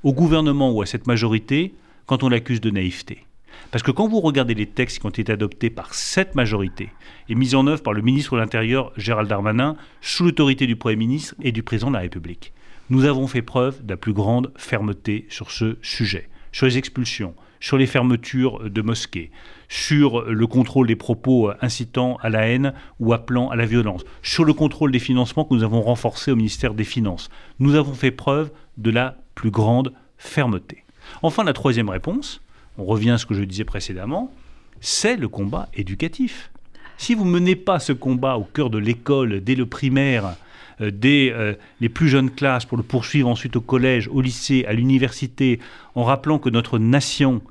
au 0.03 0.13
gouvernement 0.13 0.71
ou 0.71 0.83
à 0.83 0.87
cette 0.87 1.07
majorité 1.07 1.73
quand 2.07 2.23
on 2.23 2.29
l'accuse 2.29 2.61
de 2.61 2.71
naïveté. 2.71 3.27
Parce 3.71 3.83
que 3.83 3.91
quand 3.91 4.09
vous 4.09 4.21
regardez 4.21 4.55
les 4.55 4.67
textes 4.67 5.01
qui 5.01 5.07
ont 5.07 5.11
été 5.11 5.33
adoptés 5.33 5.71
par 5.71 5.95
cette 5.95 6.35
majorité 6.35 6.91
et 7.29 7.35
mis 7.35 7.55
en 7.55 7.67
œuvre 7.67 7.83
par 7.83 7.93
le 7.93 8.03
ministre 8.03 8.35
de 8.35 8.41
l'Intérieur 8.41 8.93
Gérald 8.97 9.29
Darmanin 9.29 9.77
sous 10.01 10.25
l'autorité 10.25 10.67
du 10.67 10.77
Premier 10.77 10.97
ministre 10.97 11.35
et 11.43 11.53
du 11.53 11.63
Président 11.63 11.89
de 11.89 11.95
la 11.95 12.01
République, 12.01 12.53
nous 12.91 13.05
avons 13.05 13.27
fait 13.27 13.43
preuve 13.43 13.85
de 13.85 13.93
la 13.93 13.97
plus 13.97 14.13
grande 14.13 14.53
fermeté 14.57 15.27
sur 15.29 15.51
ce 15.51 15.77
sujet, 15.83 16.29
sur 16.53 16.67
les 16.67 16.79
expulsions, 16.79 17.35
sur 17.59 17.77
les 17.79 17.87
fermetures 17.87 18.71
de 18.71 18.83
mosquées, 18.83 19.33
sur 19.69 20.23
le 20.23 20.47
contrôle 20.47 20.87
des 20.87 20.95
propos 20.95 21.51
incitant 21.61 22.17
à 22.23 22.29
la 22.29 22.47
haine 22.47 22.73
ou 23.01 23.13
appelant 23.13 23.49
à 23.51 23.57
la 23.57 23.67
violence, 23.67 24.05
sur 24.23 24.45
le 24.45 24.53
contrôle 24.53 24.93
des 24.93 25.01
financements 25.01 25.45
que 25.45 25.55
nous 25.55 25.65
avons 25.65 25.83
renforcé 25.83 26.31
au 26.31 26.37
ministère 26.37 26.75
des 26.75 26.85
Finances. 26.85 27.29
Nous 27.59 27.75
avons 27.75 27.95
fait 27.95 28.13
preuve 28.13 28.53
de 28.77 28.91
la 28.91 29.19
plus 29.35 29.51
grande 29.51 29.93
fermeté. 30.17 30.86
Enfin, 31.23 31.45
la 31.45 31.53
troisième 31.53 31.89
réponse, 31.89 32.41
on 32.79 32.85
revient 32.85 33.11
à 33.11 33.19
ce 33.19 33.27
que 33.27 33.35
je 33.35 33.43
disais 33.43 33.65
précédemment, 33.65 34.33
c'est 34.81 35.17
le 35.17 35.29
combat 35.29 35.69
éducatif. 35.75 36.51
Si 36.99 37.15
vous 37.15 37.25
ne 37.25 37.31
menez 37.31 37.57
pas 37.57 37.79
ce 37.79 37.93
combat 37.93 38.37
au 38.37 38.45
cœur 38.45 38.71
de 38.71 38.79
l'école, 38.79 39.41
dès 39.41 39.55
le 39.55 39.67
primaire, 39.67 40.37
euh, 40.81 40.91
dès 40.91 41.31
euh, 41.31 41.55
les 41.81 41.89
plus 41.89 42.09
jeunes 42.09 42.31
classes, 42.31 42.65
pour 42.65 42.77
le 42.77 42.83
poursuivre 42.83 43.29
ensuite 43.29 43.57
au 43.57 43.61
collège, 43.61 44.09
au 44.09 44.21
lycée, 44.21 44.65
à 44.67 44.73
l'université, 44.73 45.61
en 45.95 46.05
rappelant 46.05 46.39
que 46.39 46.51
notre 46.51 46.79
nation 46.79 47.43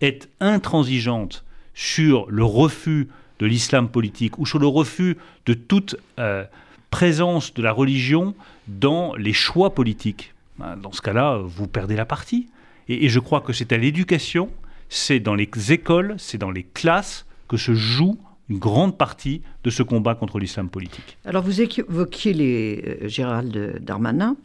est 0.00 0.28
intransigeante 0.40 1.44
sur 1.74 2.26
le 2.28 2.44
refus 2.44 3.08
de 3.38 3.46
l'islam 3.46 3.88
politique 3.88 4.38
ou 4.38 4.46
sur 4.46 4.58
le 4.58 4.66
refus 4.66 5.16
de 5.46 5.54
toute 5.54 5.96
euh, 6.18 6.44
présence 6.90 7.54
de 7.54 7.62
la 7.62 7.72
religion 7.72 8.34
dans 8.66 9.14
les 9.14 9.32
choix 9.32 9.74
politiques. 9.74 10.34
Ben, 10.58 10.76
dans 10.76 10.92
ce 10.92 11.02
cas-là, 11.02 11.38
vous 11.44 11.68
perdez 11.68 11.94
la 11.94 12.04
partie. 12.04 12.48
Et 12.88 13.08
je 13.08 13.20
crois 13.20 13.40
que 13.40 13.52
c'est 13.52 13.72
à 13.72 13.76
l'éducation 13.76 14.50
c'est 14.88 15.20
dans 15.20 15.34
les 15.34 15.48
écoles, 15.70 16.14
c'est 16.18 16.38
dans 16.38 16.50
les 16.50 16.62
classes 16.62 17.26
que 17.48 17.56
se 17.56 17.74
joue 17.74 18.18
une 18.48 18.58
grande 18.58 18.96
partie 18.96 19.42
de 19.64 19.70
ce 19.70 19.82
combat 19.82 20.14
contre 20.14 20.38
l'islam 20.38 20.70
politique. 20.70 21.18
Alors 21.24 21.42
vous 21.42 21.60
évoquiez 21.60 22.98
euh, 23.02 23.08
Gérald 23.08 23.82
Darmanin, 23.82 24.36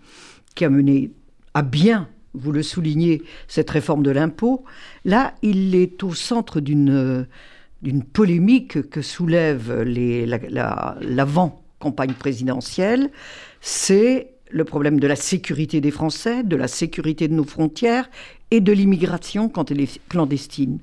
qui 0.55 0.65
a 0.65 0.69
mené 0.69 1.11
à 1.53 1.61
bien, 1.61 2.09
vous 2.33 2.51
le 2.51 2.63
soulignez, 2.63 3.21
cette 3.47 3.69
réforme 3.69 4.03
de 4.03 4.11
l'impôt. 4.11 4.65
Là, 5.05 5.35
il 5.41 5.75
est 5.75 6.03
au 6.03 6.13
centre 6.13 6.59
d'une 6.59 7.27
d'une 7.81 8.03
polémique 8.03 8.89
que 8.89 9.01
soulève 9.01 9.83
l'avant-campagne 11.01 12.13
présidentielle. 12.13 13.11
C'est 13.59 14.32
le 14.53 14.63
problème 14.63 14.99
de 14.99 15.07
la 15.07 15.15
sécurité 15.15 15.81
des 15.81 15.91
Français, 15.91 16.43
de 16.43 16.55
la 16.55 16.67
sécurité 16.67 17.27
de 17.27 17.33
nos 17.33 17.43
frontières 17.43 18.09
et 18.51 18.61
de 18.61 18.71
l'immigration 18.71 19.49
quand 19.49 19.71
elle 19.71 19.81
est 19.81 19.99
clandestine. 20.07 20.79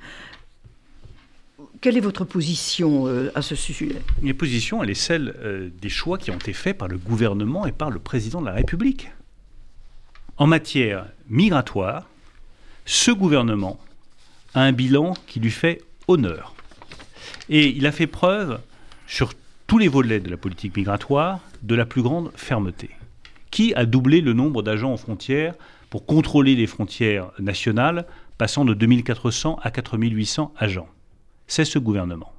Quelle 1.81 1.97
est 1.97 2.01
votre 2.01 2.25
position 2.25 3.07
euh, 3.07 3.31
à 3.35 3.43
ce 3.43 3.55
sujet? 3.55 3.95
Ma 4.21 4.35
position, 4.35 4.83
elle 4.83 4.91
est 4.91 4.95
celle 4.95 5.35
euh, 5.39 5.71
des 5.81 5.89
choix 5.89 6.19
qui 6.19 6.31
ont 6.31 6.37
été 6.37 6.53
faits 6.53 6.77
par 6.77 6.89
le 6.89 6.99
gouvernement 6.99 7.65
et 7.65 7.73
par 7.73 7.91
le 7.91 8.01
président 8.01 8.41
de 8.41 8.47
la 8.47 8.53
République. 8.53 9.09
En 10.37 10.47
matière 10.47 11.07
migratoire, 11.29 12.09
ce 12.85 13.13
gouvernement 13.13 13.79
a 14.55 14.63
un 14.63 14.73
bilan 14.73 15.15
qui 15.27 15.39
lui 15.39 15.51
fait 15.51 15.81
honneur. 16.09 16.55
Et 17.49 17.69
il 17.69 17.87
a 17.87 17.93
fait 17.93 18.09
preuve, 18.09 18.61
sur 19.07 19.33
tous 19.67 19.79
les 19.79 19.89
volets 19.89 20.21
de 20.21 20.29
la 20.29 20.37
politique 20.37 20.77
migratoire, 20.77 21.41
de 21.63 21.75
la 21.77 21.87
plus 21.87 22.03
grande 22.03 22.33
fermeté. 22.35 22.91
Qui 23.51 23.75
a 23.75 23.85
doublé 23.85 24.21
le 24.21 24.33
nombre 24.33 24.63
d'agents 24.63 24.93
en 24.93 24.97
frontières 24.97 25.55
pour 25.89 26.07
contrôler 26.07 26.55
les 26.55 26.67
frontières 26.67 27.31
nationales, 27.39 28.07
passant 28.39 28.65
de 28.65 28.75
2400 28.75 29.59
à 29.63 29.71
4800 29.71 30.55
agents? 30.57 30.89
C'est 31.47 31.65
ce 31.65 31.79
gouvernement. 31.79 32.33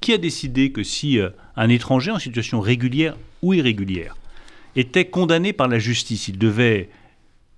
Qui 0.00 0.12
a 0.12 0.18
décidé 0.18 0.72
que 0.72 0.82
si 0.82 1.18
euh, 1.18 1.30
un 1.56 1.68
étranger 1.68 2.10
en 2.10 2.18
situation 2.18 2.60
régulière 2.60 3.16
ou 3.42 3.54
irrégulière 3.54 4.16
était 4.76 5.06
condamné 5.06 5.52
par 5.52 5.68
la 5.68 5.78
justice, 5.78 6.28
il 6.28 6.38
devait 6.38 6.90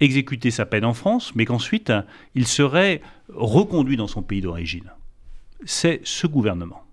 exécuter 0.00 0.50
sa 0.50 0.66
peine 0.66 0.84
en 0.84 0.94
France, 0.94 1.34
mais 1.34 1.44
qu'ensuite 1.44 1.92
il 2.34 2.46
serait 2.46 3.00
reconduit 3.28 3.96
dans 3.96 4.06
son 4.06 4.22
pays 4.22 4.40
d'origine? 4.40 4.90
C'est 5.64 6.00
ce 6.04 6.26
gouvernement. 6.26 6.84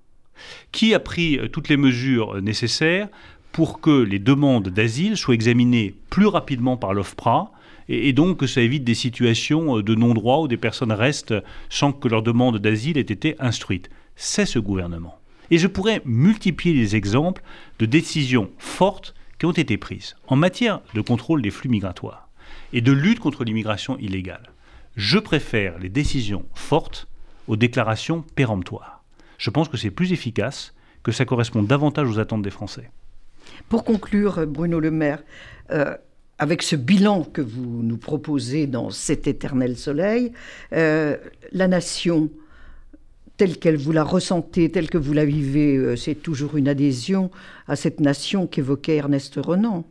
Qui 0.71 0.93
a 0.93 0.99
pris 0.99 1.38
euh, 1.38 1.49
toutes 1.49 1.67
les 1.67 1.77
mesures 1.77 2.41
nécessaires 2.41 3.09
pour 3.51 3.81
que 3.81 4.03
les 4.03 4.19
demandes 4.19 4.69
d'asile 4.69 5.17
soient 5.17 5.33
examinées 5.33 5.95
plus 6.09 6.27
rapidement 6.27 6.77
par 6.77 6.93
l'OFPRA 6.93 7.51
et, 7.89 8.13
donc 8.13 8.38
que 8.38 8.47
ça 8.47 8.62
évite 8.62 8.83
des 8.83 8.95
situations 8.95 9.77
euh, 9.77 9.83
de 9.83 9.95
non-droit 9.95 10.39
où 10.39 10.47
des 10.47 10.57
personnes 10.57 10.91
restent 10.91 11.33
sans 11.69 11.91
que 11.91 12.07
leur 12.07 12.21
demande 12.21 12.59
d'asile 12.59 12.97
ait 12.97 13.01
été 13.01 13.35
instruite. 13.39 13.89
C'est 14.15 14.45
ce 14.45 14.59
gouvernement. 14.59 15.19
Et 15.51 15.57
je 15.57 15.67
pourrais 15.67 16.01
multiplier 16.05 16.75
les 16.75 16.95
exemples 16.95 17.41
de 17.79 17.85
décisions 17.85 18.51
fortes 18.59 19.15
qui 19.39 19.47
ont 19.47 19.51
été 19.51 19.77
prises 19.77 20.15
en 20.27 20.35
matière 20.35 20.81
de 20.93 21.01
contrôle 21.01 21.41
des 21.41 21.49
flux 21.49 21.69
migratoires 21.69 22.29
et 22.73 22.81
de 22.81 22.91
lutte 22.91 23.19
contre 23.19 23.43
l'immigration 23.43 23.97
illégale. 23.97 24.51
Je 24.95 25.17
préfère 25.17 25.79
les 25.79 25.89
décisions 25.89 26.45
fortes 26.53 27.07
aux 27.47 27.55
déclarations 27.55 28.23
péremptoires. 28.35 29.03
Je 29.38 29.49
pense 29.49 29.69
que 29.69 29.77
c'est 29.77 29.91
plus 29.91 30.12
efficace, 30.12 30.75
que 31.01 31.12
ça 31.12 31.25
correspond 31.25 31.63
davantage 31.63 32.09
aux 32.09 32.19
attentes 32.19 32.41
des 32.41 32.51
Français. 32.51 32.91
Pour 33.67 33.83
conclure, 33.83 34.45
Bruno 34.47 34.79
Le 34.79 34.91
Maire, 34.91 35.23
euh, 35.71 35.95
avec 36.38 36.63
ce 36.63 36.75
bilan 36.75 37.23
que 37.23 37.41
vous 37.41 37.83
nous 37.83 37.97
proposez 37.97 38.65
dans 38.65 38.89
cet 38.89 39.27
éternel 39.27 39.77
soleil, 39.77 40.31
euh, 40.73 41.17
la 41.51 41.67
nation 41.67 42.29
telle 43.35 43.57
qu'elle 43.57 43.77
vous 43.77 43.91
la 43.91 44.03
ressentez, 44.03 44.69
telle 44.69 44.89
que 44.89 44.97
vous 44.97 45.13
la 45.13 45.25
vivez, 45.25 45.75
euh, 45.77 45.95
c'est 45.95 46.15
toujours 46.15 46.57
une 46.57 46.67
adhésion 46.67 47.29
à 47.67 47.75
cette 47.75 47.99
nation 47.99 48.47
qu'évoquait 48.47 48.97
Ernest 48.97 49.35
Renan. 49.38 49.85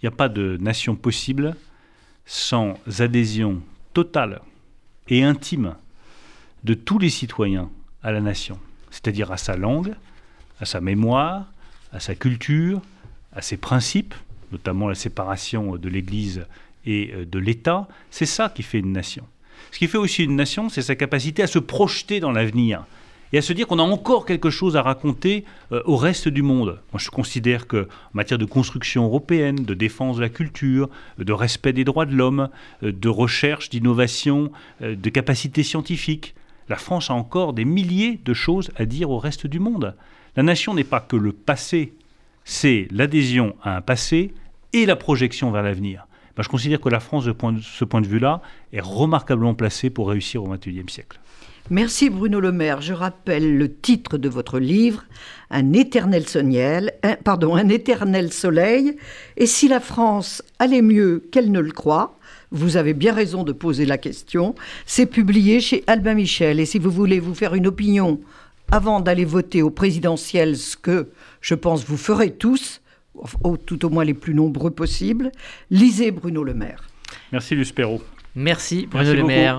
Il 0.00 0.06
n'y 0.06 0.08
a 0.08 0.16
pas 0.16 0.28
de 0.28 0.56
nation 0.60 0.96
possible 0.96 1.56
sans 2.26 2.74
adhésion 2.98 3.60
totale 3.94 4.42
et 5.08 5.22
intime 5.24 5.74
de 6.64 6.74
tous 6.74 6.98
les 6.98 7.10
citoyens 7.10 7.70
à 8.02 8.12
la 8.12 8.20
nation, 8.20 8.58
c'est-à-dire 8.90 9.32
à 9.32 9.36
sa 9.36 9.56
langue, 9.56 9.94
à 10.60 10.64
sa 10.64 10.80
mémoire, 10.80 11.52
à 11.92 12.00
sa 12.00 12.14
culture, 12.14 12.80
à 13.32 13.42
ses 13.42 13.56
principes, 13.56 14.14
notamment 14.52 14.88
la 14.88 14.94
séparation 14.94 15.76
de 15.76 15.88
l'Église 15.88 16.46
et 16.86 17.12
euh, 17.14 17.24
de 17.24 17.38
l'État, 17.38 17.88
c'est 18.10 18.26
ça 18.26 18.48
qui 18.48 18.62
fait 18.62 18.78
une 18.78 18.92
nation. 18.92 19.24
Ce 19.70 19.78
qui 19.78 19.86
fait 19.86 19.98
aussi 19.98 20.24
une 20.24 20.36
nation, 20.36 20.68
c'est 20.68 20.82
sa 20.82 20.96
capacité 20.96 21.42
à 21.42 21.46
se 21.46 21.58
projeter 21.58 22.20
dans 22.20 22.32
l'avenir 22.32 22.84
et 23.32 23.38
à 23.38 23.42
se 23.42 23.52
dire 23.52 23.66
qu'on 23.66 23.78
a 23.78 23.82
encore 23.82 24.26
quelque 24.26 24.50
chose 24.50 24.76
à 24.76 24.82
raconter 24.82 25.44
euh, 25.72 25.82
au 25.84 25.96
reste 25.96 26.28
du 26.28 26.42
monde. 26.42 26.80
Moi, 26.92 26.98
je 26.98 27.10
considère 27.10 27.66
que 27.66 27.82
en 27.82 28.14
matière 28.14 28.38
de 28.38 28.44
construction 28.44 29.04
européenne, 29.04 29.56
de 29.56 29.74
défense 29.74 30.16
de 30.16 30.22
la 30.22 30.28
culture, 30.28 30.88
de 31.18 31.32
respect 31.32 31.72
des 31.72 31.84
droits 31.84 32.06
de 32.06 32.14
l'homme, 32.14 32.48
euh, 32.82 32.92
de 32.92 33.08
recherche, 33.08 33.70
d'innovation, 33.70 34.50
euh, 34.82 34.96
de 34.96 35.10
capacité 35.10 35.62
scientifique, 35.62 36.34
la 36.68 36.76
France 36.76 37.10
a 37.10 37.14
encore 37.14 37.52
des 37.52 37.64
milliers 37.64 38.20
de 38.24 38.34
choses 38.34 38.70
à 38.76 38.84
dire 38.84 39.10
au 39.10 39.18
reste 39.18 39.46
du 39.46 39.58
monde. 39.58 39.94
La 40.36 40.42
nation 40.42 40.74
n'est 40.74 40.84
pas 40.84 41.00
que 41.00 41.16
le 41.16 41.32
passé, 41.32 41.92
c'est 42.44 42.88
l'adhésion 42.90 43.56
à 43.62 43.76
un 43.76 43.80
passé 43.80 44.32
et 44.72 44.86
la 44.86 44.96
projection 44.96 45.50
vers 45.50 45.62
l'avenir. 45.62 46.06
Ben, 46.36 46.42
je 46.42 46.48
considère 46.48 46.80
que 46.80 46.88
la 46.88 47.00
France, 47.00 47.24
de, 47.24 47.34
ce 47.60 47.84
point 47.84 48.00
de 48.00 48.06
vue-là, 48.06 48.40
est 48.72 48.80
remarquablement 48.80 49.54
placée 49.54 49.90
pour 49.90 50.08
réussir 50.08 50.44
au 50.44 50.48
XXIe 50.48 50.84
siècle. 50.88 51.18
Merci 51.68 52.10
Bruno 52.10 52.40
Le 52.40 52.50
Maire. 52.50 52.80
Je 52.80 52.92
rappelle 52.92 53.56
le 53.56 53.72
titre 53.72 54.18
de 54.18 54.28
votre 54.28 54.58
livre, 54.58 55.04
Un 55.50 55.72
éternel 55.72 56.24
pardon, 57.22 57.54
un 57.54 57.68
éternel 57.68 58.32
soleil. 58.32 58.96
Et 59.36 59.46
si 59.46 59.68
la 59.68 59.80
France 59.80 60.42
allait 60.58 60.82
mieux 60.82 61.28
qu'elle 61.30 61.52
ne 61.52 61.60
le 61.60 61.70
croit, 61.70 62.18
vous 62.50 62.76
avez 62.76 62.94
bien 62.94 63.12
raison 63.12 63.44
de 63.44 63.52
poser 63.52 63.86
la 63.86 63.98
question. 63.98 64.54
C'est 64.86 65.06
publié 65.06 65.60
chez 65.60 65.84
Albin 65.86 66.14
Michel. 66.14 66.58
Et 66.58 66.66
si 66.66 66.78
vous 66.78 66.90
voulez 66.90 67.20
vous 67.20 67.34
faire 67.34 67.54
une 67.54 67.68
opinion 67.68 68.18
avant 68.70 69.00
d'aller 69.00 69.24
voter 69.24 69.62
au 69.62 69.70
présidentiel, 69.70 70.56
ce 70.56 70.76
que 70.76 71.08
je 71.40 71.54
pense 71.54 71.84
vous 71.84 71.96
ferez 71.96 72.32
tous, 72.32 72.80
tout 73.66 73.84
au 73.84 73.90
moins 73.90 74.04
les 74.04 74.14
plus 74.14 74.34
nombreux 74.34 74.70
possibles, 74.70 75.32
lisez 75.70 76.10
Bruno 76.10 76.44
Le 76.44 76.54
Maire. 76.54 76.84
Merci 77.32 77.54
Luce 77.54 77.74
Merci 78.34 78.86
Bruno 78.86 79.12
Le 79.12 79.24
Maire. 79.24 79.58